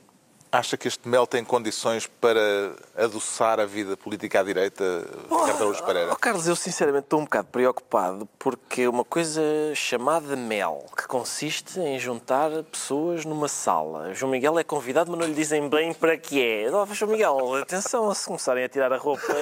Acha 0.54 0.76
que 0.76 0.86
este 0.86 1.08
Mel 1.08 1.26
tem 1.26 1.42
condições 1.42 2.06
para 2.06 2.76
adoçar 2.96 3.58
a 3.58 3.66
vida 3.66 3.96
política 3.96 4.38
à 4.38 4.42
direita, 4.44 5.04
Ricardo 5.28 5.56
Araújo 5.56 5.82
Pereira? 5.82 6.12
Oh, 6.12 6.16
Carlos, 6.16 6.46
eu 6.46 6.54
sinceramente 6.54 7.06
estou 7.06 7.18
um 7.18 7.24
bocado 7.24 7.48
preocupado 7.50 8.28
porque 8.38 8.86
uma 8.86 9.04
coisa 9.04 9.42
chamada 9.74 10.36
MEL, 10.36 10.86
que 10.96 11.08
consiste 11.08 11.80
em 11.80 11.98
juntar 11.98 12.50
pessoas 12.70 13.24
numa 13.24 13.48
sala. 13.48 14.14
João 14.14 14.30
Miguel 14.30 14.56
é 14.56 14.62
convidado, 14.62 15.10
mas 15.10 15.18
não 15.18 15.26
lhe 15.26 15.34
dizem 15.34 15.68
bem 15.68 15.92
para 15.92 16.16
que 16.16 16.40
é. 16.40 16.70
Oh, 16.70 16.86
João 16.94 17.10
Miguel, 17.10 17.56
atenção, 17.56 18.14
se 18.14 18.24
começarem 18.24 18.62
a 18.62 18.68
tirar 18.68 18.92
a 18.92 18.96
roupa, 18.96 19.34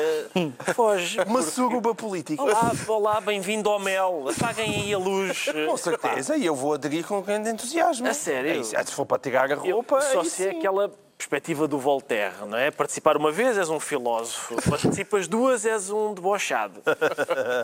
foge. 0.75 1.21
Uma 1.29 1.43
suruba 1.43 1.95
política. 1.95 2.43
Olá, 2.43 2.73
olá, 2.89 3.21
bem-vindo 3.21 3.69
ao 3.69 3.79
MEL. 3.79 4.31
Apaguem 4.35 4.83
aí 4.85 4.95
a 4.95 4.99
luz. 4.99 5.45
Com 5.67 5.77
certeza, 5.77 6.39
e 6.39 6.47
eu 6.47 6.55
vou 6.57 6.73
aderir 6.73 7.07
com 7.07 7.21
grande 7.21 7.51
entusiasmo. 7.51 8.09
A 8.09 8.15
sério? 8.15 8.51
É 8.53 8.57
isso. 8.57 8.75
Se 8.83 8.93
for 8.95 9.05
para 9.05 9.19
tirar 9.19 9.53
a 9.53 9.57
Eu- 9.57 9.75
roupa, 9.75 10.01
só 10.01 10.21
aí 10.21 10.31
se 10.31 10.49
é 10.49 10.51
aquela 10.53 10.91
perspectiva 11.23 11.69
do 11.69 11.79
Voltaire, 11.79 12.35
não 12.49 12.59
é? 12.59 12.71
Participar 12.71 13.17
uma 13.17 13.31
vez 13.31 13.57
és 13.57 13.71
um 13.71 13.79
filósofo, 13.79 14.57
participas 14.69 15.29
duas 15.29 15.65
és 15.65 15.89
um 15.91 16.15
debochado. 16.15 16.83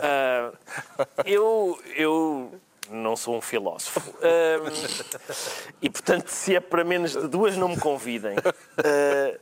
Ah, 0.01 0.51
eu, 1.25 1.77
eu 1.95 2.51
não 2.91 3.15
sou 3.15 3.37
um 3.37 3.41
filósofo. 3.41 3.99
Ah, 4.21 4.59
e, 5.81 5.89
portanto, 5.89 6.27
se 6.27 6.55
é 6.55 6.59
para 6.59 6.83
menos 6.83 7.13
de 7.13 7.27
duas, 7.27 7.55
não 7.55 7.69
me 7.69 7.77
convidem. 7.77 8.35
Ah, 8.77 9.37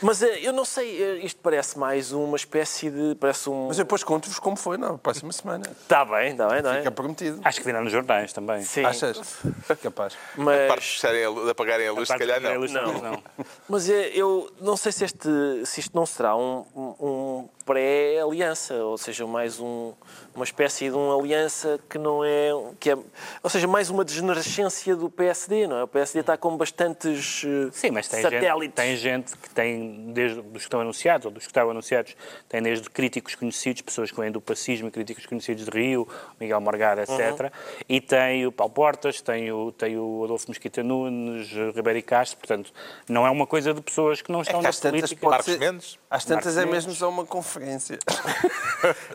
mas 0.00 0.22
ah, 0.22 0.26
eu 0.26 0.52
não 0.52 0.64
sei, 0.64 1.02
ah, 1.02 1.14
isto 1.16 1.40
parece 1.42 1.78
mais 1.78 2.12
uma 2.12 2.36
espécie 2.36 2.90
de... 2.90 3.14
Parece 3.16 3.48
um... 3.50 3.68
Mas 3.68 3.78
eu 3.78 3.84
depois 3.84 4.02
conto-vos 4.02 4.38
como 4.38 4.56
foi 4.56 4.78
na 4.78 4.96
próxima 4.96 5.32
semana. 5.32 5.64
Está 5.82 6.04
bem, 6.04 6.32
está 6.32 6.48
bem, 6.48 6.62
não 6.62 6.70
é? 6.72 6.78
Fica 6.78 6.90
prometido. 6.90 7.40
Acho 7.44 7.58
que 7.58 7.66
virá 7.66 7.80
nos 7.82 7.92
jornais 7.92 8.32
também. 8.32 8.62
Sim, 8.62 8.84
Achas? 8.84 9.38
Capaz. 9.82 10.14
A 10.14 10.16
parte 10.16 10.36
de, 10.36 10.40
mas... 10.42 11.04
a 11.04 11.28
luz- 11.28 11.44
de 11.44 11.50
apagarem 11.50 11.88
a 11.88 11.92
luz, 11.92 12.08
se 12.08 12.16
calhar 12.16 12.40
não. 12.40 12.60
Não. 12.60 12.92
não. 13.02 13.22
Mas 13.68 13.88
é, 13.88 14.08
eu 14.08 14.50
não 14.60 14.76
sei 14.76 14.92
se, 14.92 15.04
este, 15.04 15.28
se 15.64 15.80
isto 15.80 15.94
não 15.94 16.06
será 16.06 16.36
um, 16.36 16.64
um 16.74 17.48
pré-aliança, 17.66 18.74
ou 18.76 18.96
seja, 18.96 19.26
mais 19.26 19.58
um, 19.60 19.92
uma 20.34 20.44
espécie 20.44 20.88
de 20.88 20.94
uma 20.94 21.18
aliança 21.18 21.80
que 21.90 21.98
não 21.98 22.24
é, 22.24 22.50
que 22.78 22.90
é. 22.90 22.96
Ou 23.42 23.50
seja, 23.50 23.66
mais 23.66 23.90
uma 23.90 24.04
degenerescência 24.04 24.94
do 24.94 25.10
PSD, 25.10 25.66
não 25.66 25.78
é? 25.78 25.82
O 25.82 25.88
PSD 25.88 26.20
está 26.20 26.36
com 26.36 26.56
bastantes 26.56 27.42
eh, 27.44 27.68
Sim, 27.72 27.90
mas 27.90 28.06
tem 28.08 28.22
gente, 28.22 28.32
satélites. 28.32 28.74
tem 28.76 28.96
gente 28.96 29.36
que 29.36 29.50
tem, 29.50 30.12
desde 30.12 30.40
dos 30.40 30.52
que 30.52 30.58
estão 30.58 30.80
anunciados, 30.80 31.26
ou 31.26 31.32
dos 31.32 31.44
que 31.44 31.50
estavam 31.50 31.72
anunciados, 31.72 32.16
tem 32.48 32.62
desde 32.62 32.88
críticos 32.88 33.34
conhecidos, 33.34 33.82
pessoas 33.82 34.10
que 34.12 34.20
vêm 34.20 34.30
do 34.30 34.40
pacismo, 34.40 34.90
críticos 34.90 35.26
conhecidos 35.26 35.64
de 35.64 35.70
Rio, 35.70 36.08
Miguel 36.40 36.60
Morgado, 36.60 37.00
etc. 37.00 37.52
E 37.88 38.00
tem 38.00 38.46
o 38.46 38.52
Paulo 38.52 38.72
Portas, 38.72 39.20
tem 39.20 39.50
o, 39.50 39.72
tem 39.72 39.98
o 39.98 40.22
Adolfo 40.24 40.46
Mesquita 40.48 40.82
Nunes, 40.84 41.48
Ribeiro 41.74 41.98
e 41.98 42.02
Castro, 42.02 42.38
portanto, 42.38 42.72
não 43.08 43.26
é 43.26 43.30
uma 43.30 43.46
coisa 43.46 43.74
de 43.74 43.80
pessoas 43.80 44.22
que 44.22 44.30
não 44.30 44.38
É 44.38 44.42
estão 44.42 44.58
que 44.60 44.62
na 44.64 44.68
às 44.68 44.78
tantas 44.78 45.00
política. 45.00 45.20
pode 45.20 45.30
Marcos 45.36 45.52
ser... 45.52 45.58
Mendes? 45.58 45.98
Às 46.08 46.24
tantas 46.24 46.54
Marcos 46.54 46.70
é 46.70 46.74
mesmo 46.74 46.92
só 46.92 47.08
uma 47.08 47.26
conferência. 47.56 47.98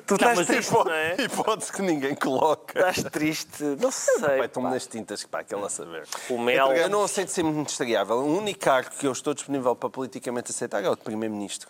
Tu 0.06 0.15
estás 0.15 0.45
triste, 0.45 0.69
Hipó- 0.69 0.84
não 0.84 0.91
é? 0.93 1.15
Hipótese 1.19 1.71
que 1.71 1.82
ninguém 1.82 2.15
coloca. 2.15 2.77
Estás 2.89 3.04
triste. 3.12 3.63
Não 3.80 3.91
sei. 3.91 4.19
Vai, 4.19 4.47
tomo 4.49 4.67
pá. 4.67 4.73
nas 4.73 4.86
tintas 4.88 5.23
para 5.23 5.41
aquela 5.41 5.69
saber. 5.69 6.04
O 6.30 6.38
mel. 6.38 6.73
Eu 6.73 6.89
não 6.89 7.04
aceito 7.04 7.30
ser 7.32 7.43
ministeriável. 7.43 8.17
O 8.17 8.38
único 8.38 8.60
cargo 8.60 8.89
que 8.99 9.08
eu 9.08 9.12
estou 9.12 9.34
disponível 9.34 9.75
para 9.75 9.89
politicamente 9.89 10.51
aceitar 10.51 10.84
é 10.84 10.89
o 10.89 10.95
de 10.95 11.01
Primeiro-Ministro. 11.04 11.69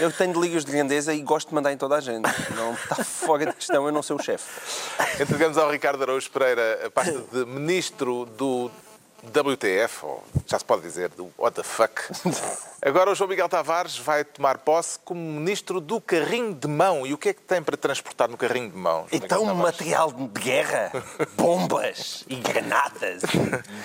Eu 0.00 0.10
tenho 0.12 0.40
ligas 0.40 0.64
de 0.64 0.72
grandeza 0.72 1.12
e 1.12 1.20
gosto 1.20 1.48
de 1.48 1.54
mandar 1.54 1.72
em 1.72 1.76
toda 1.76 1.96
a 1.96 2.00
gente. 2.00 2.24
Não 2.54 2.72
está 2.74 3.04
fora 3.04 3.46
de 3.46 3.52
questão 3.52 3.84
eu 3.86 3.92
não 3.92 4.02
ser 4.02 4.14
o 4.14 4.22
chefe. 4.22 4.44
Entregamos 5.20 5.58
ao 5.58 5.70
Ricardo 5.70 6.02
Araújo 6.02 6.30
Pereira 6.30 6.86
a 6.86 6.90
pasta 6.90 7.24
de 7.32 7.44
Ministro 7.44 8.24
do 8.26 8.70
WTF, 9.30 10.04
ou 10.06 10.24
já 10.46 10.58
se 10.58 10.64
pode 10.64 10.82
dizer, 10.82 11.08
do 11.10 11.30
What 11.38 11.56
the 11.56 11.62
fuck. 11.62 11.94
Agora 12.84 13.10
o 13.10 13.14
João 13.14 13.30
Miguel 13.30 13.48
Tavares 13.48 13.96
vai 13.96 14.24
tomar 14.24 14.58
posse 14.58 14.98
como 14.98 15.18
Ministro 15.18 15.80
do 15.80 15.98
Carrinho 16.02 16.52
de 16.54 16.68
Mão. 16.68 17.06
E 17.06 17.14
o 17.14 17.18
que 17.18 17.30
é 17.30 17.32
que 17.32 17.40
tem 17.40 17.62
para 17.62 17.78
transportar 17.78 18.28
no 18.28 18.36
carrinho 18.36 18.70
de 18.70 18.76
mão? 18.76 19.06
João 19.08 19.22
Então, 19.24 19.54
material 19.54 20.12
de 20.12 20.26
guerra, 20.38 20.92
bombas 21.34 22.24
e 22.28 22.36
granadas. 22.36 23.22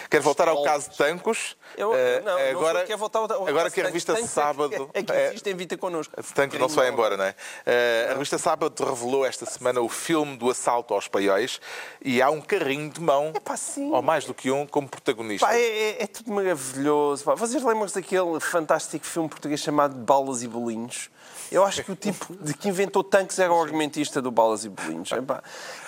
Quer 0.09 0.19
voltar 0.21 0.49
ao 0.49 0.61
caso 0.63 0.89
de 0.89 0.97
Tancos? 0.97 1.55
Eu, 1.77 1.93
Eh, 1.95 2.21
não, 2.25 2.37
não 2.37 2.49
agora, 2.49 2.83
quer 2.83 2.97
voltar 2.97 3.19
ao- 3.19 3.31
ao- 3.31 3.47
agora 3.47 3.71
que 3.71 3.79
a 3.79 3.85
revista 3.85 4.13
tem- 4.15 4.27
Sábado... 4.27 4.89
É 4.93 5.01
que 5.01 5.11
eh, 5.13 5.27
existe 5.29 5.49
em 5.49 5.55
Vita 5.55 5.77
connosco. 5.77 6.13
Tancos 6.33 6.59
não 6.59 6.67
se 6.67 6.75
vai 6.75 6.89
embora, 6.89 7.15
não 7.15 7.23
é? 7.23 7.35
Eh, 7.65 8.07
a 8.09 8.13
revista 8.13 8.37
Sábado 8.37 8.83
revelou 8.83 9.25
esta 9.25 9.45
semana 9.45 9.79
o 9.79 9.87
filme 9.87 10.35
do 10.35 10.49
assalto 10.51 10.93
aos 10.93 11.07
paióis 11.07 11.61
e 12.03 12.21
há 12.21 12.29
um 12.29 12.41
carrinho 12.41 12.89
de 12.89 12.99
mão, 12.99 13.31
Epá, 13.33 13.55
ou 13.93 14.01
mais 14.01 14.25
do 14.25 14.33
que 14.33 14.51
um, 14.51 14.67
como 14.67 14.89
protagonista. 14.89 15.28
Nisto. 15.29 15.45
Pá, 15.45 15.53
é, 15.53 15.61
é- 15.61 16.03
é 16.03 16.07
tudo 16.07 16.31
maravilhoso. 16.33 17.23
Pá. 17.23 17.35
Vocês 17.35 17.63
lembram-se 17.63 17.95
daquele 17.95 18.39
fantástico 18.39 19.05
filme 19.05 19.29
português 19.29 19.59
chamado 19.61 19.95
Balas 19.95 20.43
e 20.43 20.47
Bolinhos? 20.47 21.09
Eu 21.51 21.63
acho 21.65 21.83
que 21.83 21.91
o 21.91 21.95
tipo 21.95 22.35
de 22.35 22.53
que 22.53 22.67
inventou 22.69 23.03
tanques 23.03 23.39
era 23.39 23.51
o 23.51 23.59
argumentista 23.59 24.21
do 24.21 24.29
Balas 24.29 24.65
e 24.65 24.69
Bolinhos. 24.69 25.11
Epá, 25.11 25.41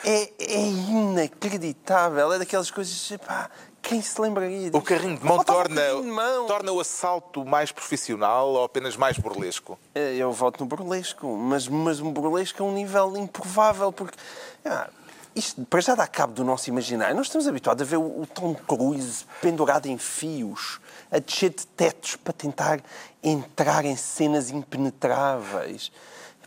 É, 0.04 0.30
é 0.40 0.60
inacreditável. 0.68 2.34
É 2.34 2.40
daquelas 2.40 2.72
coisas. 2.72 3.12
Epá, 3.12 3.50
quem 3.82 4.02
se 4.02 4.20
lembraria 4.20 4.66
disso? 4.70 4.78
O 4.78 4.82
carrinho 4.82 5.18
de 5.18 5.26
mão 5.26 5.44
torna, 5.44 5.82
de 5.82 6.02
mão. 6.08 6.46
torna 6.48 6.72
o 6.72 6.80
assalto 6.80 7.46
mais 7.46 7.72
profissional 7.72 8.50
ou 8.50 8.64
apenas 8.64 8.96
mais 8.96 9.18
burlesco? 9.18 9.78
Eh, 9.96 10.16
Eu 10.18 10.32
voto 10.32 10.60
no 10.62 10.66
burlesco, 10.66 11.28
mas, 11.38 11.68
mas 11.68 12.00
um 12.00 12.12
burlesco 12.12 12.64
a 12.64 12.66
um 12.66 12.74
nível 12.74 13.16
improvável, 13.18 13.92
porque 13.92 14.18
ah, 14.66 14.90
isto 15.36 15.66
para 15.66 15.80
já 15.82 15.96
dá 15.96 16.08
cabo 16.08 16.34
do 16.34 16.44
nosso 16.44 16.70
imaginário. 16.70 17.16
Nós 17.16 17.28
estamos 17.28 17.48
habituados 17.48 17.82
a 17.82 17.86
ver 17.86 17.98
o, 17.98 18.22
o 18.22 18.28
Tom 18.28 18.54
Cruise 18.54 19.26
pendurado 19.42 19.88
em 19.88 19.98
fios, 19.98 20.80
a 21.12 21.20
descer 21.20 21.52
de 21.52 21.66
tetos 21.68 22.16
para 22.16 22.34
tentar 22.34 22.82
entrar 23.24 23.86
em 23.86 23.96
cenas 23.96 24.50
impenetráveis. 24.50 25.92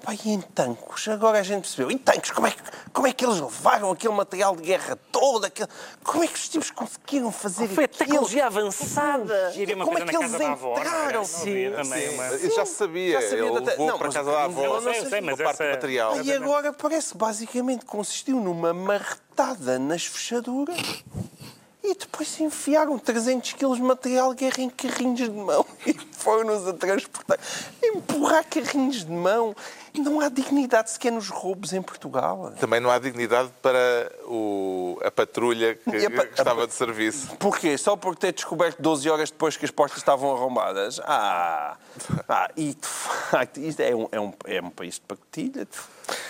Epá, 0.05 0.15
e 0.25 0.31
em 0.31 0.41
tanques? 0.41 1.09
Agora 1.09 1.39
a 1.39 1.43
gente 1.43 1.63
percebeu. 1.63 1.91
Em 1.91 1.97
tanques, 1.97 2.31
como 2.31 2.47
é, 2.47 2.51
que, 2.51 2.63
como 2.93 3.07
é 3.07 3.13
que 3.13 3.25
eles 3.25 3.41
levaram 3.41 3.91
aquele 3.91 4.13
material 4.13 4.55
de 4.55 4.63
guerra 4.63 4.99
todo? 5.11 5.47
Aquele... 5.47 5.69
Como 6.03 6.23
é 6.23 6.27
que 6.27 6.35
os 6.35 6.49
tipos 6.49 6.71
conseguiram 6.71 7.33
fazer 7.33 7.69
Foi 7.69 7.85
a 7.85 7.87
aquilo? 7.87 7.99
tecnologia 8.07 8.47
avançada. 8.47 9.53
Como 9.85 9.99
é 9.99 10.05
que 10.05 10.17
eles 10.17 10.33
não 10.33 10.73
entraram? 10.73 11.23
Não 11.23 12.15
uma... 12.15 12.27
Eu 12.27 12.55
já 12.55 12.67
sabia. 12.67 13.21
Já 13.21 13.29
sabia 13.31 13.45
Ele 13.47 13.61
da- 13.61 13.71
levou 13.73 13.87
Não, 13.87 13.99
para 13.99 14.13
casa 14.13 14.31
da 14.31 14.45
avó. 14.45 14.65
Eu 14.81 15.09
sei, 15.09 15.21
mas 15.23 15.37
parte 15.39 15.63
essa- 15.63 15.65
do 15.65 15.71
material. 15.71 16.23
E 16.23 16.33
agora 16.33 16.73
parece 16.73 17.13
que 17.13 17.19
basicamente 17.19 17.85
consistiu 17.87 18.39
numa 18.41 18.75
marretada 18.75 19.79
nas 19.79 20.05
fechaduras 20.05 20.77
e 21.83 21.95
depois 21.95 22.41
enfiaram 22.41 22.99
300 22.99 23.53
quilos 23.55 23.77
de 23.77 23.83
material 23.83 24.33
de 24.35 24.41
guerra 24.45 24.63
em 24.63 24.71
carrinhos 24.71 25.21
de 25.21 25.31
mão 25.31 25.67
e 25.87 25.93
foram-nos 26.13 26.67
a 26.67 26.73
transportar. 26.73 27.39
Empurrar 27.83 28.45
carrinhos 28.49 29.05
de 29.05 29.11
mão. 29.13 29.55
Não 29.97 30.21
há 30.21 30.29
dignidade 30.29 30.91
sequer 30.91 31.13
nos 31.13 31.29
roubos 31.29 31.73
em 31.73 31.81
Portugal. 31.81 32.53
Também 32.59 32.81
não 32.81 32.91
há 32.91 32.99
dignidade 32.99 33.49
para 33.63 34.11
o- 34.27 34.99
a 35.05 35.11
patrulha 35.11 35.77
que, 35.77 36.07
a 36.07 36.11
pa- 36.11 36.27
que 36.27 36.41
estava 36.41 36.67
de 36.67 36.75
serviço. 36.75 37.37
Porquê? 37.37 37.79
Só 37.79 37.97
por 37.97 38.17
ter 38.17 38.33
descoberto 38.33 38.83
12 38.83 39.09
horas 39.09 39.31
depois 39.31 39.57
que 39.57 39.65
as 39.65 39.71
portas 39.71 39.99
estavam 39.99 40.35
arrombadas? 40.35 41.01
Ah! 41.05 41.77
ah 42.29 42.51
e 42.57 42.75
de 42.75 42.87
facto, 42.87 43.59
isto 43.59 43.81
é 43.81 43.95
um, 43.95 44.09
é 44.11 44.21
um, 44.21 44.33
é 44.47 44.61
um 44.61 44.71
país 44.71 44.95
de 44.95 45.03
pacotilha. 45.03 45.67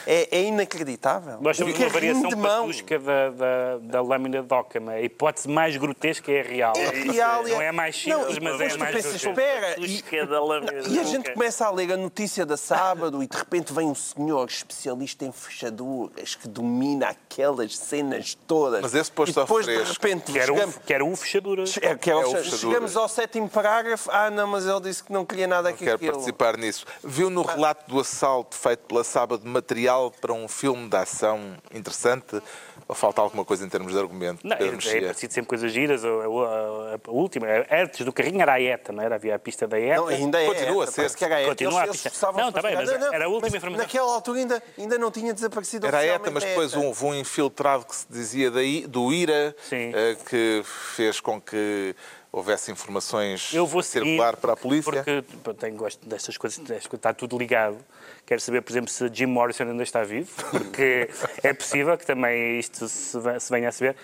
É, 0.07 0.39
é 0.39 0.43
inacreditável. 0.45 1.39
Nós 1.41 1.57
temos 1.57 1.75
Um 1.75 1.83
uma 1.83 1.89
variação 1.89 2.29
de 2.29 2.37
mão. 2.37 2.67
patusca 2.67 2.99
da, 2.99 3.31
da, 3.31 3.79
da 3.81 4.03
lâmina 4.03 4.43
de 4.43 4.55
Ockham. 4.55 4.89
A 4.91 5.01
hipótese 5.01 5.49
mais 5.49 5.77
grotesca 5.77 6.31
é 6.31 6.41
a 6.41 6.45
real. 6.45 6.73
É 6.77 6.91
real. 7.13 7.43
Não 7.45 7.61
é 7.61 7.73
mais 7.73 7.97
simples, 7.97 8.39
Não, 8.39 8.53
mas 8.59 8.61
é 8.61 8.69
tu 8.69 8.79
mais 8.79 8.95
pensas, 8.95 9.15
espera, 9.15 9.77
e, 9.81 10.27
da 10.27 10.41
lâmina 10.43 10.73
e 10.87 10.99
a 10.99 11.03
de 11.03 11.09
gente 11.11 11.33
começa 11.33 11.67
a 11.67 11.71
ler 11.71 11.93
a 11.93 11.97
notícia 11.97 12.45
da 12.47 12.57
sábado 12.57 13.23
e 13.23 13.27
de 13.27 13.37
repente 13.37 13.73
vem 13.73 13.87
um 13.87 13.95
senhor 13.95 14.47
especialista 14.49 15.25
em 15.25 15.33
fechaduras 15.33 16.35
que 16.35 16.47
domina 16.49 17.09
aquelas 17.09 17.77
cenas 17.77 18.37
todas. 18.47 18.83
Mas 18.83 18.95
esse 18.95 19.11
posto 19.11 19.39
e 19.39 19.43
depois 19.43 19.67
de 19.67 19.75
fresco. 19.75 19.93
repente 19.95 20.33
Que 20.33 20.39
era 20.39 20.53
chegamos, 20.53 20.77
um, 20.77 20.81
que 20.81 20.95
era 20.95 21.05
um 21.05 21.17
fechadura. 21.17 21.65
é, 21.81 21.95
que 21.95 22.11
é 22.11 22.15
É 22.15 22.23
fechadura. 22.25 22.57
chegamos 22.59 22.97
ao 22.97 23.09
sétimo 23.09 23.49
parágrafo. 23.49 24.11
Ah, 24.13 24.31
não, 24.31 24.47
mas 24.47 24.67
ele 24.67 24.81
disse 24.81 25.03
que 25.03 25.13
não 25.13 25.25
queria 25.25 25.47
nada 25.47 25.71
aqui. 25.71 25.85
Quero 25.85 25.99
participar 25.99 26.57
nisso. 26.57 26.85
Viu 27.03 27.31
no 27.31 27.43
relato 27.43 27.91
do 27.91 27.99
assalto 28.01 28.57
feito 28.57 28.81
pela 28.87 29.03
Sábado 29.05 29.43
material 29.69 30.13
para 30.21 30.33
um 30.33 30.47
filme 30.47 30.89
de 30.89 30.97
ação 30.97 31.57
interessante? 31.73 32.41
Ou 32.87 32.95
falta 32.95 33.23
alguma 33.23 33.45
coisa 33.47 33.65
em 33.65 33.69
termos 33.69 33.93
de 33.93 33.99
argumento? 33.99 34.47
Não, 34.47 34.53
é, 34.53 34.59
Pedro 34.59 34.73
é 34.75 34.77
Mexia? 34.77 35.01
parecido 35.01 35.33
sempre 35.33 35.49
coisas 35.49 35.73
giras. 35.73 36.05
A, 36.05 36.09
a- 36.09 36.99
a 37.09 37.11
última, 37.11 37.47
antes 37.71 38.05
do 38.05 38.13
carrinho 38.13 38.43
era 38.43 38.53
a 38.53 38.61
ETA, 38.61 38.93
não 38.93 39.03
era? 39.03 39.15
Havia 39.15 39.35
a 39.35 39.39
pista 39.39 39.67
da 39.67 39.81
ETA. 39.81 39.97
Não, 39.97 40.09
ainda 40.09 40.43
é. 40.43 40.47
Continua 40.47 40.85
a 40.85 40.87
ser. 40.89 41.15
que 41.15 41.25
era 41.25 41.41
ETA. 41.41 41.49
Continua 41.49 41.83
a 41.85 41.89
pista. 41.89 42.33
Não, 42.33 42.53
tá 42.53 42.61
bem, 42.61 42.75
mas 42.75 42.85
fascinados. 42.91 43.15
era 43.15 43.25
a 43.25 43.29
última 43.29 43.47
mas 43.47 43.55
informação. 43.55 43.85
Naquela 43.87 44.15
altura 44.15 44.39
ainda, 44.39 44.63
ainda 44.79 44.99
não 44.99 45.11
tinha 45.11 45.33
desaparecido 45.33 45.87
Era 45.87 45.99
a 45.99 46.05
ETA, 46.07 46.31
mas 46.31 46.45
depois 46.45 46.73
ETA. 46.75 46.85
houve 46.85 47.05
um 47.07 47.15
infiltrado 47.15 47.87
que 47.87 47.97
se 47.97 48.07
dizia 48.11 48.51
daí, 48.51 48.87
do 48.87 49.11
IRA, 49.13 49.57
Sim. 49.63 49.91
eh, 49.95 50.17
que 50.29 50.63
fez 50.95 51.21
com 51.21 51.41
que 51.41 51.97
houvesse 52.37 52.71
informações 52.73 53.53
Eu 53.55 53.67
vou 53.67 53.83
seguir, 53.83 54.07
circular 54.07 54.37
para 54.37 54.55
a 54.55 54.57
polícia. 54.57 54.91
Porque 54.93 55.23
pá, 55.43 55.55
tenho 55.55 55.77
gosto 55.77 56.07
destas 56.09 56.37
coisas, 56.37 56.61
está 56.93 57.15
tudo 57.15 57.39
ligado. 57.39 57.79
Quero 58.27 58.41
saber, 58.41 58.63
por 58.63 58.73
exemplo, 58.73 58.91
se 58.91 59.09
Jim 59.13 59.27
Morrison 59.27 59.65
ainda 59.65 59.83
está 59.83 60.03
vivo, 60.03 60.31
porque 60.51 61.09
é 61.43 61.53
possível 61.53 61.97
que 61.97 62.05
também 62.05 62.59
isto 62.59 62.89
se 62.89 63.19
ve- 63.21 63.39
se 63.39 63.51
venha 63.53 63.69
a 63.69 63.73
saber. 63.73 63.95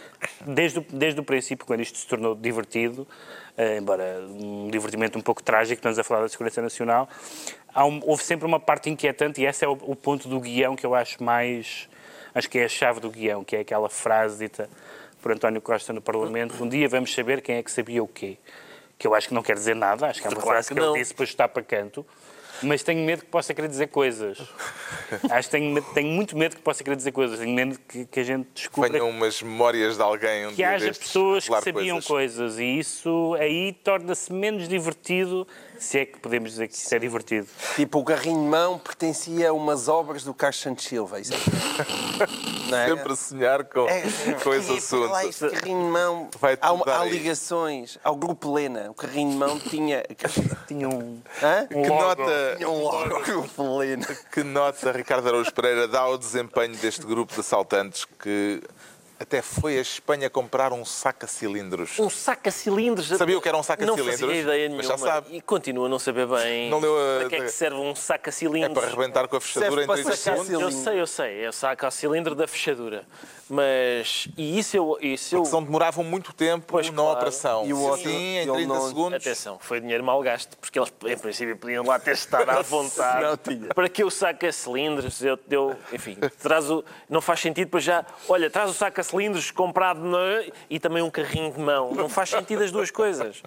Desde 0.47 0.79
o, 0.79 0.87
desde 0.93 1.19
o 1.21 1.25
princípio, 1.25 1.67
quando 1.67 1.81
isto 1.81 1.99
se 1.99 2.07
tornou 2.07 2.35
divertido, 2.35 3.07
eh, 3.57 3.79
embora 3.79 4.21
um 4.29 4.69
divertimento 4.71 5.19
um 5.19 5.23
pouco 5.23 5.43
trágico, 5.43 5.79
estamos 5.79 5.99
a 5.99 6.05
falar 6.05 6.21
da 6.23 6.29
Segurança 6.29 6.63
Nacional, 6.63 7.09
há 7.75 7.85
um- 7.85 8.01
houve 8.05 8.23
sempre 8.23 8.47
uma 8.47 8.61
parte 8.61 8.89
inquietante 8.91 9.41
e 9.41 9.47
esse 9.47 9.65
é 9.65 9.69
o, 9.69 9.73
o 9.73 9.97
ponto 9.97 10.29
do 10.29 10.39
guião 10.39 10.77
que 10.77 10.85
eu 10.87 10.95
acho 10.95 11.23
mais. 11.23 11.89
Acho 12.33 12.49
que 12.49 12.59
é 12.61 12.65
a 12.65 12.69
chave 12.69 13.01
do 13.01 13.11
guião, 13.11 13.43
que 13.43 13.57
é 13.57 13.61
aquela 13.61 13.89
frase 13.89 14.39
dita 14.45 14.71
por 15.21 15.33
António 15.33 15.61
Costa 15.61 15.93
no 15.93 16.01
Parlamento: 16.01 16.63
um 16.63 16.69
dia 16.69 16.89
vamos 16.89 17.13
saber 17.15 17.41
quem 17.41 17.57
é 17.57 17.63
que 17.63 17.71
sabia 17.71 18.03
o 18.03 18.09
quê. 18.09 18.37
Que 18.99 19.07
eu 19.07 19.15
acho 19.15 19.29
que 19.29 19.35
não 19.35 19.43
quer 19.43 19.55
dizer 19.55 19.75
nada, 19.75 20.07
acho 20.09 20.21
que 20.21 20.27
é 20.27 20.31
uma 20.31 20.37
Claro 20.37 20.49
frase 20.51 20.69
que 20.69 20.75
que, 20.75 20.81
ele 20.81 20.99
disse 20.99 21.15
para 21.15 21.25
chutar 21.27 21.49
para 21.49 21.63
canto, 21.63 22.05
mas 22.63 22.83
tenho 22.83 23.03
medo 23.07 23.23
que 23.25 23.31
possa 23.31 23.55
querer 23.55 23.69
dizer 23.69 23.87
coisas. 23.89 24.39
acho 25.31 25.49
que 25.49 25.53
tenho, 25.57 25.73
medo- 25.73 25.87
tenho 25.95 26.09
muito 26.09 26.37
medo 26.37 26.57
que 26.57 26.61
possa 26.63 26.85
querer 26.85 26.97
dizer 26.97 27.11
coisas, 27.13 27.39
tenho 27.39 27.55
medo 27.55 27.79
que, 27.89 28.05
que 28.05 28.21
a 28.21 28.25
gente 28.25 28.47
descubra 28.55 28.91
Venham 28.91 29.09
umas 29.09 29.41
memórias 29.41 29.97
de 29.97 30.03
alguém 30.03 30.47
um 30.49 30.55
que 30.55 30.63
haja 30.63 30.93
pessoas 30.93 31.49
que 31.49 31.61
sabiam 31.63 32.01
coisas. 32.03 32.59
e 32.59 32.79
isso 32.79 33.35
aí 33.41 33.73
torna-se 33.83 34.31
menos 34.31 34.69
divertido, 34.69 35.49
se 35.81 35.99
é 35.99 36.05
que 36.07 36.19
podemos 36.21 36.51
dizer 36.51 36.69
que 36.69 36.75
isso 36.75 36.95
é 36.95 36.99
divertido. 36.99 37.49
Tipo, 37.75 37.99
o 38.01 38.05
carrinho 38.05 38.43
de 38.43 38.49
mão 38.49 38.79
pertencia 38.79 39.49
a 39.51 39.53
umas 39.53 39.89
obras 39.89 40.23
do 40.23 40.35
Carlos 40.35 40.61
Santos 40.61 40.85
Silva. 40.85 41.19
Isso 41.19 41.33
é? 41.35 42.87
Sempre 42.89 43.13
a 43.13 43.17
sonhar 43.17 43.65
com, 43.65 43.89
É, 43.89 44.03
com 44.43 44.55
esse 44.55 44.91
pá, 44.91 44.97
lá, 44.99 45.21
assunto. 45.23 45.53
Carrinho 45.53 45.85
de 45.85 45.91
mão. 45.91 46.29
Vai 46.41 46.59
Há, 46.61 47.01
há 47.01 47.05
ligações 47.05 47.99
ao 48.05 48.15
Grupo 48.15 48.53
Lena. 48.53 48.91
O 48.91 48.95
carrinho 48.95 49.31
de 49.31 49.37
mão 49.37 49.59
tinha. 49.59 50.05
Tinha 50.69 50.89
um. 50.89 51.21
Hã? 51.43 51.67
um 51.75 51.83
Que 51.83 51.89
logo. 51.89 52.03
nota, 52.03 52.55
Tinha 52.57 52.69
um 52.69 52.83
logo 52.83 53.15
ao 53.17 53.23
Grupo 53.23 53.79
Lena. 53.79 54.07
que 54.33 54.43
nota 54.45 54.93
Ricardo 54.93 55.27
Araújo 55.29 55.53
Pereira 55.53 55.89
dá 55.89 56.01
ao 56.01 56.17
desempenho 56.17 56.77
deste 56.77 57.05
grupo 57.05 57.33
de 57.35 57.41
assaltantes 57.41 58.05
que 58.23 58.63
até 59.21 59.43
foi 59.43 59.77
a 59.77 59.83
Espanha 59.83 60.31
comprar 60.31 60.73
um 60.73 60.83
saca-cilindros? 60.83 61.99
Um 61.99 62.09
saca-cilindros. 62.09 63.07
Sabia 63.09 63.37
o 63.37 63.41
que 63.43 63.49
era 63.49 63.57
um 63.57 63.59
Não 63.59 63.63
saca-cilindros? 63.65 64.19
fazia 64.21 64.35
ideia 64.41 64.69
Mas 64.71 64.79
nenhuma. 64.79 64.83
já 64.83 64.97
sabe. 64.99 65.37
E 65.37 65.41
continua 65.43 65.87
a 65.87 65.89
não 65.91 65.99
saber 65.99 66.27
bem 66.27 66.71
Não 66.71 66.81
leu 66.81 66.97
a- 66.97 67.19
para 67.21 67.29
que 67.29 67.35
é 67.37 67.41
que 67.43 67.49
serve 67.51 67.77
um 67.77 67.91
É 67.91 67.95
saca-cilindros. 67.95 68.73
para 68.73 68.87
arrebentar 68.87 69.29
com 69.29 69.37
a 69.37 69.41
fechadura 69.41 69.71
Serve 69.71 69.83
em 69.83 69.87
para 69.87 69.95
30 69.97 70.17
sacar 70.17 70.45
segundos? 70.45 70.63
Eu 70.63 70.83
sei, 70.83 71.01
eu 71.03 71.07
sei. 71.07 71.45
É 71.45 71.49
o 71.51 71.53
saca-cilindro 71.53 72.35
da 72.35 72.49
fechadura. 72.49 73.05
Mas... 73.51 74.29
E 74.37 74.59
isso 74.59 74.77
eu... 74.77 74.97
Isso 75.01 75.35
eu... 75.37 75.45
Senão 75.45 75.63
demoravam 75.65 76.05
muito 76.05 76.33
tempo 76.33 76.65
Pois, 76.69 76.89
na 76.89 76.95
claro. 76.95 77.17
operação. 77.17 77.67
E 77.67 77.73
o 77.73 77.81
outro, 77.81 78.09
Sim, 78.09 78.17
em 78.17 78.37
ele 78.39 78.53
30 78.53 78.67
não- 78.69 78.89
segundos. 78.89 79.17
Atenção, 79.27 79.59
foi 79.61 79.81
dinheiro 79.81 80.05
mal 80.05 80.23
gasto, 80.23 80.57
porque 80.57 80.79
eles, 80.79 80.93
em 81.05 81.19
princípio, 81.19 81.57
podiam 81.57 81.85
lá 81.85 81.99
ter 81.99 82.13
estado 82.15 82.49
à 82.49 82.63
vontade. 82.63 83.25
Não 83.25 83.37
tinha. 83.37 83.75
Para 83.75 83.89
que 83.89 84.03
eu 84.03 84.11
saca-cilindros? 84.11 85.23
Eu, 85.23 85.39
eu, 85.51 85.77
enfim, 85.93 86.17
traz 86.41 86.71
o, 86.71 86.85
não 87.09 87.21
faz 87.21 87.41
sentido 87.41 87.69
para 87.69 87.81
já. 87.81 88.05
Olha, 88.29 88.49
traz 88.49 88.71
o 88.71 88.75
saca-cilindros 88.75 89.51
comprado 89.51 90.01
na, 90.01 90.45
e 90.69 90.79
também 90.79 91.03
um 91.03 91.11
carrinho 91.11 91.53
de 91.53 91.59
mão. 91.59 91.93
Não 91.93 92.09
faz 92.09 92.31
sentido 92.31 92.63
as 92.63 92.71
duas 92.71 92.91
coisas. 92.91 93.43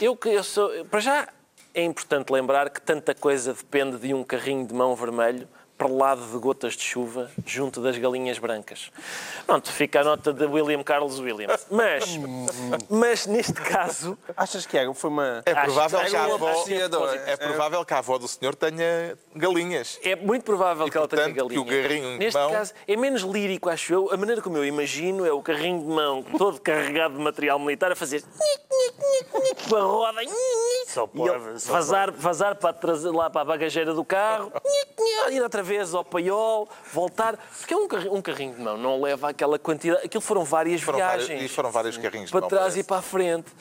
Eu 0.00 0.14
que 0.16 0.28
eu 0.28 0.44
sou. 0.44 0.70
Para 0.86 1.00
já 1.00 1.28
é 1.74 1.82
importante 1.82 2.30
lembrar 2.32 2.70
que 2.70 2.80
tanta 2.80 3.14
coisa 3.14 3.52
depende 3.52 3.98
de 3.98 4.12
um 4.14 4.24
carrinho 4.24 4.66
de 4.66 4.72
mão 4.74 4.94
vermelho 4.94 5.46
perlado 5.76 6.24
de 6.26 6.38
gotas 6.38 6.74
de 6.74 6.82
chuva 6.82 7.30
junto 7.44 7.80
das 7.80 7.96
galinhas 7.98 8.38
brancas. 8.38 8.90
Pronto, 9.46 9.70
fica 9.70 10.00
a 10.00 10.04
nota 10.04 10.32
de 10.32 10.44
William 10.46 10.82
Carlos 10.82 11.18
Williams. 11.18 11.66
Mas, 11.70 12.04
mas 12.88 13.26
neste 13.26 13.54
caso, 13.54 14.16
Achas 14.36 14.66
que 14.66 14.76
era? 14.76 14.92
Foi 14.94 15.10
uma. 15.10 15.42
É 15.44 15.54
provável, 15.54 15.98
que 16.00 16.06
a 16.06 16.10
que 16.10 16.16
é 16.16 16.20
um 16.26 16.34
avó, 16.34 16.64
é 17.26 17.36
provável 17.36 17.84
que 17.84 17.94
a 17.94 17.98
avó 17.98 18.18
do 18.18 18.28
senhor 18.28 18.54
tenha 18.54 19.16
galinhas. 19.34 19.98
É 20.02 20.16
muito 20.16 20.44
provável 20.44 20.86
E, 20.86 20.90
que 20.90 20.96
ela 20.96 21.08
tenha 21.08 21.22
portanto, 21.34 21.48
que 21.50 21.58
o 21.58 21.64
de 21.64 22.18
Neste 22.18 22.38
mão- 22.38 22.50
caso, 22.52 22.72
é 22.86 22.96
menos 22.96 23.22
lírico, 23.22 23.68
acho 23.68 23.92
eu. 23.92 24.12
A 24.12 24.16
maneira 24.16 24.40
como 24.40 24.56
eu 24.56 24.64
imagino 24.64 25.24
é 25.26 25.32
o 25.32 25.42
carrinho 25.42 25.80
de 25.80 25.86
mão 25.86 26.22
todo 26.36 26.60
carregado 26.60 27.16
de 27.16 27.22
material 27.22 27.58
militar 27.58 27.92
a 27.92 27.96
fazer 27.96 28.22
com 29.68 29.76
a 29.76 29.82
roda 29.82 30.20
Só 30.96 31.06
pode, 31.06 31.60
só 31.60 31.72
vazar, 31.72 32.10
vazar 32.10 32.56
para 32.56 32.72
trazer 32.72 33.10
lá 33.10 33.28
para 33.28 33.42
a 33.42 33.44
bagageira 33.44 33.92
do 33.92 34.02
carro, 34.02 34.50
ir 35.30 35.42
outra 35.42 35.62
vez 35.62 35.92
ao 35.92 36.02
paiol, 36.02 36.66
voltar. 36.90 37.36
Porque 37.58 37.74
é 37.74 37.76
um 37.76 37.86
carrinho, 37.86 38.14
um 38.14 38.22
carrinho 38.22 38.54
de 38.54 38.62
mão, 38.62 38.78
não 38.78 39.02
leva 39.02 39.28
aquela 39.28 39.58
quantidade. 39.58 40.06
Aquilo 40.06 40.22
foram 40.22 40.42
várias 40.42 40.80
Foram 40.80 40.96
viagens 40.96 41.42
e 41.42 41.48
foram 41.48 41.70
vários 41.70 41.98
carrinhos 41.98 42.28
de 42.28 42.32
para 42.32 42.46
trás 42.46 42.62
parece. 42.62 42.80
e 42.80 42.84
para 42.84 42.96
a 42.96 43.02
frente. 43.02 43.52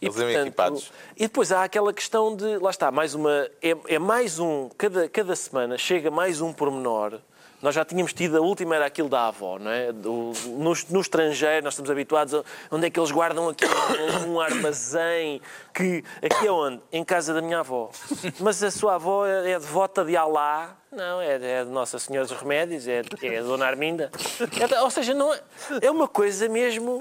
E, 0.00 0.06
Eles 0.06 0.16
iam 0.16 0.30
equipados. 0.30 0.90
e 1.14 1.24
depois 1.24 1.52
há 1.52 1.62
aquela 1.62 1.92
questão 1.92 2.34
de, 2.34 2.56
lá 2.56 2.70
está, 2.70 2.90
mais 2.90 3.14
uma, 3.14 3.50
é, 3.60 3.76
é 3.86 3.98
mais 3.98 4.38
um, 4.38 4.70
cada, 4.78 5.10
cada 5.10 5.36
semana 5.36 5.76
chega 5.76 6.10
mais 6.10 6.40
um 6.40 6.54
pormenor 6.54 7.20
nós 7.60 7.74
já 7.74 7.84
tínhamos 7.84 8.12
tido, 8.12 8.36
a 8.36 8.40
última 8.40 8.76
era 8.76 8.86
aquilo 8.86 9.08
da 9.08 9.26
avó, 9.26 9.58
não 9.58 9.70
é? 9.70 9.92
Do, 9.92 10.32
no, 10.46 10.72
no 10.90 11.00
estrangeiro, 11.00 11.64
nós 11.64 11.74
estamos 11.74 11.90
habituados 11.90 12.34
a 12.34 12.44
onde 12.70 12.86
é 12.86 12.90
que 12.90 12.98
eles 12.98 13.10
guardam 13.10 13.48
aqui 13.48 13.64
um, 14.26 14.40
armazém, 14.40 15.40
que 15.74 16.04
aqui 16.22 16.46
é 16.46 16.52
onde? 16.52 16.80
Em 16.92 17.04
casa 17.04 17.34
da 17.34 17.42
minha 17.42 17.60
avó. 17.60 17.90
Mas 18.38 18.62
a 18.62 18.70
sua 18.70 18.94
avó 18.94 19.26
é, 19.26 19.50
é 19.50 19.58
devota 19.58 20.04
de 20.04 20.16
Alá, 20.16 20.76
não, 20.90 21.20
é, 21.20 21.34
é 21.34 21.64
de 21.64 21.70
Nossa 21.70 21.98
Senhora 21.98 22.26
dos 22.26 22.36
Remédios, 22.36 22.86
é, 22.86 23.02
é 23.22 23.38
a 23.38 23.42
Dona 23.42 23.66
Arminda. 23.66 24.10
É, 24.58 24.80
ou 24.80 24.90
seja, 24.90 25.12
não 25.12 25.34
é, 25.34 25.40
é 25.82 25.90
uma 25.90 26.08
coisa 26.08 26.48
mesmo 26.48 26.98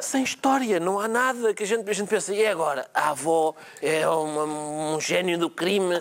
sem 0.00 0.22
história, 0.22 0.80
não 0.80 0.98
há 0.98 1.08
nada 1.08 1.52
que 1.54 1.62
a 1.62 1.66
gente, 1.66 1.88
a 1.88 1.92
gente 1.92 2.08
pensa, 2.08 2.34
e 2.34 2.46
agora? 2.46 2.88
A 2.94 3.10
avó 3.10 3.54
é 3.82 4.06
uma, 4.08 4.44
um 4.44 5.00
gênio 5.00 5.38
do 5.38 5.50
crime, 5.50 6.00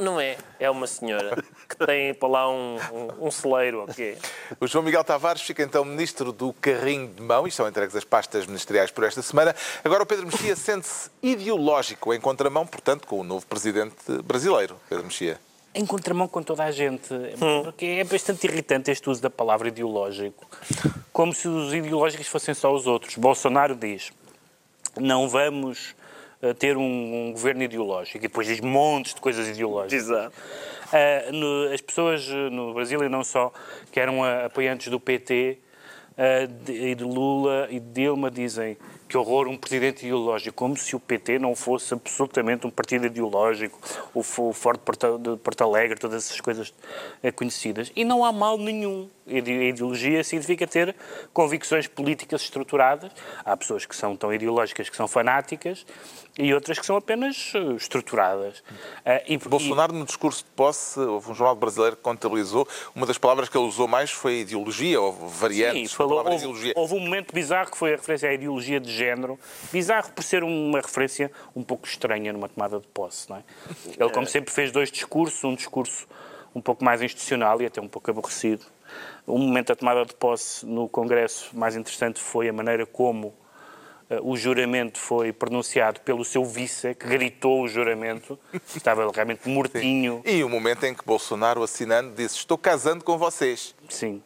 não 0.00 0.20
é? 0.20 0.36
É 0.58 0.70
uma 0.70 0.86
senhora 0.86 1.42
que 1.68 1.76
tem 1.86 2.14
para 2.14 2.28
lá 2.28 2.50
um, 2.50 2.76
um, 2.76 3.26
um 3.26 3.30
celeiro, 3.30 3.84
ok? 3.84 4.16
O 4.60 4.66
João 4.66 4.84
Miguel 4.84 5.04
Tavares 5.04 5.42
fica 5.42 5.62
então 5.62 5.84
ministro 5.84 6.32
do 6.32 6.52
carrinho 6.54 7.08
de 7.08 7.22
mão 7.22 7.46
e 7.46 7.50
são 7.50 7.68
entregues 7.68 7.96
as 7.96 8.04
pastas 8.04 8.46
ministeriais 8.46 8.90
por 8.90 9.04
esta 9.04 9.22
semana. 9.22 9.54
Agora 9.84 10.02
o 10.02 10.06
Pedro 10.06 10.26
Mexia 10.26 10.56
sente-se 10.56 11.10
ideológico 11.22 12.12
em 12.14 12.20
contramão, 12.20 12.66
portanto, 12.66 13.06
com 13.06 13.20
o 13.20 13.24
novo 13.24 13.46
presidente 13.46 13.94
brasileiro, 14.24 14.76
Pedro 14.88 15.04
Mexia. 15.04 15.40
Em 15.74 15.86
contramão 15.86 16.28
com 16.28 16.42
toda 16.42 16.64
a 16.64 16.70
gente, 16.70 17.08
porque 17.64 17.86
é 17.86 18.04
bastante 18.04 18.46
irritante 18.46 18.90
este 18.90 19.08
uso 19.08 19.22
da 19.22 19.30
palavra 19.30 19.68
ideológico, 19.68 20.46
como 21.12 21.32
se 21.32 21.48
os 21.48 21.72
ideológicos 21.72 22.26
fossem 22.26 22.52
só 22.52 22.74
os 22.74 22.86
outros. 22.86 23.16
Bolsonaro 23.16 23.74
diz: 23.74 24.12
não 25.00 25.28
vamos 25.28 25.94
eh, 26.42 26.52
ter 26.54 26.76
um, 26.76 26.82
um 27.28 27.32
governo 27.32 27.62
ideológico, 27.62 28.16
e 28.18 28.20
depois 28.20 28.48
diz 28.48 28.60
montes 28.60 29.14
de 29.14 29.20
coisas 29.20 29.46
ideológicas. 29.46 29.92
Exato. 30.04 30.34
Uh, 30.92 31.32
no, 31.32 31.72
as 31.72 31.80
pessoas 31.80 32.28
uh, 32.28 32.50
no 32.50 32.74
Brasil, 32.74 33.02
e 33.02 33.08
não 33.08 33.22
só, 33.22 33.52
que 33.92 34.00
eram 34.00 34.20
uh, 34.20 34.46
apoiantes 34.46 34.88
do 34.88 34.98
PT 34.98 35.58
uh, 36.10 36.46
de, 36.64 36.72
e 36.72 36.94
de 36.96 37.04
Lula 37.04 37.68
e 37.70 37.78
de 37.78 37.86
Dilma, 37.92 38.28
dizem 38.30 38.76
que 39.12 39.18
horror 39.18 39.46
um 39.46 39.58
presidente 39.58 40.06
ideológico, 40.06 40.56
como 40.56 40.74
se 40.74 40.96
o 40.96 41.00
PT 41.00 41.38
não 41.38 41.54
fosse 41.54 41.92
absolutamente 41.92 42.66
um 42.66 42.70
partido 42.70 43.04
ideológico, 43.04 43.78
o, 44.14 44.22
Forte 44.22 44.80
de 44.80 45.36
Porto 45.36 45.62
Alegre, 45.62 45.98
todas 45.98 46.24
essas 46.24 46.40
coisas 46.40 46.72
conhecidas. 47.36 47.92
E 47.94 48.04
não 48.04 48.24
há 48.24 48.32
mal 48.32 48.56
nenhum. 48.56 49.10
A 49.26 49.32
ideologia 49.34 50.24
significa 50.24 50.66
ter 50.66 50.96
convicções 51.30 51.86
políticas 51.86 52.40
estruturadas. 52.40 53.12
Há 53.44 53.54
pessoas 53.54 53.84
que 53.84 53.94
são 53.94 54.16
tão 54.16 54.32
ideológicas 54.32 54.88
que 54.88 54.96
são 54.96 55.06
fanáticas 55.06 55.84
e 56.38 56.52
outras 56.54 56.78
que 56.78 56.86
são 56.86 56.96
apenas 56.96 57.52
estruturadas. 57.76 58.60
Uh, 58.60 59.20
e, 59.28 59.36
Bolsonaro, 59.36 59.94
e... 59.94 59.98
no 59.98 60.04
discurso 60.04 60.44
de 60.44 60.50
posse, 60.50 60.98
houve 60.98 61.30
um 61.30 61.34
jornal 61.34 61.54
brasileiro 61.54 61.96
que 61.96 62.02
contabilizou, 62.02 62.66
uma 62.94 63.06
das 63.06 63.18
palavras 63.18 63.48
que 63.48 63.56
ele 63.56 63.66
usou 63.66 63.86
mais 63.86 64.10
foi 64.10 64.40
ideologia, 64.40 65.00
ou 65.00 65.12
variantes 65.12 65.90
Sim, 65.90 65.96
falou, 65.96 66.18
houve, 66.18 66.36
ideologia. 66.36 66.72
houve 66.76 66.94
um 66.94 67.00
momento 67.00 67.34
bizarro 67.34 67.70
que 67.70 67.76
foi 67.76 67.92
a 67.92 67.96
referência 67.96 68.28
à 68.28 68.32
ideologia 68.32 68.80
de 68.80 68.90
género, 68.90 69.38
bizarro 69.70 70.10
por 70.12 70.24
ser 70.24 70.42
uma 70.42 70.80
referência 70.80 71.30
um 71.54 71.62
pouco 71.62 71.86
estranha 71.86 72.32
numa 72.32 72.48
tomada 72.48 72.78
de 72.80 72.86
posse. 72.88 73.28
Não 73.28 73.36
é? 73.36 73.42
Ele, 73.98 74.10
como 74.10 74.26
sempre, 74.26 74.52
fez 74.52 74.72
dois 74.72 74.90
discursos, 74.90 75.42
um 75.44 75.54
discurso 75.54 76.06
um 76.54 76.60
pouco 76.60 76.84
mais 76.84 77.02
institucional 77.02 77.60
e 77.60 77.66
até 77.66 77.80
um 77.80 77.88
pouco 77.88 78.10
aborrecido. 78.10 78.64
Um 79.26 79.38
momento 79.38 79.68
da 79.68 79.76
tomada 79.76 80.04
de 80.04 80.14
posse 80.14 80.66
no 80.66 80.88
Congresso 80.88 81.50
mais 81.54 81.76
interessante 81.76 82.20
foi 82.20 82.48
a 82.48 82.52
maneira 82.52 82.84
como 82.84 83.34
o 84.22 84.36
juramento 84.36 84.98
foi 84.98 85.32
pronunciado 85.32 86.00
pelo 86.00 86.24
seu 86.24 86.44
vice, 86.44 86.94
que 86.94 87.06
gritou 87.06 87.62
o 87.62 87.68
juramento, 87.68 88.38
estava 88.76 89.10
realmente 89.10 89.48
mortinho. 89.48 90.22
Sim. 90.24 90.36
E 90.36 90.44
o 90.44 90.48
momento 90.48 90.84
em 90.84 90.94
que 90.94 91.04
Bolsonaro, 91.04 91.62
assinando, 91.62 92.14
disse: 92.14 92.36
Estou 92.36 92.58
casando 92.58 93.04
com 93.04 93.16
vocês. 93.16 93.74
Sim. 93.88 94.22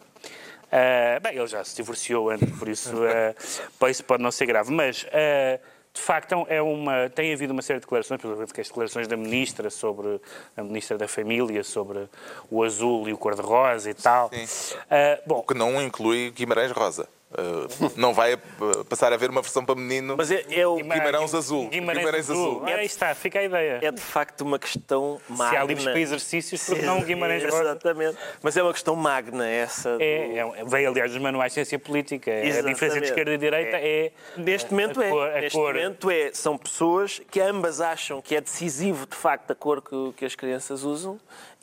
Uh, 0.66 1.20
bem, 1.22 1.36
ele 1.36 1.46
já 1.46 1.62
se 1.62 1.76
divorciou 1.76 2.30
antes, 2.30 2.50
por 2.58 2.68
isso, 2.68 2.90
uh, 2.98 3.88
isso 3.88 4.04
pode 4.04 4.22
não 4.22 4.30
ser 4.30 4.46
grave. 4.46 4.72
Mas, 4.72 5.04
uh, 5.04 5.60
de 5.92 6.00
facto, 6.02 6.46
é 6.48 6.60
uma, 6.60 7.08
tem 7.08 7.32
havido 7.32 7.52
uma 7.52 7.62
série 7.62 7.78
de 7.78 7.86
declarações, 7.86 8.20
por 8.20 8.32
exemplo, 8.32 8.52
as 8.60 8.66
declarações 8.68 9.08
da 9.08 9.16
ministra 9.16 9.70
sobre 9.70 10.20
a 10.56 10.62
ministra 10.62 10.98
da 10.98 11.08
Família, 11.08 11.62
sobre 11.62 12.08
o 12.50 12.62
azul 12.62 13.08
e 13.08 13.12
o 13.12 13.16
cor-de-rosa 13.18 13.90
e 13.90 13.94
tal. 13.94 14.30
Sim. 14.30 14.76
bom, 15.24 15.38
o 15.38 15.42
que 15.42 15.54
não 15.54 15.80
inclui 15.80 16.30
Guimarães 16.30 16.72
Rosa. 16.72 17.08
Uh, 17.36 17.92
não 17.96 18.14
vai 18.14 18.32
uh, 18.32 18.84
passar 18.88 19.12
a 19.12 19.14
haver 19.14 19.28
uma 19.28 19.42
versão 19.42 19.62
para 19.62 19.74
menino 19.74 20.14
Mas 20.16 20.30
é, 20.30 20.42
é 20.50 20.66
o 20.66 20.76
Guimarães 20.76 21.34
Azul. 21.34 21.68
Guimarães, 21.68 21.98
Guimarães 21.98 22.30
Azul. 22.30 22.52
azul. 22.52 22.68
É, 22.68 22.74
aí 22.74 22.86
está, 22.86 23.14
fica 23.14 23.38
a 23.40 23.42
ideia. 23.42 23.78
É 23.82 23.92
de 23.92 24.00
facto 24.00 24.40
uma 24.40 24.58
questão 24.58 25.20
magna. 25.28 25.50
Se 25.50 25.56
há 25.56 25.64
livros 25.64 25.84
para 25.84 26.00
exercícios, 26.00 26.64
porque 26.64 26.86
não 26.86 27.02
Guimarães 27.04 27.44
Rosa? 27.44 27.60
Exatamente. 27.60 28.16
Mas 28.42 28.56
é 28.56 28.62
uma 28.62 28.72
questão 28.72 28.96
magna 28.96 29.46
essa. 29.46 29.98
Do... 29.98 30.02
É, 30.02 30.38
é, 30.38 30.64
veio 30.64 30.88
aliás 30.88 31.12
dos 31.12 31.20
manuais 31.20 31.52
de 31.52 31.54
ciência 31.54 31.78
política. 31.78 32.30
Exatamente. 32.30 32.58
A 32.58 32.72
diferença 32.72 33.00
de 33.00 33.06
esquerda 33.06 33.34
e 33.34 33.38
direita 33.38 33.76
é. 33.76 34.06
é 34.06 34.12
Neste 34.38 34.70
momento 34.70 35.02
é. 35.02 35.10
Cor, 35.10 35.32
Neste 35.32 35.58
cor... 35.58 35.74
momento 35.74 36.10
é. 36.10 36.30
São 36.32 36.56
pessoas 36.56 37.20
que 37.30 37.38
ambas 37.40 37.82
acham 37.82 38.22
que 38.22 38.34
é 38.34 38.40
decisivo 38.40 39.06
de 39.06 39.16
facto 39.16 39.50
a 39.50 39.54
cor 39.54 39.82
que, 39.82 40.14
que 40.16 40.24
as 40.24 40.34
crianças 40.34 40.84
usam 40.84 41.20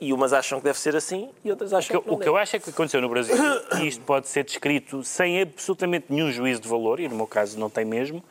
e 0.07 0.13
umas 0.13 0.33
acham 0.33 0.59
que 0.59 0.65
deve 0.65 0.77
ser 0.77 0.95
assim 0.95 1.29
e 1.43 1.49
outras 1.49 1.73
acham 1.73 1.97
o 1.97 1.99
que, 1.99 2.03
que 2.03 2.09
não 2.09 2.17
O 2.17 2.19
que 2.19 2.29
eu 2.29 2.37
acho 2.37 2.55
é 2.55 2.59
que 2.59 2.69
aconteceu 2.69 3.01
no 3.01 3.09
Brasil, 3.09 3.35
e 3.79 3.87
isto 3.87 4.03
pode 4.03 4.27
ser 4.27 4.43
descrito 4.43 5.03
sem 5.03 5.41
absolutamente 5.41 6.07
nenhum 6.09 6.31
juízo 6.31 6.61
de 6.61 6.67
valor, 6.67 6.99
e 6.99 7.07
no 7.07 7.15
meu 7.15 7.27
caso 7.27 7.59
não 7.59 7.69
tem 7.69 7.85
mesmo, 7.85 8.23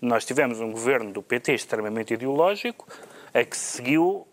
nós 0.00 0.24
tivemos 0.24 0.60
um 0.60 0.70
governo 0.70 1.12
do 1.12 1.22
PT 1.22 1.54
extremamente 1.54 2.14
ideológico, 2.14 2.86
a 3.34 3.44
que 3.44 3.56
seguiu, 3.56 4.26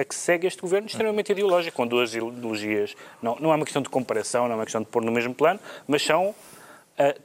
a 0.00 0.04
que 0.04 0.14
segue 0.14 0.46
este 0.46 0.60
governo 0.60 0.88
extremamente 0.88 1.30
ideológico, 1.30 1.76
com 1.76 1.86
duas 1.86 2.14
ideologias. 2.14 2.96
Não, 3.22 3.36
não 3.38 3.52
é 3.52 3.54
uma 3.54 3.64
questão 3.64 3.80
de 3.80 3.88
comparação, 3.88 4.46
não 4.46 4.52
é 4.52 4.56
uma 4.56 4.64
questão 4.64 4.80
de 4.80 4.88
pôr 4.88 5.04
no 5.04 5.12
mesmo 5.12 5.32
plano, 5.32 5.60
mas 5.86 6.02
são 6.02 6.34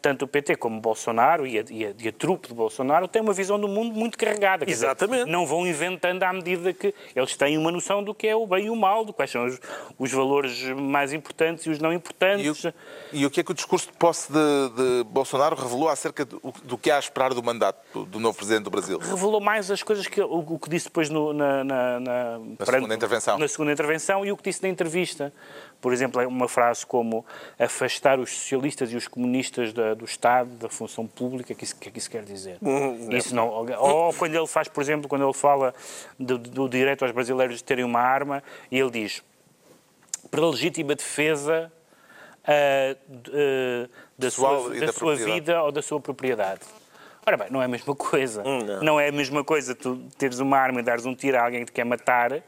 tanto 0.01 0.25
o 0.25 0.27
PT 0.27 0.55
como 0.55 0.77
o 0.77 0.81
Bolsonaro 0.81 1.45
e 1.45 1.59
a, 1.59 1.63
e, 1.69 1.85
a, 1.85 1.93
e 1.97 2.07
a, 2.07 2.11
trupe 2.11 2.47
de 2.47 2.53
Bolsonaro 2.53 3.07
têm 3.07 3.21
uma 3.21 3.33
visão 3.33 3.59
do 3.59 3.67
mundo 3.67 3.93
muito 3.93 4.17
carregada. 4.17 4.65
Exatamente. 4.67 5.25
Dizer, 5.25 5.31
não 5.31 5.45
vão 5.45 5.67
inventando 5.67 6.23
à 6.23 6.31
medida 6.31 6.71
que 6.71 6.93
eles 7.15 7.35
têm 7.35 7.57
uma 7.57 7.71
noção 7.71 8.03
do 8.03 8.13
que 8.13 8.27
é 8.27 8.35
o 8.35 8.47
bem 8.47 8.65
e 8.65 8.69
o 8.69 8.75
mal, 8.75 9.05
de 9.05 9.11
quais 9.11 9.31
são 9.31 9.45
os, 9.45 9.59
os 9.99 10.11
valores 10.11 10.61
mais 10.71 11.13
importantes 11.13 11.65
e 11.65 11.69
os 11.69 11.79
não 11.79 11.91
importantes. 11.91 12.63
E 12.63 12.67
o, 12.67 12.73
e 13.11 13.25
o, 13.25 13.29
que 13.29 13.41
é 13.41 13.43
que 13.43 13.51
o 13.51 13.53
discurso 13.53 13.87
de 13.87 13.97
posse 13.97 14.31
de, 14.31 14.39
de 14.75 15.03
Bolsonaro 15.05 15.55
revelou 15.55 15.89
acerca 15.89 16.23
do, 16.23 16.41
do, 16.63 16.77
que 16.77 16.89
há 16.89 16.95
a 16.95 16.99
esperar 16.99 17.33
do 17.33 17.43
mandato 17.43 17.79
do, 17.93 18.05
do, 18.05 18.19
novo 18.19 18.37
Presidente 18.37 18.63
do 18.63 18.69
Brasil? 18.69 18.97
Revelou 18.97 19.41
mais 19.41 19.69
as 19.69 19.83
coisas 19.83 20.07
que 20.07 20.21
o, 20.21 20.39
o 20.39 20.59
que 20.59 20.69
disse 20.69 20.85
depois 20.85 21.09
no, 21.09 21.33
na, 21.33 21.63
na, 21.63 21.99
na, 21.99 22.39
na 22.59 22.65
segunda 22.65 22.95
intervenção. 22.95 23.37
Na 23.37 23.47
segunda 23.47 23.71
intervenção 23.71 24.25
e 24.25 24.31
o 24.31 24.37
que 24.37 24.43
disse 24.43 24.63
na 24.63 24.69
entrevista. 24.69 25.33
Por 25.81 25.93
exemplo, 25.93 26.21
é 26.21 26.27
uma 26.27 26.47
frase 26.47 26.85
como 26.85 27.25
afastar 27.59 28.19
os 28.19 28.31
socialistas 28.31 28.91
e 28.91 28.95
os 28.95 29.07
comunistas 29.07 29.71
da, 29.71 29.93
do 29.93 30.05
Estado, 30.05 30.49
da 30.51 30.69
função 30.69 31.05
pública, 31.05 31.53
o 31.53 31.55
que, 31.55 31.63
isso, 31.63 31.75
que, 31.75 31.89
é 31.89 31.91
que 31.91 31.99
isso 31.99 32.09
quer 32.09 32.23
dizer? 32.23 32.57
Hum, 32.61 33.09
isso 33.11 33.35
não. 33.35 33.47
Ou 33.49 34.13
quando 34.13 34.35
ele 34.35 34.47
faz, 34.47 34.67
por 34.67 34.81
exemplo, 34.81 35.07
quando 35.07 35.23
ele 35.23 35.33
fala 35.33 35.73
do, 36.19 36.37
do 36.37 36.69
direito 36.69 37.03
aos 37.03 37.11
brasileiros 37.11 37.57
de 37.57 37.63
terem 37.63 37.85
uma 37.85 37.99
arma, 37.99 38.43
e 38.71 38.79
ele 38.79 38.91
diz, 38.91 39.23
para 40.31 40.45
legítima 40.45 40.95
defesa 40.95 41.71
uh, 42.45 43.15
uh, 43.29 43.89
da, 44.17 44.31
sua, 44.31 44.69
da, 44.69 44.85
da 44.87 44.93
sua 44.93 45.15
vida 45.15 45.63
ou 45.63 45.71
da 45.71 45.81
sua 45.81 45.99
propriedade. 45.99 46.61
Ora 47.27 47.37
bem, 47.37 47.47
não 47.49 47.61
é 47.61 47.65
a 47.65 47.67
mesma 47.67 47.95
coisa. 47.95 48.43
Hum, 48.45 48.59
não. 48.63 48.81
não 48.81 48.99
é 48.99 49.07
a 49.07 49.11
mesma 49.11 49.43
coisa 49.43 49.73
tu 49.73 49.97
teres 50.17 50.39
uma 50.39 50.57
arma 50.57 50.79
e 50.79 50.83
dares 50.83 51.05
um 51.05 51.15
tiro 51.15 51.37
a 51.37 51.43
alguém 51.43 51.61
que 51.61 51.71
te 51.71 51.71
quer 51.71 51.85
matar 51.85 52.43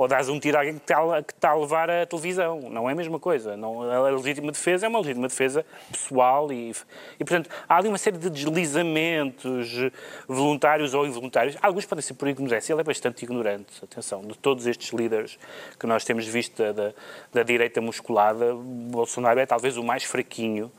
ou 0.00 0.08
dás 0.08 0.30
um 0.30 0.40
tiro 0.40 0.56
a 0.56 0.60
alguém 0.60 0.76
que 0.76 0.80
está, 0.80 0.96
que 1.22 1.46
a 1.46 1.54
levar 1.54 1.90
a 1.90 2.06
televisão. 2.06 2.58
Não 2.70 2.88
é 2.88 2.92
a 2.92 2.96
mesma 2.96 3.18
coisa. 3.18 3.54
Não, 3.54 3.82
a 3.82 4.08
legítima 4.08 4.50
defesa 4.50 4.86
é 4.86 4.88
uma 4.88 4.98
legítima 4.98 5.28
defesa 5.28 5.62
pessoal 5.92 6.50
e, 6.50 6.70
e, 7.18 7.24
portanto, 7.24 7.50
há 7.68 7.76
ali 7.76 7.88
uma 7.88 7.98
série 7.98 8.16
de 8.16 8.30
deslizamentos 8.30 9.90
voluntários 10.26 10.94
ou 10.94 11.06
involuntários. 11.06 11.54
Alguns 11.60 11.84
podem 11.84 12.00
ser 12.00 12.14
por 12.14 12.28
ignorância. 12.28 12.72
Ele 12.72 12.80
é 12.80 12.84
bastante 12.84 13.24
ignorante, 13.24 13.84
atenção, 13.84 14.22
de 14.22 14.38
todos 14.38 14.66
estes 14.66 14.90
líderes 14.90 15.38
que 15.78 15.86
nós 15.86 16.02
temos 16.02 16.26
visto 16.26 16.62
da, 16.72 16.94
da 17.30 17.42
direita 17.42 17.80
musculada, 17.82 18.54
Bolsonaro 18.54 19.38
é 19.38 19.44
talvez 19.44 19.76
o 19.76 19.84
mais 19.84 20.04
fraquinho, 20.04 20.72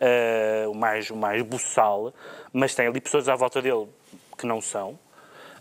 uh, 0.00 0.70
o, 0.70 0.74
mais, 0.74 1.10
o 1.10 1.16
mais 1.16 1.42
buçal, 1.42 2.12
mas 2.52 2.74
tem 2.74 2.86
ali 2.86 3.00
pessoas 3.00 3.28
à 3.28 3.34
volta 3.34 3.60
dele 3.60 3.86
que 4.36 4.46
não 4.46 4.60
são, 4.60 4.98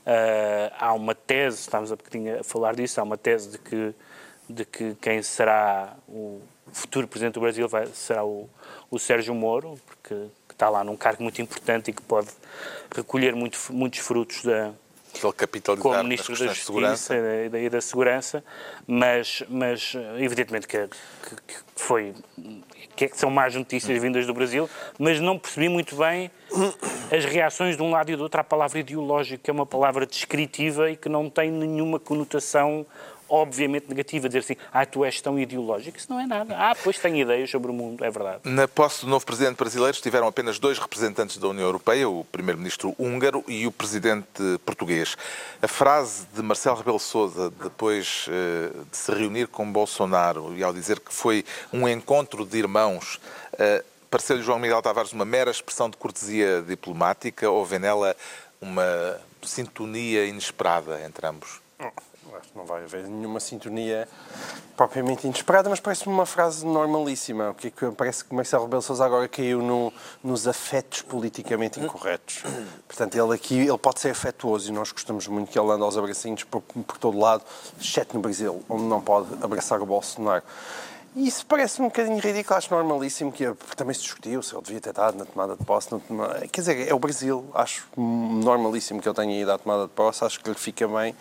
Uh, 0.05 0.69
há 0.77 0.93
uma 0.93 1.15
tese, 1.15 1.61
estávamos 1.61 1.91
há 1.91 1.95
bocadinho 1.95 2.39
a 2.39 2.43
falar 2.43 2.75
disso, 2.75 3.01
há 3.01 3.03
uma 3.03 3.17
tese 3.17 3.49
de 3.49 3.57
que, 3.57 3.95
de 4.47 4.63
que 4.63 4.95
quem 5.01 5.23
será 5.23 5.95
o 6.07 6.39
futuro 6.71 7.07
Presidente 7.07 7.33
do 7.33 7.39
Brasil 7.39 7.67
vai, 7.67 7.87
será 7.87 8.23
o, 8.23 8.47
o 8.91 8.99
Sérgio 8.99 9.33
Moro, 9.33 9.79
porque 9.83 10.27
está 10.47 10.69
lá 10.69 10.83
num 10.83 10.95
cargo 10.95 11.23
muito 11.23 11.41
importante 11.41 11.89
e 11.89 11.93
que 11.93 12.03
pode 12.03 12.29
recolher 12.95 13.33
muito, 13.33 13.57
muitos 13.71 13.97
frutos 13.99 14.43
da, 14.43 14.73
como 15.81 16.03
Ministro 16.03 16.37
da 16.37 16.53
Justiça 16.53 17.15
e 17.15 17.49
da, 17.49 17.69
da, 17.69 17.81
Segurança, 17.81 18.43
mas, 18.87 19.43
mas 19.49 19.93
evidentemente 20.17 20.67
que, 20.67 20.87
que, 20.87 21.35
que 21.47 21.55
foi 21.75 22.13
que, 22.95 23.05
é 23.05 23.07
que 23.07 23.17
são 23.17 23.29
más 23.29 23.53
notícias 23.53 24.01
vindas 24.01 24.25
do 24.25 24.33
Brasil, 24.33 24.69
mas 24.97 25.19
não 25.19 25.37
percebi 25.37 25.67
muito 25.67 25.95
bem 25.95 26.31
as 27.11 27.25
reações 27.25 27.75
de 27.75 27.83
um 27.83 27.91
lado 27.91 28.11
e 28.11 28.15
do 28.15 28.23
outro 28.23 28.39
à 28.39 28.43
palavra 28.43 28.79
ideológico, 28.79 29.43
que 29.43 29.49
é 29.49 29.53
uma 29.53 29.65
palavra 29.65 30.05
descritiva 30.05 30.89
e 30.89 30.95
que 30.95 31.09
não 31.09 31.29
tem 31.29 31.51
nenhuma 31.51 31.99
conotação 31.99 32.85
obviamente 33.29 33.87
negativa, 33.87 34.27
dizer 34.27 34.39
assim, 34.39 34.55
ah, 34.71 34.85
tu 34.85 35.03
és 35.03 35.19
tão 35.21 35.39
ideológico, 35.39 35.97
isso 35.97 36.07
não 36.09 36.19
é 36.19 36.25
nada. 36.25 36.55
Ah, 36.57 36.75
pois 36.83 36.97
tenho 36.97 37.17
ideias 37.17 37.49
sobre 37.49 37.71
o 37.71 37.73
mundo, 37.73 38.03
é 38.03 38.09
verdade. 38.09 38.41
Na 38.43 38.67
posse 38.67 39.01
do 39.01 39.07
novo 39.07 39.25
presidente 39.25 39.57
brasileiro 39.57 39.95
estiveram 39.95 40.27
apenas 40.27 40.59
dois 40.59 40.77
representantes 40.77 41.37
da 41.37 41.47
União 41.47 41.65
Europeia, 41.65 42.07
o 42.07 42.23
primeiro-ministro 42.25 42.95
húngaro 42.97 43.43
e 43.47 43.65
o 43.67 43.71
presidente 43.71 44.27
português. 44.65 45.17
A 45.61 45.67
frase 45.67 46.25
de 46.33 46.41
Marcelo 46.41 46.77
Rebelo 46.77 46.99
Sousa 46.99 47.51
depois 47.61 48.27
eh, 48.29 48.71
de 48.91 48.97
se 48.97 49.11
reunir 49.11 49.47
com 49.47 49.71
Bolsonaro 49.71 50.55
e 50.55 50.63
ao 50.63 50.73
dizer 50.73 50.99
que 50.99 51.13
foi 51.13 51.43
um 51.71 51.87
encontro 51.87 52.45
de 52.45 52.57
irmãos, 52.57 53.19
eh, 53.57 53.83
pareceu-lhe 54.09 54.43
João 54.43 54.59
Miguel 54.59 54.81
Tavares 54.81 55.11
uma 55.11 55.25
mera 55.25 55.51
expressão 55.51 55.89
de 55.89 55.97
cortesia 55.97 56.61
diplomática 56.61 57.49
ou 57.49 57.65
vê 57.65 57.79
nela 57.79 58.15
uma 58.61 59.19
sintonia 59.43 60.25
inesperada 60.25 61.01
entre 61.05 61.27
ambos? 61.27 61.61
Não 62.55 62.63
vai 62.63 62.83
haver 62.83 63.05
nenhuma 63.07 63.41
sintonia 63.41 64.07
propriamente 64.77 65.27
inesperada, 65.27 65.69
mas 65.69 65.81
parece-me 65.81 66.13
uma 66.13 66.25
frase 66.25 66.65
normalíssima. 66.65 67.49
O 67.49 67.53
que 67.53 67.67
é 67.67 67.71
que 67.71 67.91
parece 67.91 68.23
que 68.23 68.33
Marcelo 68.33 68.63
Rebelo 68.63 68.81
Sousa 68.81 69.05
agora 69.05 69.27
caiu 69.27 69.61
no, 69.61 69.91
nos 70.23 70.47
afetos 70.47 71.01
politicamente 71.01 71.81
incorretos. 71.81 72.43
Portanto, 72.87 73.15
ele 73.15 73.33
aqui 73.33 73.59
ele 73.59 73.77
pode 73.77 73.99
ser 73.99 74.11
afetuoso 74.11 74.69
e 74.69 74.73
nós 74.73 74.91
gostamos 74.93 75.27
muito 75.27 75.51
que 75.51 75.59
ele 75.59 75.69
ande 75.69 75.83
aos 75.83 75.97
abracinhos 75.97 76.45
por, 76.45 76.61
por 76.61 76.97
todo 76.97 77.19
lado, 77.19 77.43
exceto 77.79 78.15
no 78.15 78.21
Brasil, 78.21 78.63
onde 78.69 78.83
não 78.83 79.01
pode 79.01 79.27
abraçar 79.43 79.81
o 79.81 79.85
Bolsonaro. 79.85 80.43
E 81.15 81.27
isso 81.27 81.45
parece 81.45 81.81
um 81.81 81.85
bocadinho 81.85 82.19
ridículo, 82.19 82.57
acho 82.57 82.73
normalíssimo, 82.73 83.31
que 83.31 83.45
também 83.77 83.93
se 83.93 84.01
discutiu 84.01 84.43
se 84.43 84.53
ele 84.53 84.63
devia 84.63 84.81
ter 84.81 84.89
estado 84.89 85.17
na 85.17 85.23
tomada 85.23 85.55
de 85.55 85.63
posse. 85.63 85.87
Tomada... 85.87 86.45
Quer 86.47 86.61
dizer, 86.61 86.87
é 86.89 86.93
o 86.93 86.99
Brasil, 86.99 87.45
acho 87.53 87.87
normalíssimo 87.95 89.01
que 89.01 89.07
ele 89.07 89.15
tenha 89.15 89.41
ido 89.41 89.51
à 89.51 89.57
tomada 89.57 89.83
de 89.83 89.89
posse, 89.93 90.25
acho 90.25 90.41
que 90.41 90.49
lhe 90.49 90.55
fica 90.55 90.85
bem. 90.89 91.15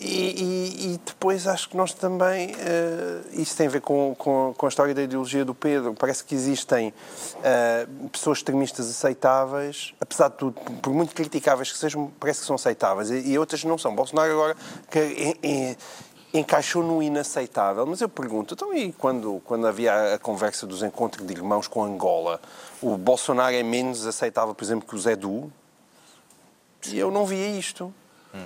E, 0.00 0.06
e, 0.06 0.94
e, 0.94 1.00
depois 1.04 1.48
acho 1.48 1.70
que 1.70 1.76
nós 1.76 1.92
também, 1.92 2.52
uh, 2.52 3.24
isso 3.32 3.56
tem 3.56 3.66
a 3.66 3.70
ver 3.70 3.80
com, 3.80 4.14
com, 4.16 4.54
com, 4.56 4.66
a 4.66 4.68
história 4.68 4.94
da 4.94 5.02
ideologia 5.02 5.44
do 5.44 5.56
Pedro, 5.56 5.92
parece 5.92 6.22
que 6.22 6.36
existem 6.36 6.90
uh, 6.90 8.08
pessoas 8.10 8.38
extremistas 8.38 8.88
aceitáveis, 8.88 9.92
apesar 10.00 10.28
de 10.28 10.36
tudo, 10.36 10.60
por 10.80 10.92
muito 10.92 11.12
criticáveis 11.16 11.72
que 11.72 11.78
sejam, 11.78 12.12
parece 12.20 12.40
que 12.40 12.46
são 12.46 12.54
aceitáveis, 12.54 13.10
e, 13.10 13.32
e 13.32 13.38
outras 13.40 13.64
não 13.64 13.76
são. 13.76 13.92
Bolsonaro 13.92 14.30
agora 14.30 14.56
que, 14.88 15.00
em, 15.00 15.36
em, 15.42 15.76
encaixou 16.32 16.82
no 16.82 17.02
inaceitável. 17.02 17.84
Mas 17.84 18.00
eu 18.00 18.08
pergunto, 18.08 18.54
então 18.54 18.72
e 18.72 18.92
quando, 18.92 19.42
quando 19.44 19.66
havia 19.66 20.14
a 20.14 20.18
conversa 20.18 20.64
dos 20.64 20.82
encontros 20.82 21.26
de 21.26 21.32
irmãos 21.32 21.66
com 21.66 21.82
Angola, 21.82 22.40
o 22.80 22.96
Bolsonaro 22.96 23.54
é 23.54 23.64
menos 23.64 24.06
aceitável, 24.06 24.54
por 24.54 24.62
exemplo, 24.62 24.88
que 24.88 24.94
o 24.94 24.98
Zé 24.98 25.16
Du? 25.16 25.52
E 26.86 26.96
eu 26.96 27.10
não 27.10 27.26
via 27.26 27.48
isto. 27.48 27.92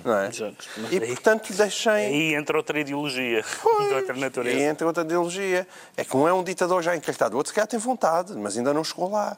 Não 0.03 0.17
é? 0.17 0.27
Exato. 0.29 0.65
E, 0.91 0.97
aí, 0.97 1.07
portanto, 1.07 1.53
deixem... 1.53 1.91
aí 1.91 2.33
entra 2.33 2.57
outra 2.57 2.79
ideologia, 2.79 3.43
Pois, 3.61 3.87
de 3.87 3.93
outra 3.93 4.15
natureza. 4.15 4.57
aí 4.57 4.63
entra 4.63 4.87
outra 4.87 5.03
ideologia. 5.03 5.67
É 5.97 6.03
que 6.05 6.15
um 6.15 6.27
é 6.27 6.33
um 6.33 6.43
ditador 6.43 6.81
já 6.81 6.95
encartado, 6.95 7.35
o 7.35 7.37
outro 7.37 7.49
se 7.49 7.55
calhar 7.55 7.67
tem 7.67 7.79
vontade, 7.79 8.33
mas 8.35 8.57
ainda 8.57 8.73
não 8.73 8.83
chegou 8.83 9.11
lá. 9.11 9.37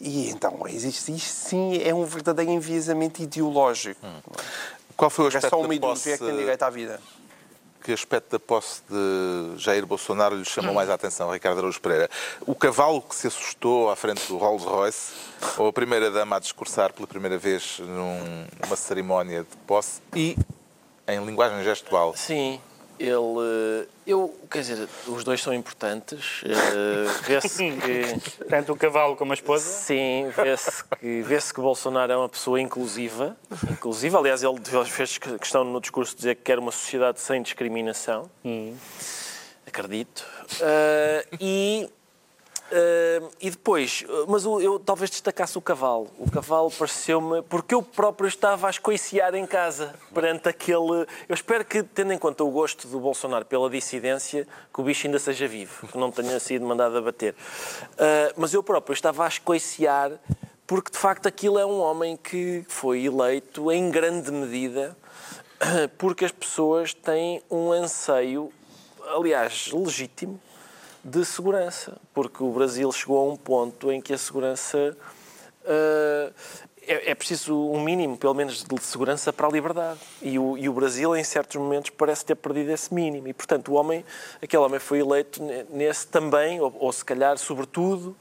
E 0.00 0.28
então, 0.30 0.60
existe, 0.66 1.14
isto 1.14 1.32
sim 1.48 1.80
é 1.82 1.94
um 1.94 2.04
verdadeiro 2.04 2.50
enviesamento 2.50 3.22
ideológico. 3.22 4.00
Qual 4.96 5.10
foi 5.10 5.26
o 5.26 5.28
É 5.28 5.28
aspecto 5.28 5.50
só 5.50 5.60
uma 5.60 5.74
ideologia 5.74 6.12
posse, 6.12 6.24
que 6.24 6.30
tem 6.30 6.36
direito 6.36 6.62
à 6.62 6.70
vida. 6.70 7.00
Que 7.84 7.92
aspecto 7.92 8.30
da 8.30 8.38
posse 8.40 8.80
de 8.88 9.62
Jair 9.62 9.84
Bolsonaro 9.86 10.34
lhe 10.34 10.44
chamou 10.44 10.72
mais 10.74 10.88
a 10.88 10.94
atenção, 10.94 11.30
Ricardo 11.30 11.58
Araújo 11.58 11.78
Pereira? 11.80 12.08
O 12.46 12.54
cavalo 12.54 13.02
que 13.02 13.14
se 13.14 13.26
assustou 13.26 13.90
à 13.90 13.94
frente 13.96 14.26
do 14.26 14.38
Rolls 14.38 14.64
Royce 14.66 15.12
ou 15.58 15.68
a 15.68 15.72
primeira-dama 15.72 16.36
a 16.36 16.38
discursar 16.38 16.94
pela 16.94 17.06
primeira 17.06 17.36
vez 17.36 17.78
num- 17.80 18.46
numa 18.62 18.74
cerimónia 18.76 19.40
de 19.42 19.56
posse 19.66 20.00
e 20.16 20.34
em 21.06 21.22
linguagem 21.26 21.62
gestual? 21.62 22.14
Sim, 22.16 22.58
ele. 22.98 23.88
Eu, 24.06 24.38
quer 24.50 24.60
dizer, 24.60 24.88
os 25.06 25.24
dois 25.24 25.40
são 25.42 25.52
importantes. 25.54 26.42
eh, 26.44 27.20
Vê-se 27.26 27.70
que. 27.80 28.44
Tanto 28.48 28.72
o 28.72 28.76
cavalo 28.76 29.16
como 29.16 29.32
a 29.32 29.34
esposa. 29.34 29.64
Sim, 29.68 30.30
vê-se 30.36 30.84
que, 30.84 31.22
vê 31.22 31.38
que 31.38 31.60
Bolsonaro 31.60 32.12
é 32.12 32.16
uma 32.16 32.28
pessoa 32.28 32.60
inclusiva. 32.60 33.36
inclusiva. 33.70 34.18
Aliás, 34.18 34.42
ele 34.42 34.58
fez 34.86 35.18
questão 35.18 35.64
no 35.64 35.80
discurso 35.80 36.12
de 36.12 36.18
dizer 36.18 36.34
que 36.36 36.42
quer 36.42 36.58
uma 36.58 36.70
sociedade 36.70 37.20
sem 37.20 37.42
discriminação. 37.42 38.30
Acredito. 39.66 40.24
Ah, 40.60 41.24
e, 41.40 41.88
ah, 42.72 43.28
e 43.40 43.50
depois, 43.50 44.04
mas 44.28 44.46
o- 44.46 44.60
eu 44.60 44.78
talvez 44.78 45.10
destacasse 45.10 45.56
o 45.56 45.60
cavalo. 45.60 46.08
O 46.18 46.30
cavalo 46.30 46.70
pareceu-me. 46.70 47.42
Porque 47.42 47.74
eu 47.74 47.82
próprio 47.82 48.26
estava 48.26 48.66
a 48.66 48.70
escoiciar 48.70 49.34
em 49.34 49.46
casa 49.46 49.94
perante 50.12 50.48
aquele. 50.48 51.06
Eu 51.28 51.34
espero 51.34 51.64
que, 51.64 51.82
tendo 51.82 52.12
em 52.12 52.18
conta 52.18 52.42
o 52.44 52.50
gosto 52.50 52.88
do 52.88 52.98
Bolsonaro 53.00 53.44
pela 53.44 53.68
dissidência, 53.70 54.46
que 54.72 54.80
o 54.80 54.84
bicho 54.84 55.06
ainda 55.06 55.18
seja 55.18 55.46
vivo, 55.46 55.86
que 55.88 55.98
não 55.98 56.10
tenha 56.10 56.38
sido 56.40 56.64
mandado 56.64 56.96
abater. 56.96 57.34
Ah, 57.98 58.32
mas 58.36 58.54
eu 58.54 58.62
próprio 58.62 58.94
estava 58.94 59.24
a 59.24 59.28
escoiciar 59.28 60.12
porque 60.66 60.90
de 60.90 60.98
facto 60.98 61.26
aquilo 61.26 61.58
é 61.58 61.66
um 61.66 61.78
homem 61.78 62.16
que 62.16 62.64
foi 62.68 63.04
eleito 63.04 63.70
em 63.70 63.90
grande 63.90 64.32
medida 64.32 64.96
porque 65.98 66.24
as 66.24 66.32
pessoas 66.32 66.94
têm 66.94 67.42
um 67.50 67.70
anseio, 67.70 68.50
aliás, 69.14 69.70
legítimo, 69.72 70.40
de 71.04 71.24
segurança. 71.24 71.96
Porque 72.12 72.42
o 72.42 72.50
Brasil 72.50 72.90
chegou 72.92 73.18
a 73.18 73.32
um 73.32 73.36
ponto 73.36 73.92
em 73.92 74.00
que 74.00 74.12
a 74.12 74.18
segurança. 74.18 74.96
ah, 75.66 76.32
é, 76.86 77.10
é 77.10 77.14
preciso 77.14 77.56
um 77.70 77.80
mínimo, 77.82 78.16
pelo 78.16 78.34
menos, 78.34 78.62
de 78.62 78.82
segurança 78.82 79.32
para 79.32 79.46
a 79.46 79.50
liberdade. 79.50 80.00
E 80.20 80.38
o, 80.38 80.56
e 80.56 80.68
o 80.68 80.72
Brasil, 80.72 81.16
em 81.16 81.24
certos 81.24 81.56
momentos, 81.56 81.90
parece 81.90 82.24
ter 82.24 82.34
perdido 82.34 82.70
esse 82.70 82.92
mínimo. 82.92 83.28
E, 83.28 83.32
portanto, 83.32 83.72
o 83.72 83.74
homem, 83.74 84.04
aquele 84.42 84.62
homem 84.62 84.78
foi 84.78 85.00
eleito 85.00 85.42
ne- 85.42 85.64
nesse 85.70 86.06
também, 86.06 86.60
ou, 86.60 86.74
ou 86.78 86.92
se 86.92 87.04
calhar, 87.04 87.36
sobretudo, 87.38 88.16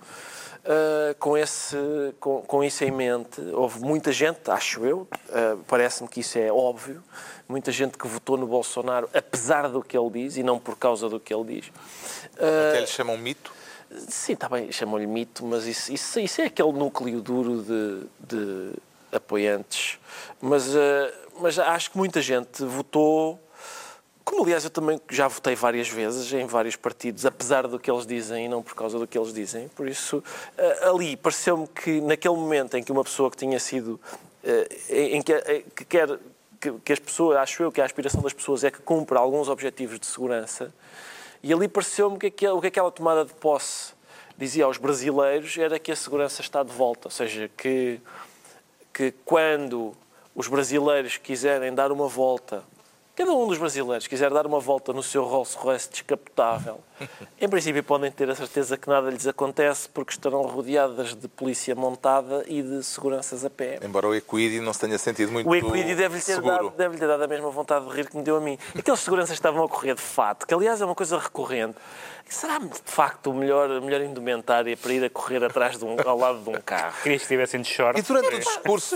Uh, 0.63 1.13
com, 1.19 1.37
esse, 1.37 1.75
com, 2.21 2.41
com 2.41 2.63
isso 2.63 2.85
em 2.85 2.91
mente, 2.91 3.41
houve 3.51 3.81
muita 3.81 4.13
gente, 4.13 4.49
acho 4.49 4.85
eu, 4.85 4.99
uh, 4.99 5.57
parece-me 5.67 6.07
que 6.07 6.21
isso 6.21 6.37
é 6.37 6.49
óbvio, 6.49 7.03
muita 7.49 7.69
gente 7.69 7.97
que 7.97 8.07
votou 8.07 8.37
no 8.37 8.47
Bolsonaro 8.47 9.09
apesar 9.13 9.67
do 9.67 9.83
que 9.83 9.97
ele 9.97 10.09
diz 10.11 10.37
e 10.37 10.43
não 10.43 10.57
por 10.57 10.77
causa 10.77 11.09
do 11.09 11.19
que 11.19 11.33
ele 11.33 11.55
diz. 11.55 11.67
Uh, 12.37 12.69
Até 12.69 12.79
lhe 12.79 12.87
chamam 12.87 13.17
mito? 13.17 13.51
Sim, 14.07 14.33
está 14.33 14.47
bem, 14.47 14.71
chamam-lhe 14.71 15.05
mito, 15.05 15.45
mas 15.45 15.65
isso, 15.65 15.91
isso, 15.91 16.17
isso 16.21 16.41
é 16.41 16.45
aquele 16.45 16.71
núcleo 16.71 17.19
duro 17.19 17.61
de, 17.61 18.07
de 18.25 18.73
apoiantes. 19.11 19.99
Mas, 20.39 20.67
mas 21.41 21.59
acho 21.59 21.91
que 21.91 21.97
muita 21.97 22.21
gente 22.21 22.63
votou, 22.63 23.37
como 24.33 24.45
aliás 24.45 24.63
eu 24.63 24.71
também 24.71 24.99
já 25.11 25.27
votei 25.27 25.53
várias 25.53 25.87
vezes 25.87 26.33
em 26.33 26.47
vários 26.47 26.75
partidos, 26.75 27.23
apesar 27.23 27.67
do 27.67 27.77
que 27.77 27.91
eles 27.91 28.03
dizem 28.03 28.45
e 28.45 28.47
não 28.49 28.63
por 28.63 28.73
causa 28.73 28.97
do 28.97 29.05
que 29.05 29.15
eles 29.15 29.31
dizem. 29.31 29.67
Por 29.67 29.87
isso, 29.87 30.23
eh, 30.57 30.89
ali 30.89 31.15
pareceu-me 31.15 31.67
que 31.67 32.01
naquele 32.01 32.33
momento 32.33 32.75
em 32.75 32.83
que 32.83 32.91
uma 32.91 33.03
pessoa 33.03 33.29
que 33.29 33.37
tinha 33.37 33.59
sido. 33.59 34.01
eh, 34.43 34.67
em 34.89 35.21
que, 35.21 35.33
eh, 35.33 35.63
que 35.75 35.85
quer. 35.85 36.19
Que, 36.83 36.93
as 36.93 36.99
pessoas, 36.99 37.37
acho 37.37 37.61
eu 37.61 37.71
que 37.71 37.79
a 37.79 37.85
aspiração 37.85 38.21
das 38.21 38.33
pessoas 38.33 38.63
é 38.63 38.71
que 38.71 38.79
cumpra 38.79 39.19
alguns 39.19 39.49
objetivos 39.49 39.99
de 39.99 40.05
segurança, 40.07 40.73
e 41.43 41.53
ali 41.53 41.67
pareceu-me 41.67 42.17
que 42.17 42.47
o 42.47 42.61
que 42.61 42.67
aquela 42.67 42.89
tomada 42.89 43.25
de 43.25 43.33
posse 43.33 43.93
dizia 44.37 44.65
aos 44.65 44.77
brasileiros 44.77 45.57
era 45.57 45.77
que 45.77 45.91
a 45.91 45.95
segurança 45.95 46.41
está 46.41 46.63
de 46.63 46.71
volta. 46.71 47.09
Ou 47.09 47.11
seja, 47.11 47.51
que, 47.55 47.99
que 48.93 49.13
quando 49.25 49.93
os 50.33 50.47
brasileiros 50.47 51.17
quiserem 51.17 51.73
dar 51.73 51.91
uma 51.91 52.07
volta, 52.07 52.63
cada 53.15 53.31
um 53.33 53.47
dos 53.47 53.57
brasileiros 53.57 54.07
quiser 54.07 54.31
dar 54.31 54.45
uma 54.45 54.59
volta 54.59 54.91
no 54.91 55.03
seu 55.03 55.23
Rolls 55.23 55.55
Royce 55.55 55.89
descapotável, 55.89 56.79
em 57.39 57.49
princípio 57.49 57.83
podem 57.83 58.11
ter 58.11 58.29
a 58.29 58.35
certeza 58.35 58.77
que 58.77 58.87
nada 58.87 59.09
lhes 59.09 59.27
acontece 59.27 59.89
porque 59.89 60.11
estarão 60.11 60.43
rodeadas 60.43 61.15
de 61.15 61.27
polícia 61.27 61.75
montada 61.75 62.43
e 62.47 62.61
de 62.61 62.83
seguranças 62.83 63.43
a 63.43 63.49
pé. 63.49 63.79
Embora 63.81 64.07
o 64.07 64.15
Equidi 64.15 64.59
não 64.59 64.73
se 64.73 64.79
tenha 64.81 64.97
sentido 64.97 65.31
muito 65.31 65.49
O 65.49 65.55
Equidi 65.55 65.95
deve-lhe 65.95 66.21
ter, 66.21 66.35
seguro. 66.35 66.55
dado, 66.55 66.69
deve 66.71 66.97
ter 66.97 67.07
dado 67.07 67.23
a 67.23 67.27
mesma 67.27 67.49
vontade 67.49 67.85
de 67.85 67.95
rir 67.95 68.09
que 68.09 68.17
me 68.17 68.23
deu 68.23 68.37
a 68.37 68.41
mim. 68.41 68.57
Aqueles 68.77 68.99
seguranças 68.99 69.33
estavam 69.33 69.63
a 69.63 69.69
correr 69.69 69.95
de 69.95 70.01
fato, 70.01 70.45
que 70.47 70.53
aliás 70.53 70.81
é 70.81 70.85
uma 70.85 70.95
coisa 70.95 71.17
recorrente. 71.17 71.75
Será 72.27 72.57
de 72.57 72.79
facto 72.85 73.29
o 73.29 73.33
melhor, 73.33 73.69
a 73.69 73.81
melhor 73.81 74.01
indumentária 74.01 74.75
para 74.75 74.93
ir 74.93 75.03
a 75.03 75.09
correr 75.09 75.43
atrás 75.43 75.77
de 75.77 75.85
um, 75.85 75.95
ao 76.05 76.17
lado 76.17 76.39
de 76.41 76.49
um 76.49 76.61
carro? 76.61 76.95
Queria 77.03 77.17
que 77.17 77.23
estivessem 77.23 77.61
de 77.61 77.67
short. 77.67 77.99
E 77.99 78.01
durante 78.01 78.35
o 78.35 78.39
discurso 78.39 78.95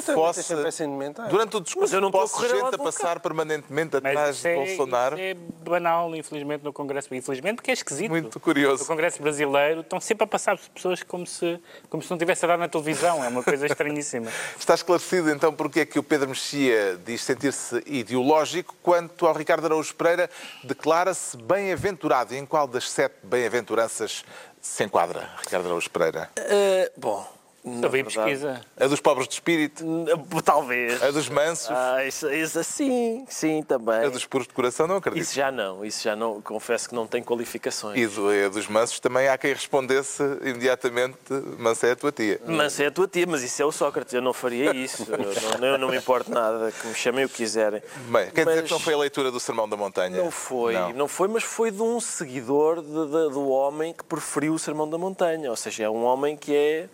indumentária. 0.83 1.29
durante 1.29 1.57
o 1.57 1.61
discurso 1.61 1.95
eu 1.95 2.01
não 2.01 2.09
ao 2.11 2.27
gente 2.27 2.65
a 2.65 2.69
do 2.71 2.77
passar 2.79 3.19
permanentemente 3.19 3.91
Mas 4.01 4.11
atrás 4.11 4.35
isso 4.37 4.43
de 4.43 4.47
é, 4.49 4.55
Bolsonaro. 4.55 5.15
isso 5.15 5.23
é 5.23 5.33
banal, 5.63 6.15
infelizmente, 6.15 6.63
no 6.63 6.73
Congresso. 6.73 7.13
Infelizmente, 7.13 7.55
porque 7.55 7.71
é 7.71 7.75
esquisito. 7.87 8.11
Muito 8.11 8.39
curioso. 8.39 8.83
No 8.83 8.87
Congresso 8.87 9.21
brasileiro 9.21 9.81
estão 9.81 9.99
sempre 9.99 10.25
a 10.25 10.27
passar 10.27 10.57
pessoas 10.73 11.01
como 11.03 11.25
se, 11.25 11.59
como 11.89 12.03
se 12.03 12.11
não 12.11 12.17
tivesse 12.17 12.45
a 12.45 12.49
dar 12.49 12.57
na 12.57 12.67
televisão. 12.67 13.23
É 13.23 13.27
uma 13.27 13.43
coisa 13.43 13.65
estranhíssima. 13.67 14.31
Está 14.57 14.75
esclarecido 14.75 15.31
então 15.31 15.53
porque 15.53 15.81
é 15.81 15.85
que 15.85 15.97
o 15.97 16.03
Pedro 16.03 16.29
Mexia 16.29 16.99
diz 17.05 17.21
sentir-se 17.21 17.81
ideológico, 17.85 18.75
quanto 18.83 19.25
ao 19.25 19.33
Ricardo 19.33 19.65
Araújo 19.65 19.95
Pereira 19.95 20.29
declara-se 20.63 21.37
bem-aventurado. 21.37 22.33
E 22.33 22.37
em 22.37 22.45
qual 22.45 22.67
das 22.67 22.89
sete 22.89 23.15
bem-aventuranças 23.23 24.23
se 24.61 24.83
enquadra, 24.83 25.29
Ricardo 25.41 25.65
Araújo 25.65 25.89
Pereira? 25.89 26.29
Uh, 26.37 26.91
bom, 26.99 27.36
Também 27.63 28.01
verdade, 28.03 28.13
pesquisa. 28.15 28.61
A 28.79 28.87
dos 28.87 29.01
pobres 29.01 29.27
de 29.27 29.33
espírito? 29.33 29.83
Talvez. 30.45 31.03
A 31.03 31.11
dos 31.11 31.27
mansos? 31.27 31.69
Ah, 31.69 32.03
isso, 32.05 32.29
isso, 32.31 32.63
sim, 32.63 33.25
sim, 33.27 33.61
também. 33.61 34.05
A 34.05 34.09
dos 34.09 34.25
puros 34.25 34.47
de 34.47 34.53
coração? 34.53 34.87
Não 34.87 34.95
acredito. 34.97 35.21
Isso 35.21 35.33
já 35.35 35.51
não, 35.51 35.83
isso 35.83 36.01
já 36.03 36.15
não, 36.15 36.41
confesso 36.41 36.87
que 36.87 36.95
não 36.95 37.05
tem 37.05 37.21
qualificações. 37.21 37.97
E 37.99 38.07
do, 38.07 38.29
a 38.29 38.47
dos 38.47 38.67
mansos 38.67 38.99
também 39.01 39.27
há 39.27 39.37
quem 39.37 39.53
respondesse 39.53 40.23
imediatamente: 40.43 41.17
Mansa 41.57 41.87
é 41.87 41.91
a 41.91 41.95
tua 41.95 42.11
tia. 42.11 42.39
Mas 42.45 42.79
é 42.79 42.85
a 42.87 42.91
tua 42.91 43.07
tia, 43.07 43.25
mas 43.27 43.43
isso 43.43 43.61
é 43.61 43.65
o 43.65 43.71
Sócrates, 43.71 44.13
eu 44.13 44.21
não 44.21 44.33
faria 44.33 44.73
isso. 44.75 45.05
Eu 45.09 45.59
não, 45.59 45.67
eu 45.67 45.77
não 45.77 45.89
me 45.89 45.97
importo 45.97 46.31
nada, 46.31 46.71
que 46.71 46.87
me 46.87 46.93
chamem 46.95 47.25
o 47.25 47.29
que 47.29 47.35
quiserem. 47.35 47.81
Bem, 48.09 48.29
quer 48.31 48.45
dizer 48.45 48.61
Mas 48.61 48.65
que 48.67 48.71
não 48.71 48.79
foi 48.79 48.93
a 48.93 48.97
leitura 48.97 49.29
do 49.31 49.39
Sermão 49.39 49.67
da 49.67 49.75
Montanha? 49.75 50.15
Não 50.23 50.31
foi, 50.31 50.73
Não. 50.73 50.93
não. 50.93 51.07
foi, 51.07 51.27
mas 51.27 51.43
foi 51.43 51.69
de 51.71 51.81
um 51.81 51.99
seguidor 51.99 52.81
de- 52.81 52.87
de- 52.87 53.33
do 53.33 53.49
homem 53.49 53.93
que 53.93 54.03
preferiu 54.03 54.53
o 54.53 54.59
Sermão 54.59 54.89
da 54.89 54.97
Montanha. 54.97 55.49
Ou 55.49 55.55
seja, 55.55 55.83
é 55.83 55.89
um 55.89 56.03
homem 56.05 56.37
que 56.37 56.55
é, 56.55 56.87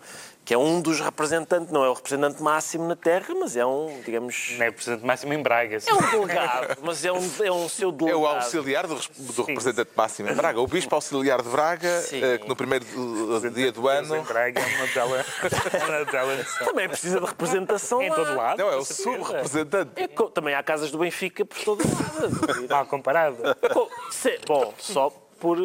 que 0.44 0.52
é 0.52 0.58
um 0.58 0.80
dos 0.82 1.00
representantes, 1.00 1.72
não 1.72 1.82
é 1.84 1.88
o 1.88 1.94
representante 1.94 2.42
máximo 2.42 2.86
na 2.86 2.94
Terra, 2.94 3.34
mas 3.34 3.56
é 3.56 3.64
um, 3.64 4.00
digamos. 4.04 4.54
Não 4.58 4.66
é 4.66 4.70
presidente 4.70 5.04
máximo 5.04 5.32
em 5.32 5.42
Braga. 5.42 5.80
sim. 5.80 5.90
É 5.90 5.94
um 5.94 6.10
delegado, 6.10 6.78
mas 6.82 7.04
é 7.04 7.10
um, 7.12 7.30
é 7.42 7.50
um 7.52 7.68
seu 7.68 7.88
É 7.88 7.92
delegado. 7.92 8.20
o 8.20 8.26
auxiliar 8.26 8.86
do, 8.86 8.94
do 9.18 9.42
representante 9.42 9.90
máximo 9.96 10.28
em 10.28 10.34
Braga, 10.34 10.60
o 10.60 10.66
bispo 10.66 10.94
auxiliar 10.94 11.40
de 11.40 11.48
Braga, 11.48 12.00
Sim. 12.02 12.22
eh, 12.22 12.38
que 12.38 12.46
no 12.48 12.54
primeiro 12.54 12.84
dia 12.84 13.72
do 13.72 13.80
Deus 13.82 14.10
em 14.10 14.14
ano. 14.14 14.22
Braga 14.24 14.60
é 14.60 14.76
uma 14.76 14.86
bela, 14.88 15.24
uma 16.04 16.04
bela. 16.12 16.44
Também 16.64 16.88
precisa 16.88 17.20
de 17.20 17.26
representação 17.26 18.02
Em 18.02 18.10
lá. 18.10 18.16
todo 18.16 18.34
lado. 18.36 18.58
Não, 18.58 18.68
é 18.68 18.76
o 18.76 18.78
com 18.80 18.84
sub-representante. 18.84 19.90
É 19.96 20.08
também 20.34 20.54
há 20.54 20.62
casas 20.62 20.90
do 20.90 20.98
Benfica 20.98 21.44
por 21.44 21.58
todo 21.64 21.82
lado. 21.82 22.68
Mal 22.68 22.86
comparado. 22.86 23.36
Co- 23.72 23.88
se- 24.10 24.38
Bom, 24.46 24.74
só 24.78 25.10
por, 25.44 25.58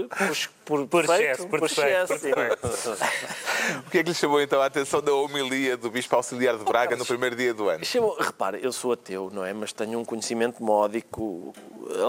por, 0.66 0.88
por, 0.88 1.06
Por 1.06 1.06
por 1.48 1.60
por. 1.60 1.70
O 3.88 3.92
que 3.92 4.00
é 4.00 4.04
que 4.04 4.10
lhe 4.10 4.16
chamou 4.16 4.42
então 4.42 4.62
a 4.62 4.66
atenção 4.66 5.02
da 5.02 5.14
homilia 5.14 5.78
do 5.78 5.90
bispo 5.92 6.16
auxiliar 6.16 6.58
de 6.58 6.64
Braga 6.66 6.96
no 6.96 7.06
primeiro 7.06 7.36
dia 7.36 7.54
do 7.54 7.70
ano? 7.70 7.86
Chamou- 7.86 8.18
repara, 8.20 8.58
eu 8.58 8.72
sou 8.74 8.94
ateu, 8.94 9.30
não 9.32 9.46
é? 9.46 9.54
Mas 9.54 9.72
tenho 9.72 10.00
um 10.00 10.04
conhecimento 10.04 10.62
módico, 10.62 11.54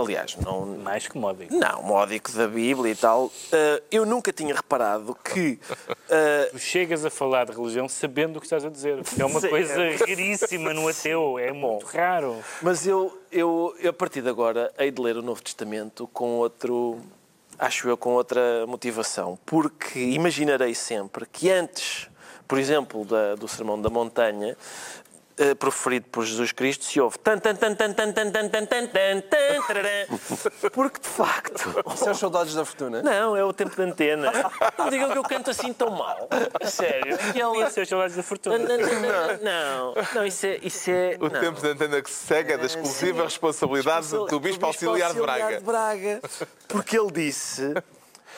aliás, 0.02 0.36
não, 0.36 0.66
Mais 0.66 1.06
que 1.06 1.18
módico. 1.18 1.54
não 1.54 1.82
módico 1.82 2.32
da 2.32 2.48
Bíblia 2.48 2.92
e 2.92 2.96
tal. 2.96 3.30
Ah, 3.52 3.82
eu 3.90 4.04
nunca 4.06 4.32
tinha 4.32 4.54
reparado 4.54 5.16
que 5.22 5.60
ah, 6.10 6.48
Tu 6.50 6.58
chegas 6.58 7.04
a 7.04 7.10
falar 7.10 7.44
de 7.46 7.52
religião 7.52 7.88
sabendo 7.88 8.38
o 8.38 8.40
que 8.40 8.46
estás 8.46 8.64
a 8.64 8.68
dizer. 8.70 9.00
É 9.18 9.24
uma 9.24 9.40
Sim. 9.40 9.48
coisa 9.48 9.74
raríssima 9.98 10.72
no 10.72 10.88
ateu. 10.88 11.38
É 11.38 11.52
muito 11.52 11.86
raro. 11.86 12.36
Mas 12.62 12.86
eu, 12.86 13.16
eu, 13.30 13.74
eu, 13.78 13.90
a 13.90 13.92
partir 13.92 14.22
de 14.22 14.28
agora, 14.28 14.72
hei 14.78 14.90
de 14.90 15.00
ler 15.00 15.16
o 15.16 15.22
Novo 15.22 15.42
Testamento 15.42 16.08
com 16.08 16.38
outro. 16.38 16.98
Acho 17.62 17.90
eu 17.90 17.96
com 17.96 18.14
outra 18.14 18.66
motivação. 18.66 19.38
Porque 19.44 19.98
imaginarei 20.00 20.74
sempre 20.74 21.26
que 21.26 21.50
antes, 21.50 22.08
por 22.48 22.58
exemplo, 22.58 23.04
da- 23.04 23.34
do 23.34 23.46
Sermão 23.46 23.78
da 23.80 23.90
Montanha, 23.90 24.56
eh, 25.40 25.54
proferido 25.54 26.06
por 26.10 26.24
Jesus 26.24 26.52
Cristo, 26.52 26.84
se 26.84 27.00
ouve 27.00 27.18
tan 27.18 27.38
tan 27.40 27.56
tan 27.56 27.74
tan 27.74 27.94
tan 27.94 28.12
tan 28.12 28.30
tan 28.30 28.50
tan 28.50 28.66
tan 28.66 28.86
tan 28.88 29.22
tan 29.22 29.62
tararã. 29.66 30.06
Porque 30.70 31.00
de 31.00 31.08
facto. 31.08 31.82
É 32.06 32.10
os 32.10 32.18
soldados 32.18 32.54
da 32.54 32.64
fortuna. 32.64 33.02
Não, 33.02 33.34
é 33.34 33.42
o 33.42 33.52
tempo 33.52 33.74
de 33.74 33.82
antena. 33.82 34.30
Não 34.76 34.90
digam 34.90 35.10
que 35.10 35.16
eu 35.16 35.22
canto 35.22 35.50
assim 35.50 35.72
tão 35.72 35.90
mal. 35.90 36.28
A 36.60 36.66
sério. 36.66 37.14
Aquela... 37.14 37.66
Isso 37.66 37.80
é 37.80 37.82
os 37.82 37.88
saudades 37.88 38.16
da 38.16 38.22
fortuna. 38.22 38.58
Não, 38.58 39.94
não, 40.14 40.26
isso 40.26 40.44
é. 40.46 40.58
Isso 40.62 40.90
é 40.90 41.16
O 41.18 41.28
não. 41.28 41.40
tempo 41.40 41.60
de 41.60 41.68
antena 41.68 42.02
que 42.02 42.10
se 42.10 42.26
segue 42.26 42.52
é 42.52 42.58
da 42.58 42.66
exclusiva 42.66 43.24
responsabilidade 43.24 44.10
do 44.10 44.40
bispo 44.40 44.66
auxiliar 44.66 45.14
de 45.14 45.20
Braga. 45.20 45.60
Braga. 45.60 46.20
Porque 46.68 46.98
ele 46.98 47.10
disse. 47.10 47.74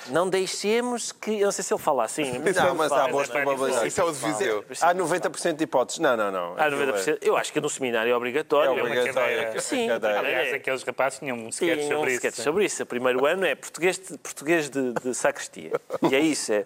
Não 0.09 0.29
deixemos 0.29 1.13
que. 1.13 1.41
Eu 1.41 1.47
não 1.47 1.53
sei 1.53 1.63
se 1.65 1.73
ele 1.73 1.81
fala 1.81 2.05
assim. 2.05 2.39
Não, 2.39 2.75
mas 2.75 2.91
há 2.93 3.09
boas 3.09 3.29
Mas 3.29 3.37
é 3.37 3.43
probabilidades. 3.43 3.93
Isso 3.93 4.01
é 4.01 4.05
o 4.05 4.13
de 4.13 4.19
Viseu. 4.19 4.65
Há 4.81 4.95
90% 4.95 5.55
de 5.55 5.65
hipóteses. 5.65 6.01
Não, 6.01 6.17
não, 6.17 6.33
não. 6.33 6.55
Há 6.57 6.71
90%. 6.71 7.19
Eu 7.21 7.37
acho 7.37 7.53
que 7.53 7.61
no 7.61 7.71
seminário 7.71 8.13
é 8.13 8.17
obrigatório. 8.17 8.79
É 8.79 8.83
obrigatório. 8.83 9.37
cadeira. 9.37 9.61
Sim. 9.61 9.89
Aliás, 9.91 10.53
aqueles 10.53 10.83
rapazes 10.83 11.19
tinham 11.19 11.37
um 11.37 11.49
sketch 11.49 11.79
Tinha 11.79 11.87
um 11.87 11.99
sobre 11.99 12.15
sketch 12.15 12.35
isso. 12.35 12.43
sobre 12.43 12.65
isso. 12.65 12.83
O 12.83 12.87
primeiro 12.87 13.25
ano 13.27 13.45
é 13.45 13.55
português 13.55 13.99
de, 13.99 14.19
português 14.19 14.69
de, 14.69 14.93
de 14.93 15.15
sacristia. 15.15 15.73
E 16.11 16.15
é 16.15 16.21
isso. 16.21 16.53
É. 16.53 16.65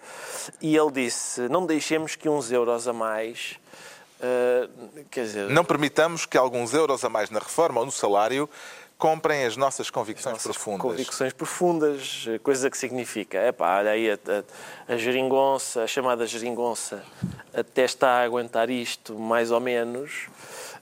E 0.61 0.77
ele 0.77 0.91
disse: 0.91 1.43
não 1.49 1.67
deixemos 1.67 2.17
que 2.17 2.29
uns 2.29 2.51
euros 2.51 2.89
a 2.89 2.93
mais. 2.93 3.57
quer 5.11 5.25
dizer, 5.25 5.51
Não 5.51 5.65
permitamos 5.65 6.25
que 6.25 6.39
alguns 6.39 6.73
euros 6.73 7.05
a 7.05 7.09
mais 7.09 7.31
na 7.31 7.39
reforma 7.39 7.81
ou 7.81 7.87
no 7.87 7.93
salário 7.93 8.49
comprem 8.99 9.45
as 9.45 9.57
nossas 9.57 9.91
convicções 9.91 10.35
nossas 10.35 10.57
profundas. 10.57 10.83
Convicções 10.83 11.33
profundas, 11.33 12.27
coisa 12.43 12.71
que 12.71 12.79
significa, 12.79 13.39
é 13.39 13.53
pá, 13.53 13.79
olha 13.79 13.91
aí 13.91 14.11
a, 14.11 14.15
a, 14.89 14.95
a 14.95 14.97
geringonça, 14.97 15.83
a 15.83 15.87
chamada 15.87 16.27
geringonça, 16.27 17.03
até 17.55 17.85
está 17.85 18.21
a 18.21 18.23
aguentar 18.25 18.71
isto, 18.71 19.19
mais 19.19 19.51
ou 19.51 19.61
menos, 19.61 20.29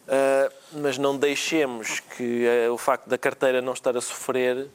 ah, 0.08 0.50
mas 0.72 0.98
não 0.98 1.16
deixemos 1.16 2.00
que 2.00 2.46
ah, 2.46 2.72
o 2.72 2.78
facto 2.78 3.08
da 3.08 3.18
carteira 3.18 3.60
não 3.60 3.72
estar 3.72 3.96
a 3.96 4.00
sofrer 4.00 4.68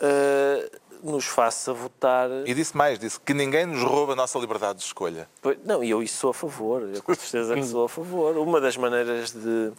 ah, 0.00 0.78
nos 1.02 1.24
faça 1.24 1.72
votar. 1.72 2.28
E 2.44 2.54
disse 2.54 2.76
mais, 2.76 2.98
disse 2.98 3.18
que 3.20 3.32
ninguém 3.32 3.66
nos 3.66 3.82
rouba 3.82 4.12
a 4.12 4.16
nossa 4.16 4.38
liberdade 4.38 4.80
de 4.80 4.84
escolha. 4.84 5.28
Pois, 5.40 5.58
Não, 5.64 5.82
e 5.82 5.90
eu 5.90 6.02
isso 6.02 6.18
sou 6.18 6.30
a 6.30 6.34
favor, 6.34 6.82
eu 6.82 7.02
com 7.02 7.14
certeza 7.14 7.54
que 7.54 7.64
sou 7.64 7.84
a 7.84 7.88
favor. 7.88 8.36
Uma 8.36 8.60
das 8.60 8.76
maneiras 8.76 9.32
de, 9.32 9.72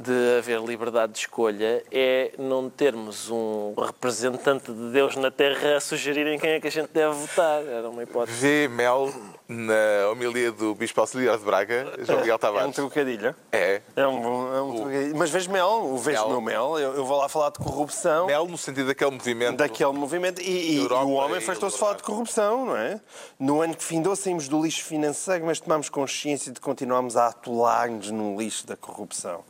de 0.00 0.38
haver 0.38 0.60
liberdade 0.60 1.12
de 1.12 1.18
escolha 1.18 1.82
é 1.90 2.30
não 2.38 2.70
termos 2.70 3.28
um 3.30 3.74
representante 3.76 4.72
de 4.72 4.92
Deus 4.92 5.16
na 5.16 5.28
Terra 5.28 5.76
a 5.76 5.80
sugerirem 5.80 6.38
quem 6.38 6.50
é 6.50 6.60
que 6.60 6.68
a 6.68 6.70
gente 6.70 6.90
deve 6.92 7.14
votar. 7.16 7.64
Era 7.66 7.90
uma 7.90 8.04
hipótese. 8.04 8.38
Vê 8.38 8.68
Mel 8.68 9.12
na 9.48 10.08
homilia 10.12 10.52
do 10.52 10.72
bispo 10.74 11.00
auxiliar 11.00 11.36
de 11.36 11.44
Braga, 11.44 11.92
João 12.04 12.20
Miguel 12.20 12.34
É 12.34 12.36
um 12.36 12.38
Tavares. 12.38 12.74
trocadilho. 12.76 13.34
É. 13.50 13.82
É 13.96 14.06
um, 14.06 14.54
é 14.56 14.62
um 14.62 14.74
trocadilho. 14.76 15.16
Mas 15.16 15.30
vejo 15.30 15.50
mel, 15.50 15.68
o 15.86 15.98
vejo 15.98 16.18
Mel. 16.20 16.28
meu 16.28 16.40
mel. 16.40 16.78
Eu, 16.78 16.94
eu 16.94 17.04
vou 17.04 17.18
lá 17.18 17.28
falar 17.28 17.50
de 17.50 17.58
corrupção. 17.58 18.26
Mel 18.26 18.46
no 18.46 18.56
sentido 18.56 18.86
daquele 18.86 19.10
movimento. 19.10 19.56
Daquele 19.56 19.92
movimento. 19.92 20.40
E, 20.40 20.44
e- 20.48 20.76
e 20.76 20.80
o 20.86 21.10
homem 21.12 21.38
afastou-se 21.38 21.74
de 21.74 21.80
falar 21.80 21.94
de 21.94 22.04
corrupção, 22.04 22.66
não 22.66 22.76
é? 22.76 23.00
No 23.36 23.60
ano 23.62 23.74
que 23.74 23.82
findou, 23.82 24.14
saímos 24.14 24.46
do 24.48 24.62
lixo 24.62 24.84
financeiro, 24.84 25.44
mas 25.44 25.58
tomamos 25.58 25.88
consciência 25.88 26.52
de 26.52 26.60
continuarmos 26.60 27.16
a 27.16 27.26
atolar-nos 27.28 28.12
no 28.12 28.38
lixo 28.38 28.64
da 28.64 28.76
corrupção. 28.76 29.42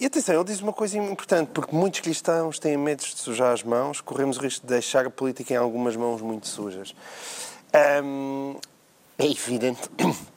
E 0.00 0.06
atenção, 0.06 0.34
ele 0.34 0.44
diz 0.44 0.62
uma 0.62 0.72
coisa 0.72 0.96
importante, 0.96 1.50
porque 1.52 1.76
muitos 1.76 2.00
cristãos 2.00 2.58
têm 2.58 2.74
medo 2.74 3.00
de 3.00 3.18
sujar 3.18 3.52
as 3.52 3.62
mãos, 3.62 4.00
corremos 4.00 4.38
o 4.38 4.40
risco 4.40 4.66
de 4.66 4.72
deixar 4.72 5.04
a 5.04 5.10
política 5.10 5.52
em 5.52 5.58
algumas 5.58 5.94
mãos 5.94 6.22
muito 6.22 6.48
sujas. 6.48 6.94
É 7.70 8.00
evidente. 9.18 9.90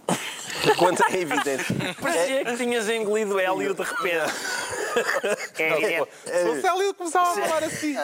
Quando 0.78 1.04
é 1.10 1.20
evidente. 1.20 1.66
Parecia 2.02 2.46
que 2.46 2.58
tinhas 2.58 2.90
engolido 2.90 3.40
hélio 3.40 3.74
de 3.74 3.84
repente. 3.84 4.34
É, 5.58 5.96
é, 5.96 6.06
Se 6.06 6.46
fosse 6.46 6.68
ali, 6.68 6.94
começava 6.94 7.32
a 7.32 7.48
falar 7.48 7.64
assim. 7.64 7.96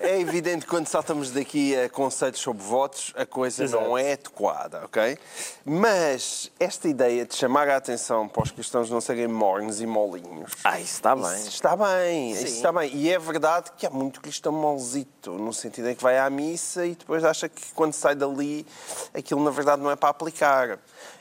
É 0.00 0.18
evidente 0.18 0.64
que 0.64 0.70
quando 0.70 0.86
saltamos 0.86 1.30
daqui 1.30 1.76
a 1.76 1.88
conceitos 1.88 2.40
sobre 2.40 2.62
votos, 2.62 3.12
a 3.16 3.26
coisa 3.26 3.66
não 3.66 3.98
é 3.98 4.14
adequada, 4.14 4.84
ok? 4.84 5.18
Mas 5.64 6.50
esta 6.58 6.88
ideia 6.88 7.26
de 7.26 7.34
chamar 7.34 7.68
a 7.68 7.76
atenção 7.76 8.28
para 8.28 8.42
os 8.42 8.50
cristãos 8.50 8.90
não 8.90 9.00
serem 9.00 9.28
mornos 9.28 9.80
e 9.80 9.86
molinhos. 9.86 10.52
Ah, 10.64 10.80
isso 10.80 10.94
está 10.94 11.14
bem. 11.14 11.34
Isso 11.34 11.48
está 11.48 11.76
bem, 11.76 12.32
isso 12.32 12.46
está 12.46 12.72
bem. 12.72 12.90
E 12.94 13.12
é 13.12 13.18
verdade 13.18 13.70
que 13.76 13.86
há 13.86 13.90
muito 13.90 14.20
cristão 14.20 14.52
molzito, 14.52 15.32
no 15.32 15.52
sentido 15.52 15.88
em 15.90 15.94
que 15.94 16.02
vai 16.02 16.18
à 16.18 16.30
missa 16.30 16.86
e 16.86 16.94
depois 16.94 17.24
acha 17.24 17.48
que 17.48 17.72
quando 17.74 17.92
sai 17.92 18.14
dali 18.14 18.66
aquilo 19.12 19.42
na 19.42 19.50
verdade 19.50 19.82
não 19.82 19.90
é 19.90 19.96
para 19.96 20.08
aplicar. 20.08 20.78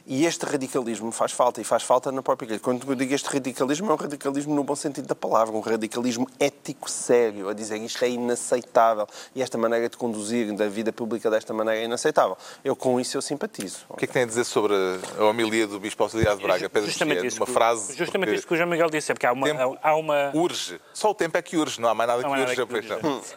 E 0.10 0.26
este 0.26 0.46
radicalismo 0.46 1.12
faz 1.12 1.34
falta, 1.34 1.60
e 1.60 1.66
faz 1.66 1.84
falta 1.84 2.12
na 2.14 2.24
própria 2.24 2.46
igreja. 2.46 2.62
Quando 2.64 2.90
eu 2.90 2.96
digo 2.96 3.14
este 3.14 3.28
radicalismo, 3.28 3.90
é 3.92 3.94
um 3.94 3.98
radicalismo 3.98 4.56
no 4.56 4.64
bom 4.64 4.74
sentido 4.76 5.06
da 5.06 5.16
palavra, 5.16 5.54
um 5.54 5.60
radicalismo 5.60 6.26
ético 6.40 6.90
sério, 6.90 7.50
a 7.50 7.54
dizer 7.54 7.76
isto 7.82 8.06
é 8.06 8.10
inaceitável 8.10 9.06
e 9.36 9.42
esta 9.42 9.58
maneira 9.58 9.90
de 9.90 9.98
conduzir 9.98 10.54
da 10.56 10.68
vida 10.70 10.94
pública 10.94 11.30
desta 11.30 11.54
maneira 11.54 11.82
é 11.82 11.84
inaceitável. 11.84 12.38
Eu 12.64 12.74
com 12.74 13.00
isso 13.02 13.18
eu 13.18 13.22
simpatizo. 13.22 13.80
O 13.90 13.98
que 13.98 14.06
é 14.06 14.08
que 14.08 14.14
tem 14.14 14.24
a 14.24 14.26
dizer 14.26 14.46
sobre 14.46 14.74
a 15.20 15.26
homilia 15.26 15.68
do 15.68 15.78
bispo 15.78 16.02
auxiliar 16.04 16.38
de 16.38 16.42
Braga, 16.44 16.70
Pedro 16.70 16.88
justamente 16.90 17.16
Mexia? 17.16 17.28
isso. 17.28 17.38
Uma 17.42 17.46
que- 17.46 17.52
frase. 17.52 17.96
Justamente 17.98 18.34
isso 18.34 18.48
que 18.48 18.54
o 18.54 18.58
João 18.58 18.70
Miguel 18.70 18.90
disse. 18.90 19.12
É 19.12 19.14
porque 19.14 19.26
há 19.26 19.34
uma. 19.34 19.48
Há 19.84 19.96
uma 19.98 20.32
Urge. 20.34 20.80
Só 20.94 21.12
o 21.12 21.14
tempo 21.14 21.38
é 21.38 21.42
que 21.42 21.58
urge, 21.58 21.82
não 21.82 21.90
há 21.90 21.94
mais 21.94 22.08
nada 22.08 22.24
que 22.24 22.30
nada 22.30 22.42
urge. 22.44 22.56
que 22.56 22.74
urge. 22.74 22.94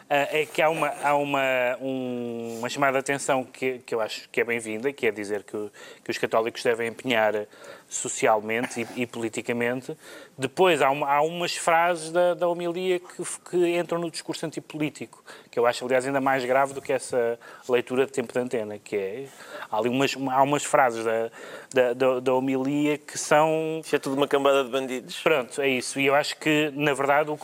Ah, 0.09 0.15
É 0.31 0.45
que 0.45 0.61
há 0.61 0.69
uma, 0.69 0.87
há 1.03 1.15
uma, 1.15 1.41
um- 1.81 2.55
uma 2.59 2.69
chamada 2.69 2.93
de 2.93 2.99
atenção 2.99 3.43
que, 3.43 3.79
que 3.79 3.93
eu 3.93 3.99
acho 3.99 4.29
que 4.29 4.39
é 4.39 4.43
bem-vinda, 4.45 4.93
que 4.93 5.05
é 5.05 5.11
dizer 5.11 5.43
que, 5.43 5.69
que 6.03 6.11
os 6.11 6.17
católicos 6.17 6.60
devem 6.63 6.87
empenhar 6.89 7.45
socialmente 7.89 8.87
e, 8.95 9.01
e 9.01 9.05
politicamente. 9.05 9.95
Depois 10.37 10.81
há, 10.81 10.89
uma- 10.89 11.07
há 11.11 11.21
umas 11.21 11.55
frases 11.55 12.11
da, 12.11 12.33
da 12.33 12.47
homilia 12.47 12.99
que, 12.99 13.23
que 13.49 13.77
entram 13.77 13.99
no 13.99 14.09
discurso 14.09 14.45
antipolítico, 14.45 15.23
que 15.51 15.59
eu 15.59 15.65
acho, 15.65 15.83
aliás, 15.85 16.05
ainda 16.05 16.21
mais 16.21 16.43
grave 16.45 16.73
do 16.73 16.81
que 16.81 16.93
essa 16.93 17.37
leitura 17.67 18.05
de 18.05 18.11
tempo 18.11 18.31
de 18.33 18.39
antena, 18.39 18.79
que 18.79 18.95
é... 18.95 19.25
Há, 19.69 19.77
ali 19.77 19.89
umas, 19.89 20.15
há 20.15 20.41
umas 20.43 20.63
frases 20.63 21.03
da, 21.03 21.29
da, 21.73 21.93
da, 21.93 22.19
da 22.21 22.33
homilia 22.33 22.97
que 22.97 23.17
são 23.17 23.81
Isto 23.83 23.95
é 23.95 23.99
tudo 23.99 24.15
uma 24.15 24.27
cambada 24.27 24.63
de 24.63 24.69
bandidos. 24.69 25.19
Pronto, 25.21 25.61
é 25.61 25.67
isso. 25.67 25.99
E 25.99 26.05
eu 26.05 26.15
acho 26.15 26.37
que, 26.37 26.71
na 26.73 26.93
verdade, 26.93 27.29
a- 27.31 27.35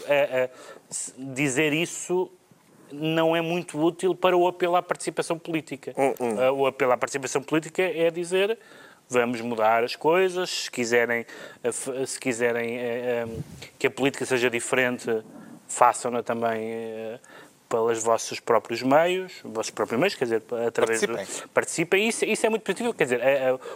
a- 0.46 0.50
dizer 1.18 1.74
isso 1.74 2.32
não 2.90 3.36
é 3.36 3.42
muito 3.42 3.78
útil 3.78 4.16
para 4.16 4.38
o 4.38 4.48
apelo 4.48 4.78
à 4.78 4.82
participação 4.82 5.38
política. 5.38 5.94
Uh, 5.98 6.54
O 6.54 6.66
apelo 6.68 6.94
à 6.94 6.98
participação 6.98 7.42
política 7.44 7.82
é 7.84 8.10
dizer 8.10 8.58
vamos 9.10 9.42
mudar 9.42 9.84
as 9.84 9.96
coisas, 9.96 10.50
se 10.50 10.72
quiserem, 10.72 11.26
se 12.06 12.20
quiserem 12.20 12.80
que 13.80 13.88
a 13.88 13.92
política 13.92 14.26
seja 14.26 14.50
diferente, 14.50 15.24
façam-na 15.68 16.24
também 16.24 17.20
pelos 17.70 18.02
vossos 18.02 18.40
próprios 18.40 18.82
meios, 18.82 19.34
vossos 19.44 19.72
próprios 19.72 20.00
meios, 20.00 20.16
quer 20.16 20.26
dizer, 20.26 20.44
através 20.66 21.06
participem. 21.06 21.26
do... 21.26 21.50
Participem. 21.50 22.08
Isso, 22.08 22.26
isso 22.26 22.46
é 22.46 22.50
muito 22.50 22.64
positivo, 22.64 22.94
quer 22.94 23.04
dizer, 23.04 23.22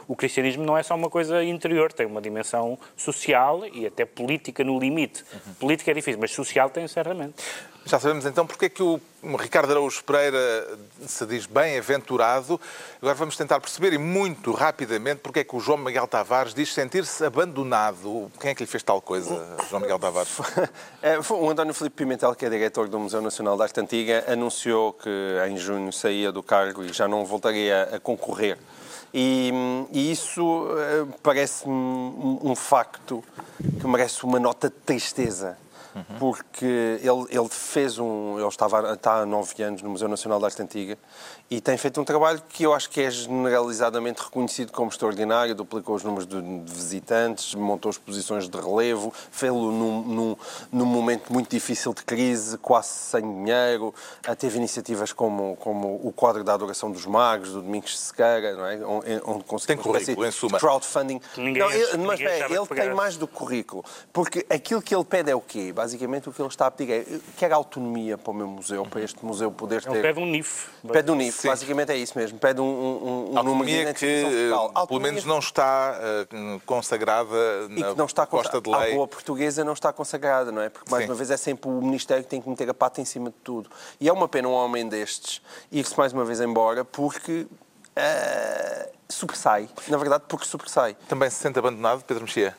o 0.08 0.16
cristianismo 0.16 0.64
não 0.64 0.78
é 0.78 0.84
só 0.84 0.96
uma 0.96 1.10
coisa 1.10 1.44
interior, 1.44 1.92
tem 1.92 2.06
uma 2.06 2.22
dimensão 2.22 2.80
social 2.96 3.66
e 3.68 3.86
até 3.86 4.06
política 4.06 4.64
no 4.64 4.80
limite. 4.80 5.24
Uhum. 5.34 5.54
Política 5.56 5.92
é 5.92 5.94
difícil, 5.94 6.20
mas 6.20 6.32
social 6.32 6.70
tem 6.70 6.88
certamente. 6.88 7.44
Já 7.86 8.00
sabemos 8.00 8.26
então 8.26 8.48
porque 8.48 8.66
é 8.66 8.70
que 8.70 8.84
o 8.84 9.00
Ricardo 9.24 9.72
Araújo 9.72 10.04
Pereira 10.04 10.68
se 11.06 11.26
diz 11.28 11.46
bem-aventurado. 11.46 12.60
Agora 13.00 13.14
vamos 13.14 13.38
tentar 13.38 13.60
perceber, 13.60 13.94
e 13.94 13.98
muito 13.98 14.52
rapidamente, 14.52 15.22
porque 15.22 15.42
é 15.42 15.44
que 15.44 15.56
o 15.56 15.60
João 15.60 15.78
Miguel 15.78 16.08
Tavares 16.08 16.54
diz 16.54 16.74
sentir-se 16.74 17.24
abandonado. 17.24 18.32
Quem 18.40 18.52
é 18.52 18.56
que 18.56 18.64
lhe 18.64 18.68
fez 18.68 18.82
tal 18.82 19.00
coisa, 19.00 19.58
João 19.70 19.82
Miguel 19.82 20.00
Tavares? 20.00 20.32
É, 21.04 21.18
o 21.18 21.50
António 21.50 21.74
Filipe 21.74 21.96
Pimentel, 21.96 22.36
que 22.36 22.46
é 22.46 22.50
diretor 22.50 22.88
do 22.88 23.00
Museu 23.00 23.22
Nacional 23.22 23.58
de 23.58 23.64
Arte 23.64 23.80
Antiga, 23.80 24.24
anunciou 24.28 24.94
que 24.94 25.10
em 25.50 25.58
junho 25.58 25.92
saía 25.92 26.32
do 26.32 26.44
cargo 26.44 26.84
e 26.84 26.94
já 26.94 27.08
não 27.08 27.26
voltaria 27.26 27.90
a 27.92 28.00
concorrer. 28.00 28.58
E, 29.14 29.52
e 29.92 30.12
isso 30.12 30.68
eh, 30.78 31.06
parece-me 31.24 31.74
um 31.74 32.56
facto 32.56 33.24
que 33.80 33.88
merece 33.88 34.24
uma 34.24 34.40
nota 34.40 34.70
de 34.70 34.76
tristeza 34.76 35.58
uhum. 35.96 36.20
porque 36.20 37.00
ele, 37.02 37.26
ele 37.30 37.50
fez 37.50 37.98
um. 38.00 38.38
Ele 38.40 38.48
estava, 38.48 38.94
está 38.94 39.22
há 39.22 39.26
nove 39.26 39.62
anos 39.64 39.82
no 39.82 39.90
Museu 39.90 40.08
Nacional 40.08 40.40
de 40.40 40.46
Arte 40.46 40.62
Antiga 40.62 40.98
e 41.52 41.60
tem 41.60 41.78
feito 41.78 42.00
um 42.00 42.06
trabalho 42.06 42.42
que 42.48 42.64
eu 42.64 42.74
acho 42.74 42.90
que 42.90 43.02
é 43.02 43.12
generalizadamente 43.12 44.24
reconhecido 44.24 44.72
como 44.72 44.90
extraordinário. 44.90 45.54
Duplicou 45.54 45.94
os 45.96 46.02
números 46.02 46.26
de 46.26 46.42
visitantes, 46.66 47.54
montou 47.56 47.92
exposições 47.92 48.48
de 48.48 48.58
relevo, 48.58 49.14
fez-lo 49.30 49.70
num, 49.70 50.02
num, 50.02 50.38
num, 50.72 50.86
momento 50.86 51.34
muito 51.34 51.50
difícil 51.50 51.94
de 51.94 52.04
crise, 52.04 52.58
quase 52.58 52.88
sem 52.88 53.22
dinheiro. 53.22 53.94
Teve 54.40 54.60
iniciativas 54.60 55.12
como, 55.12 55.58
como 55.58 56.00
o 56.02 56.14
quadro 56.14 56.42
da 56.42 56.54
Adoração 56.54 56.90
dos 56.90 57.06
Magos, 57.06 57.50
do 57.50 57.62
Domingos 57.62 58.00
Sequeira, 58.00 58.56
não 58.56 58.66
é? 58.66 58.80
onde 59.26 59.44
conseguiu 59.44 59.76
tem 59.76 59.78
currículo, 59.78 60.26
em 60.26 60.32
suma. 60.32 60.58
crowdfunding. 60.58 61.20
Ninguém, 61.36 61.64
não, 61.64 61.70
ele, 61.70 61.98
mas 61.98 62.22
é, 62.22 62.46
ele 62.46 62.68
tem 62.68 62.94
mais 62.94 63.18
do 63.18 63.28
que 63.28 63.34
currículo, 63.34 63.84
porque 64.14 64.46
aquilo 64.50 64.82
que 64.82 64.96
ele 64.96 65.04
pede 65.04 65.30
é 65.30 65.36
o 65.36 65.42
quê? 65.42 65.74
basicamente 65.74 66.30
o 66.30 66.32
que 66.32 66.42
ele 66.42 66.48
está 66.48 66.68
a 66.68 66.72
pedir 66.72 66.94
é 66.94 67.06
quer 67.36 67.52
autonomia 67.52 68.18
para 68.18 68.32
o 68.32 68.34
meu 68.34 68.48
museu, 68.48 68.86
para 68.86 69.02
este 69.02 69.26
museu 69.26 69.52
poder 69.52 69.82
ter... 69.84 69.92
Ele 69.92 70.02
pede 70.02 70.20
um 70.20 70.26
NIF. 70.26 70.70
Pede 70.88 71.12
um 71.12 71.16
NIF, 71.16 71.41
Sim. 71.42 71.48
basicamente 71.50 71.92
é 71.92 71.98
isso 71.98 72.18
mesmo. 72.18 72.38
Pede 72.40 72.62
um, 72.62 72.66
um, 72.66 73.34
um 73.34 73.38
autonomia 73.38 73.78
número 73.78 73.94
de 73.94 74.00
que, 74.00 74.52
autonomia 74.52 74.88
pelo 74.88 75.00
menos, 75.00 75.26
não 75.26 75.40
está 75.40 75.98
uh, 76.00 76.62
consagrada 76.66 77.68
na 77.70 77.80
e 77.80 77.84
que 77.84 77.98
não 77.98 78.06
está 78.06 78.26
costa 78.26 78.62
de 78.62 78.70
lei. 78.70 78.94
A 78.94 78.96
boa 78.96 79.08
portuguesa 79.08 79.64
não 79.64 79.74
está 79.74 79.92
consagrada, 79.92 80.52
não 80.52 80.62
é? 80.62 80.70
Porque, 80.70 80.90
mais 80.90 81.04
Sim. 81.04 81.10
uma 81.10 81.16
vez, 81.16 81.32
é 81.32 81.38
sempre 81.38 81.70
o 81.70 81.82
Ministério 81.82 82.24
que 82.24 82.30
tem 82.30 82.42
que 82.42 82.50
meter 82.50 82.70
a 82.70 82.74
pata 82.74 83.02
em 83.02 83.06
cima 83.06 83.30
de 83.30 83.36
tudo. 83.44 83.70
E 84.00 84.08
é 84.08 84.14
uma 84.14 84.28
pena 84.28 84.48
um 84.48 84.54
homem 84.54 84.88
destes 84.88 85.42
ir-se 85.72 85.98
mais 85.98 86.14
uma 86.14 86.26
vez 86.26 86.40
embora 86.42 86.86
porque... 86.86 87.48
Uh, 87.92 89.02
sobressai. 89.12 89.70
Na 89.90 89.98
verdade, 89.98 90.24
porque 90.28 90.46
sobressai. 90.46 90.96
Também 91.08 91.30
se 91.30 91.36
sente 91.36 91.60
abandonado, 91.60 92.04
Pedro 92.04 92.24
Mexia? 92.24 92.56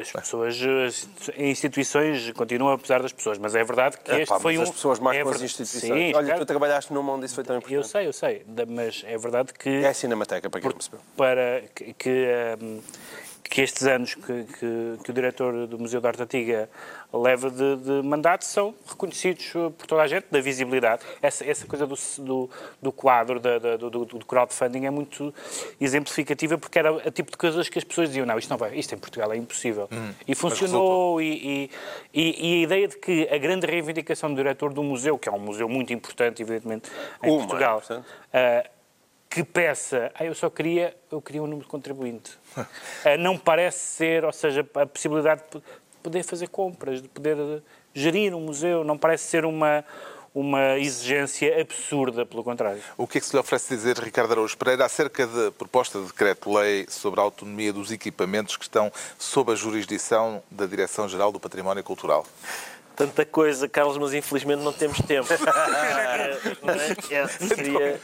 As 0.00 0.12
pessoas, 0.12 0.56
as 0.58 1.08
instituições 1.36 2.30
continuam 2.32 2.72
apesar 2.72 3.02
das 3.02 3.12
pessoas, 3.12 3.38
mas 3.38 3.54
é 3.54 3.62
verdade 3.62 3.98
que 3.98 4.10
é, 4.10 4.22
este 4.22 4.28
pá, 4.28 4.40
foi 4.40 4.56
um... 4.56 4.62
as 4.62 4.70
pessoas 4.70 4.98
mais 4.98 5.18
é 5.18 5.22
com 5.22 5.28
as 5.28 5.42
instituições. 5.42 5.82
Sim, 5.82 6.14
Olha, 6.14 6.26
claro. 6.26 6.40
tu 6.40 6.46
trabalhaste 6.46 6.92
numa 6.92 7.12
onde 7.12 7.26
isso 7.26 7.34
foi 7.34 7.44
tão 7.44 7.56
importante. 7.56 7.76
Eu 7.76 7.84
sei, 7.84 8.06
eu 8.06 8.12
sei, 8.12 8.46
mas 8.68 9.04
é 9.06 9.18
verdade 9.18 9.52
que... 9.52 9.68
É 9.68 9.88
a 9.88 9.94
Cinemateca, 9.94 10.48
para 10.48 10.60
quem 10.60 10.70
não 10.70 10.76
percebeu. 10.76 11.00
Para 11.16 11.62
que, 11.74 11.92
que 11.94 12.28
um, 12.62 12.80
que 13.48 13.62
estes 13.62 13.86
anos 13.86 14.14
que, 14.14 14.22
que, 14.22 14.98
que, 15.04 15.10
o 15.10 15.14
diretor 15.14 15.66
do 15.66 15.78
Museu 15.78 16.00
da 16.00 16.08
Arte 16.08 16.22
Antiga 16.22 16.68
leva 17.12 17.50
de, 17.50 17.76
de, 17.76 18.02
mandato 18.02 18.44
são 18.44 18.74
reconhecidos 18.86 19.52
por 19.76 19.86
toda 19.86 20.02
a 20.02 20.06
gente, 20.06 20.26
da 20.30 20.40
visibilidade. 20.40 21.02
Essa, 21.22 21.44
essa 21.44 21.66
coisa 21.66 21.86
do, 21.86 21.94
do, 22.18 22.50
do 22.82 22.92
quadro, 22.92 23.40
da, 23.40 23.58
da, 23.58 23.76
do, 23.76 24.04
do, 24.04 24.26
crowdfunding 24.26 24.86
é 24.86 24.90
muito 24.90 25.32
exemplificativa 25.80 26.58
porque 26.58 26.78
era 26.78 26.92
o 26.92 27.10
tipo 27.10 27.30
de 27.30 27.36
coisas 27.36 27.68
que 27.68 27.78
as 27.78 27.84
pessoas 27.84 28.08
diziam, 28.08 28.26
não, 28.26 28.38
isto 28.38 28.50
não 28.50 28.58
vai, 28.58 28.74
isto 28.76 28.94
em 28.94 28.98
Portugal 28.98 29.32
é 29.32 29.36
impossível. 29.36 29.88
Hum, 29.92 30.12
e 30.26 30.34
funcionou 30.34 31.20
e, 31.20 31.70
e, 32.12 32.50
e, 32.52 32.60
a 32.60 32.62
ideia 32.64 32.88
de 32.88 32.96
que 32.98 33.28
a 33.30 33.38
grande 33.38 33.66
reivindicação 33.66 34.30
do 34.30 34.36
diretor 34.36 34.72
do 34.72 34.82
museu, 34.82 35.18
que 35.18 35.28
é 35.28 35.32
um 35.32 35.38
museu 35.38 35.68
muito 35.68 35.92
importante, 35.92 36.42
evidentemente, 36.42 36.90
em 37.22 37.30
Uma, 37.30 37.38
Portugal, 37.38 37.82
uh, 37.88 38.75
que 39.36 39.44
peça, 39.44 40.10
ah, 40.14 40.24
eu 40.24 40.34
só 40.34 40.48
queria, 40.48 40.96
eu 41.12 41.20
queria 41.20 41.42
um 41.42 41.46
número 41.46 41.66
de 41.66 41.70
contribuinte. 41.70 42.38
Ah, 43.04 43.18
não 43.18 43.36
parece 43.36 43.80
ser, 43.80 44.24
ou 44.24 44.32
seja, 44.32 44.66
a 44.74 44.86
possibilidade 44.86 45.42
de 45.52 45.62
poder 46.02 46.22
fazer 46.22 46.48
compras, 46.48 47.02
de 47.02 47.08
poder 47.08 47.62
gerir 47.92 48.34
um 48.34 48.40
museu, 48.40 48.82
não 48.82 48.96
parece 48.96 49.24
ser 49.24 49.44
uma, 49.44 49.84
uma 50.34 50.78
exigência 50.78 51.60
absurda, 51.60 52.24
pelo 52.24 52.42
contrário. 52.42 52.80
O 52.96 53.06
que 53.06 53.18
é 53.18 53.20
que 53.20 53.26
se 53.26 53.34
lhe 53.34 53.38
oferece 53.38 53.76
dizer, 53.76 53.98
Ricardo 53.98 54.30
Araújo 54.32 54.56
Pereira, 54.56 54.86
acerca 54.86 55.26
da 55.26 55.52
proposta 55.52 56.00
de 56.00 56.06
decreto-lei 56.06 56.86
sobre 56.88 57.20
a 57.20 57.22
autonomia 57.22 57.74
dos 57.74 57.92
equipamentos 57.92 58.56
que 58.56 58.64
estão 58.64 58.90
sob 59.18 59.52
a 59.52 59.54
jurisdição 59.54 60.42
da 60.50 60.64
Direção-Geral 60.64 61.30
do 61.30 61.38
Património 61.38 61.84
Cultural? 61.84 62.24
Tanta 62.96 63.24
coisa, 63.26 63.68
Carlos, 63.68 63.98
mas 63.98 64.14
infelizmente 64.14 64.62
não 64.62 64.72
temos 64.72 64.98
tempo. 65.02 65.28
não 66.62 66.72
é? 66.74 67.14
é, 67.14 67.28
seria, 67.28 68.00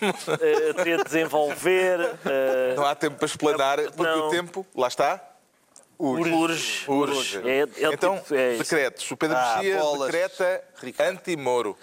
uh, 0.00 0.74
teria 0.74 0.96
de 0.96 1.04
desenvolver. 1.04 2.00
Uh, 2.00 2.76
não 2.76 2.86
há 2.86 2.94
tempo 2.94 3.16
para 3.16 3.26
explanar, 3.26 3.78
porque 3.92 4.02
não. 4.02 4.26
o 4.26 4.30
tempo, 4.30 4.66
lá 4.74 4.88
está. 4.88 5.22
Urge. 5.98 6.32
Urge. 6.32 6.84
Urge. 6.88 7.48
É, 7.48 7.60
é 7.60 7.92
então, 7.92 8.18
tipo, 8.18 8.34
é 8.34 8.56
decretos. 8.56 9.10
O 9.10 9.16
Pedro 9.16 9.36
ah, 9.36 9.60
Mexia 9.62 9.80
decreta 10.06 10.64
anti-Moro. 11.00 11.76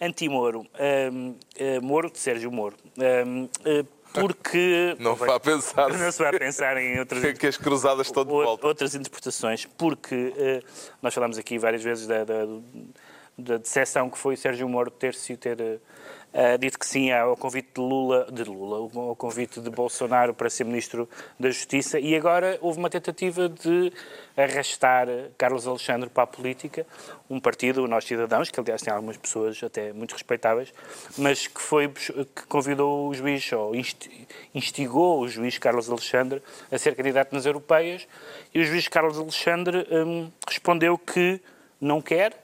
Anti-Moro. 0.00 0.66
Um, 1.12 1.30
uh, 1.30 1.82
Moro 1.82 2.10
de 2.10 2.18
Sérgio 2.18 2.50
Moro. 2.50 2.76
Um, 2.98 3.44
uh, 3.44 3.86
porque... 4.12 4.96
Não 5.00 5.14
vá 5.14 5.40
pensar... 5.40 5.88
Não 5.90 6.12
se 6.12 6.22
vai 6.22 6.38
pensar 6.38 6.76
em 6.76 6.98
outras... 6.98 7.38
que 7.38 7.46
as 7.46 7.56
cruzadas 7.56 8.06
estão 8.06 8.24
de 8.24 8.30
volta. 8.30 8.66
Outras 8.66 8.94
interpretações, 8.94 9.66
porque 9.76 10.14
uh, 10.14 10.64
nós 11.02 11.12
falámos 11.12 11.38
aqui 11.38 11.58
várias 11.58 11.82
vezes 11.82 12.06
da, 12.06 12.24
da, 12.24 12.46
da 13.36 13.56
decepção 13.56 14.08
que 14.08 14.18
foi 14.18 14.34
o 14.34 14.36
Sérgio 14.36 14.68
Moro 14.68 14.90
ter... 14.90 15.14
Uh, 15.14 15.80
uh, 16.34 16.58
dito 16.58 16.78
que 16.78 16.86
sim 16.86 17.12
ao 17.12 17.36
convite 17.36 17.68
de 17.74 17.80
Lula, 17.80 18.26
de 18.30 18.44
Lula, 18.44 18.90
ao 19.08 19.16
convite 19.16 19.60
de 19.60 19.70
Bolsonaro 19.70 20.34
para 20.34 20.50
ser 20.50 20.64
Ministro 20.64 21.08
da 21.38 21.48
Justiça. 21.48 21.98
E 22.00 22.16
agora 22.16 22.58
houve 22.60 22.78
uma 22.78 22.90
tentativa 22.90 23.48
de 23.48 23.92
arrastar 24.36 25.06
Carlos 25.38 25.66
Alexandre 25.66 26.10
para 26.10 26.24
a 26.24 26.26
política, 26.26 26.84
um 27.30 27.38
partido, 27.38 27.86
Nós 27.86 28.04
Cidadãos, 28.04 28.50
que 28.50 28.58
aliás 28.58 28.82
tem 28.82 28.92
algumas 28.92 29.16
pessoas 29.16 29.62
até 29.62 29.92
muito 29.92 30.12
respeitáveis, 30.12 30.74
mas 31.16 31.46
que 31.46 31.60
foi 31.60 31.88
que 31.88 32.46
convidou 32.48 33.08
o 33.08 33.14
juiz, 33.14 33.52
ou 33.52 33.72
instigou 34.52 35.20
o 35.20 35.28
juiz 35.28 35.56
Carlos 35.58 35.88
Alexandre 35.88 36.42
a 36.70 36.78
ser 36.78 36.96
candidato 36.96 37.32
nas 37.32 37.46
europeias 37.46 38.06
e 38.52 38.60
o 38.60 38.64
juiz 38.64 38.88
Carlos 38.88 39.18
Alexandre 39.18 39.86
hum, 39.90 40.30
respondeu 40.46 40.98
que 40.98 41.40
não 41.80 42.00
quer 42.00 42.43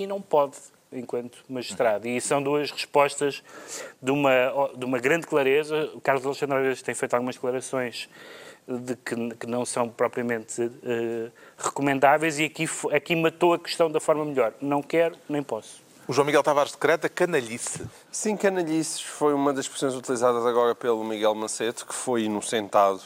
e 0.00 0.06
não 0.06 0.20
pode 0.20 0.56
enquanto 0.92 1.38
magistrado. 1.48 2.08
E 2.08 2.20
são 2.20 2.42
duas 2.42 2.70
respostas 2.70 3.42
de 4.02 4.10
uma, 4.10 4.70
de 4.76 4.84
uma 4.84 4.98
grande 4.98 5.26
clareza. 5.26 5.90
O 5.94 6.00
Carlos 6.00 6.24
Alexandre 6.24 6.60
vezes 6.62 6.82
tem 6.82 6.94
feito 6.94 7.14
algumas 7.14 7.36
declarações 7.36 8.08
de 8.66 8.96
que, 8.96 9.34
que 9.36 9.46
não 9.46 9.64
são 9.64 9.88
propriamente 9.88 10.62
uh, 10.62 11.30
recomendáveis 11.58 12.38
e 12.38 12.44
aqui, 12.44 12.66
aqui 12.92 13.16
matou 13.16 13.54
a 13.54 13.58
questão 13.58 13.90
da 13.90 14.00
forma 14.00 14.24
melhor. 14.24 14.52
Não 14.60 14.82
quero, 14.82 15.16
nem 15.28 15.42
posso. 15.42 15.82
O 16.08 16.12
João 16.12 16.26
Miguel 16.26 16.42
Tavares 16.42 16.72
decreta 16.72 17.08
canalhice. 17.08 17.86
Sim, 18.10 18.36
canalhice 18.36 19.04
foi 19.04 19.32
uma 19.32 19.52
das 19.52 19.66
expressões 19.66 19.94
utilizadas 19.94 20.44
agora 20.44 20.74
pelo 20.74 21.04
Miguel 21.04 21.34
Macedo, 21.34 21.84
que 21.86 21.94
foi 21.94 22.24
inocentado 22.24 23.00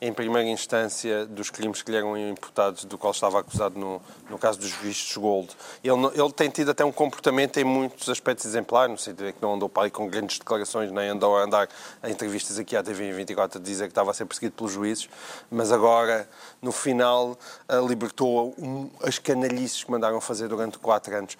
em 0.00 0.12
primeira 0.12 0.48
instância 0.48 1.24
dos 1.26 1.50
crimes 1.50 1.82
que 1.82 1.90
lhe 1.90 1.96
eram 1.96 2.16
imputados, 2.16 2.84
do 2.84 2.98
qual 2.98 3.12
estava 3.12 3.40
acusado 3.40 3.78
no, 3.78 4.00
no 4.28 4.38
caso 4.38 4.58
dos 4.58 4.70
vistos 4.70 5.16
Gold. 5.16 5.48
Ele, 5.82 5.94
ele 6.14 6.32
tem 6.32 6.50
tido 6.50 6.70
até 6.70 6.84
um 6.84 6.92
comportamento 6.92 7.58
em 7.58 7.64
muitos 7.64 8.08
aspectos 8.08 8.44
exemplar, 8.44 8.88
no 8.88 8.98
sentido 8.98 9.26
de 9.26 9.32
que 9.32 9.42
não 9.42 9.54
andou 9.54 9.68
para 9.68 9.84
aí 9.84 9.90
com 9.90 10.06
grandes 10.06 10.38
declarações, 10.38 10.92
nem 10.92 11.08
andou 11.08 11.36
a 11.36 11.42
andar 11.42 11.68
em 12.04 12.10
entrevistas 12.10 12.58
aqui 12.58 12.76
à 12.76 12.82
TV 12.82 13.12
24 13.12 13.58
a 13.58 13.62
dizer 13.62 13.84
que 13.84 13.92
estava 13.92 14.10
a 14.10 14.14
ser 14.14 14.26
perseguido 14.26 14.54
pelos 14.54 14.72
juízes, 14.72 15.08
mas 15.50 15.72
agora, 15.72 16.28
no 16.60 16.70
final, 16.70 17.36
libertou 17.88 18.54
um, 18.58 18.90
as 19.02 19.18
canalhices 19.18 19.84
que 19.84 19.90
mandaram 19.90 20.20
fazer 20.20 20.48
durante 20.48 20.78
quatro 20.78 21.16
anos. 21.16 21.36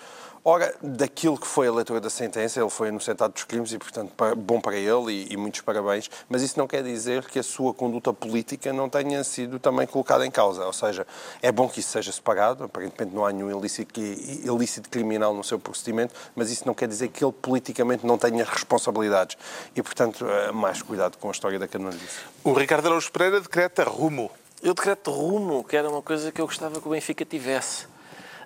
Ora, 0.47 0.75
daquilo 0.83 1.39
que 1.39 1.47
foi 1.47 1.69
a 1.69 1.73
leitura 1.73 2.03
da 2.03 2.11
sentença, 2.11 2.61
ele 2.61 2.69
foi 2.69 2.89
inocentado 2.89 3.33
dos 3.33 3.45
crimes 3.45 3.73
e, 3.73 3.79
portanto, 3.79 4.13
bom 4.37 4.61
para 4.61 4.77
ele 4.77 5.11
e, 5.11 5.33
e, 5.33 5.37
muitos 5.39 5.63
parabéns. 5.63 6.11
Mas 6.29 6.43
isso 6.43 6.59
não 6.59 6.67
quer 6.67 6.83
dizer 6.83 7.25
que 7.25 7.39
a 7.39 7.43
sua 7.43 7.73
conduta 7.73 8.13
política 8.13 8.71
não 8.71 8.91
tenha 8.91 9.25
sido 9.25 9.59
também 9.59 9.87
colocada 9.87 10.27
em 10.27 10.31
causa. 10.31 10.67
Ou 10.67 10.73
seja, 10.75 11.07
é 11.41 11.51
bom 11.51 11.67
que 11.67 11.81
isso 11.81 11.89
seja 11.89 12.13
separado, 12.13 12.63
aparentemente 12.63 13.17
não 13.17 13.25
há 13.25 13.33
nenhum 13.33 13.59
ilícito, 13.59 13.99
ilícito 13.99 14.91
criminal 14.91 15.33
no 15.33 15.43
seu 15.43 15.59
procedimento, 15.59 16.15
mas 16.37 16.51
isso 16.51 16.67
não 16.67 16.75
quer 16.75 16.89
dizer 16.89 17.09
que 17.09 17.25
ele 17.25 17.33
politicamente 17.33 18.05
não 18.05 18.19
tenha 18.19 18.45
responsabilidades. 18.45 19.39
E, 19.75 19.83
portanto, 19.83 20.27
eh, 20.29 20.53
mais 20.53 20.83
cuidado 20.83 21.17
com 21.17 21.29
a 21.29 21.33
história 21.33 21.59
da 21.59 21.67
canalice. 21.67 22.19
O 22.45 22.53
Ricardo 22.53 22.85
Araújo 22.85 23.11
Pereira 23.11 23.41
decreta 23.41 23.83
rumo. 23.85 24.31
Eu 24.63 24.75
decreto 24.75 25.11
rumo, 25.11 25.65
que 25.65 25.75
era 25.75 25.89
uma 25.89 26.03
coisa 26.03 26.31
que 26.31 26.39
eu 26.39 26.47
gostava 26.47 26.83
que 26.83 26.87
o 26.87 26.91
Benfica 26.91 27.25
tivesse. 27.25 27.94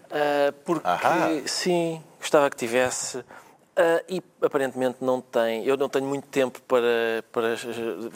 Uh, 0.08 0.52
porque, 0.64 0.86
Ahá. 0.86 1.28
sim, 1.46 2.02
gostava 2.18 2.48
que 2.50 2.56
tivesse. 2.56 3.18
Uh, 3.18 4.02
e 4.08 4.22
aparentemente 4.42 4.96
não 5.00 5.20
tem. 5.20 5.64
Eu 5.64 5.76
não 5.76 5.88
tenho 5.88 6.04
muito 6.04 6.26
tempo 6.26 6.60
para, 6.62 7.24
para 7.30 7.50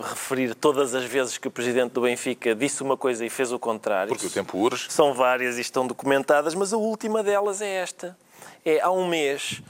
referir 0.08 0.54
todas 0.56 0.92
as 0.92 1.04
vezes 1.04 1.38
que 1.38 1.46
o 1.46 1.50
presidente 1.50 1.92
do 1.92 2.00
Benfica 2.00 2.52
disse 2.52 2.82
uma 2.82 2.96
coisa 2.96 3.24
e 3.24 3.30
fez 3.30 3.52
o 3.52 3.58
contrário. 3.58 4.08
Porque 4.08 4.26
o 4.26 4.30
tempo 4.30 4.58
urge. 4.58 4.90
São 4.90 5.14
várias 5.14 5.58
e 5.58 5.60
estão 5.60 5.86
documentadas, 5.86 6.54
mas 6.54 6.72
a 6.72 6.76
última 6.76 7.22
delas 7.22 7.60
é 7.60 7.76
esta. 7.76 8.16
É 8.64 8.80
há 8.80 8.90
um 8.90 9.06
mês, 9.06 9.62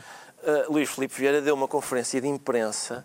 uh, 0.42 0.72
Luís 0.72 0.88
Filipe 0.88 1.14
Vieira 1.14 1.42
deu 1.42 1.54
uma 1.54 1.68
conferência 1.68 2.20
de 2.22 2.28
imprensa 2.28 3.04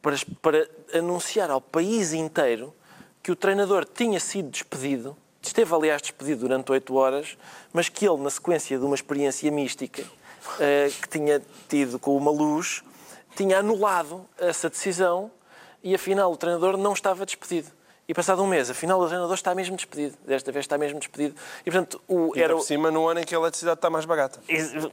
para, 0.00 0.16
para 0.40 0.68
anunciar 0.94 1.50
ao 1.50 1.60
país 1.60 2.12
inteiro 2.12 2.72
que 3.20 3.32
o 3.32 3.36
treinador 3.36 3.84
tinha 3.84 4.20
sido 4.20 4.48
despedido 4.48 5.16
esteve, 5.46 5.74
aliás, 5.74 6.02
despedido 6.02 6.40
durante 6.40 6.72
oito 6.72 6.94
horas, 6.94 7.36
mas 7.72 7.88
que 7.88 8.06
ele, 8.06 8.18
na 8.18 8.30
sequência 8.30 8.78
de 8.78 8.84
uma 8.84 8.94
experiência 8.94 9.50
mística 9.50 10.02
uh, 10.02 11.00
que 11.00 11.08
tinha 11.08 11.42
tido 11.68 11.98
com 11.98 12.16
uma 12.16 12.30
luz, 12.30 12.82
tinha 13.36 13.58
anulado 13.58 14.26
essa 14.36 14.68
decisão 14.68 15.30
e, 15.82 15.94
afinal, 15.94 16.32
o 16.32 16.36
treinador 16.36 16.76
não 16.76 16.92
estava 16.92 17.24
despedido. 17.24 17.77
E 18.08 18.14
passado 18.14 18.42
um 18.42 18.46
mês, 18.46 18.70
afinal, 18.70 18.98
o 18.98 19.06
treinador 19.06 19.34
está 19.34 19.54
mesmo 19.54 19.76
despedido. 19.76 20.16
Desta 20.26 20.50
vez 20.50 20.64
está 20.64 20.78
mesmo 20.78 20.98
despedido. 20.98 21.34
E, 21.60 21.70
portanto, 21.70 22.00
o, 22.08 22.32
e 22.34 22.42
era 22.42 22.54
por 22.54 22.62
cima 22.62 22.90
no 22.90 23.06
ano 23.06 23.20
em 23.20 23.22
que 23.22 23.34
a 23.34 23.38
eletricidade 23.38 23.76
está 23.76 23.90
mais 23.90 24.06
barata. 24.06 24.40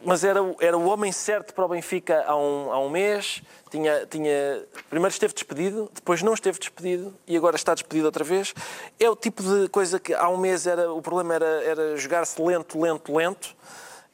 Mas 0.03 0.25
era, 0.25 0.41
era 0.59 0.77
o 0.77 0.85
homem 0.89 1.13
certo 1.13 1.53
para 1.53 1.63
o 1.63 1.69
Benfica 1.69 2.25
há 2.27 2.35
um, 2.35 2.73
há 2.73 2.77
um 2.77 2.89
mês. 2.89 3.41
Tinha, 3.71 4.05
tinha, 4.05 4.65
primeiro 4.89 5.13
esteve 5.13 5.33
despedido, 5.33 5.89
depois 5.93 6.21
não 6.21 6.33
esteve 6.33 6.59
despedido 6.59 7.13
e 7.25 7.37
agora 7.37 7.55
está 7.55 7.73
despedido 7.73 8.05
outra 8.05 8.25
vez. 8.25 8.53
É 8.99 9.09
o 9.09 9.15
tipo 9.15 9.41
de 9.41 9.69
coisa 9.69 9.97
que 9.97 10.13
há 10.13 10.27
um 10.27 10.37
mês 10.37 10.67
era, 10.67 10.91
o 10.91 11.01
problema 11.01 11.35
era, 11.35 11.63
era 11.63 11.95
jogar-se 11.95 12.41
lento, 12.41 12.77
lento, 12.81 13.15
lento 13.15 13.55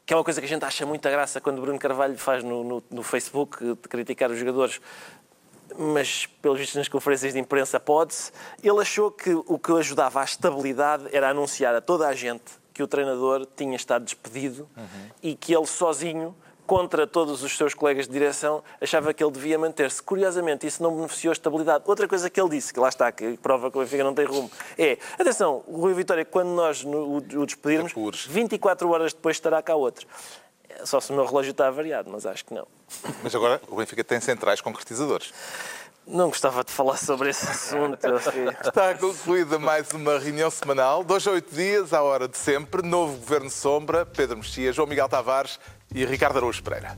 que 0.05 0.13
é 0.13 0.17
uma 0.17 0.23
coisa 0.23 0.41
que 0.41 0.45
a 0.45 0.49
gente 0.49 0.65
acha 0.65 0.85
muita 0.85 1.09
graça 1.09 1.39
quando 1.39 1.61
Bruno 1.61 1.79
Carvalho 1.79 2.17
faz 2.17 2.43
no, 2.43 2.63
no, 2.63 2.83
no 2.91 3.01
Facebook, 3.01 3.63
de 3.63 3.87
criticar 3.87 4.29
os 4.29 4.37
jogadores 4.37 4.81
mas 5.78 6.26
pelos 6.41 6.59
vistos 6.59 6.76
nas 6.76 6.88
conferências 6.88 7.34
de 7.34 7.39
imprensa 7.39 7.80
pode-se, 7.80 8.32
ele 8.63 8.80
achou 8.80 9.11
que 9.11 9.34
o 9.34 9.57
que 9.57 9.72
ajudava 9.72 10.22
à 10.22 10.24
estabilidade 10.24 11.05
era 11.11 11.30
anunciar 11.30 11.76
a 11.76 11.82
toda 11.82 12.07
a 12.07 12.13
gente 12.13 12.61
que 12.74 12.82
o 12.82 12.88
treinador 12.88 13.45
tinha 13.55 13.76
estado 13.76 14.03
despedido 14.03 14.67
uhum. 14.76 15.09
e 15.22 15.36
que 15.36 15.53
ele 15.55 15.65
sozinho, 15.65 16.36
contra 16.65 17.05
todos 17.05 17.43
os 17.43 17.57
seus 17.57 17.74
colegas 17.74 18.07
de 18.07 18.13
direção, 18.13 18.63
achava 18.80 19.13
que 19.13 19.22
ele 19.22 19.32
devia 19.32 19.59
manter-se. 19.59 20.01
Curiosamente, 20.01 20.65
isso 20.65 20.82
não 20.82 20.95
beneficiou 20.95 21.32
a 21.32 21.34
estabilidade. 21.34 21.84
Outra 21.86 22.07
coisa 22.07 22.30
que 22.30 22.39
ele 22.39 22.49
disse, 22.49 22.74
que 22.74 22.80
lá 22.80 22.88
está, 22.88 23.11
que 23.11 23.36
prova 23.38 23.69
que 23.69 23.78
o 23.78 23.82
Benfica 23.82 24.03
não 24.03 24.13
tem 24.13 24.26
rumo, 24.26 24.49
é, 24.78 24.97
atenção, 25.19 25.63
o 25.67 25.82
Rui 25.82 25.93
Vitória, 25.93 26.24
quando 26.24 26.49
nós 26.49 26.86
o 26.86 27.45
despedirmos, 27.45 27.93
24 28.26 28.89
horas 28.89 29.11
depois 29.11 29.36
estará 29.36 29.61
cá 29.61 29.76
outro. 29.76 30.07
Só 30.84 30.99
se 30.99 31.11
o 31.11 31.15
meu 31.15 31.26
relógio 31.26 31.51
está 31.51 31.69
variado, 31.69 32.09
mas 32.11 32.26
acho 32.26 32.45
que 32.45 32.53
não. 32.53 32.67
Mas 33.24 33.34
agora 33.36 33.61
o 33.67 33.76
Benfica 33.76 34.03
tem 34.03 34.19
centrais 34.19 34.61
concretizadores. 34.61 35.34
Não 36.07 36.30
gostava 36.30 36.63
de 36.63 36.72
falar 36.72 36.97
sobre 36.97 37.30
esse 37.30 37.47
assunto. 37.47 37.99
Está 38.65 38.95
concluída 38.95 39.59
mais 39.59 39.91
uma 39.91 40.17
reunião 40.17 40.49
semanal, 40.49 41.03
dois 41.03 41.26
a 41.28 41.32
oito 41.32 41.53
dias, 41.53 41.93
à 41.93 42.01
hora 42.01 42.28
de 42.28 42.38
sempre. 42.38 42.82
Novo 42.82 43.17
Governo 43.17 43.49
Sombra, 43.49 44.05
Pedro 44.05 44.38
Mexia, 44.38 44.74
João 44.74 44.88
Miguel 44.88 45.07
Tavares 45.07 45.59
e 45.93 46.03
Ricardo 46.03 46.38
Araújo 46.38 46.63
Pereira. 46.63 46.97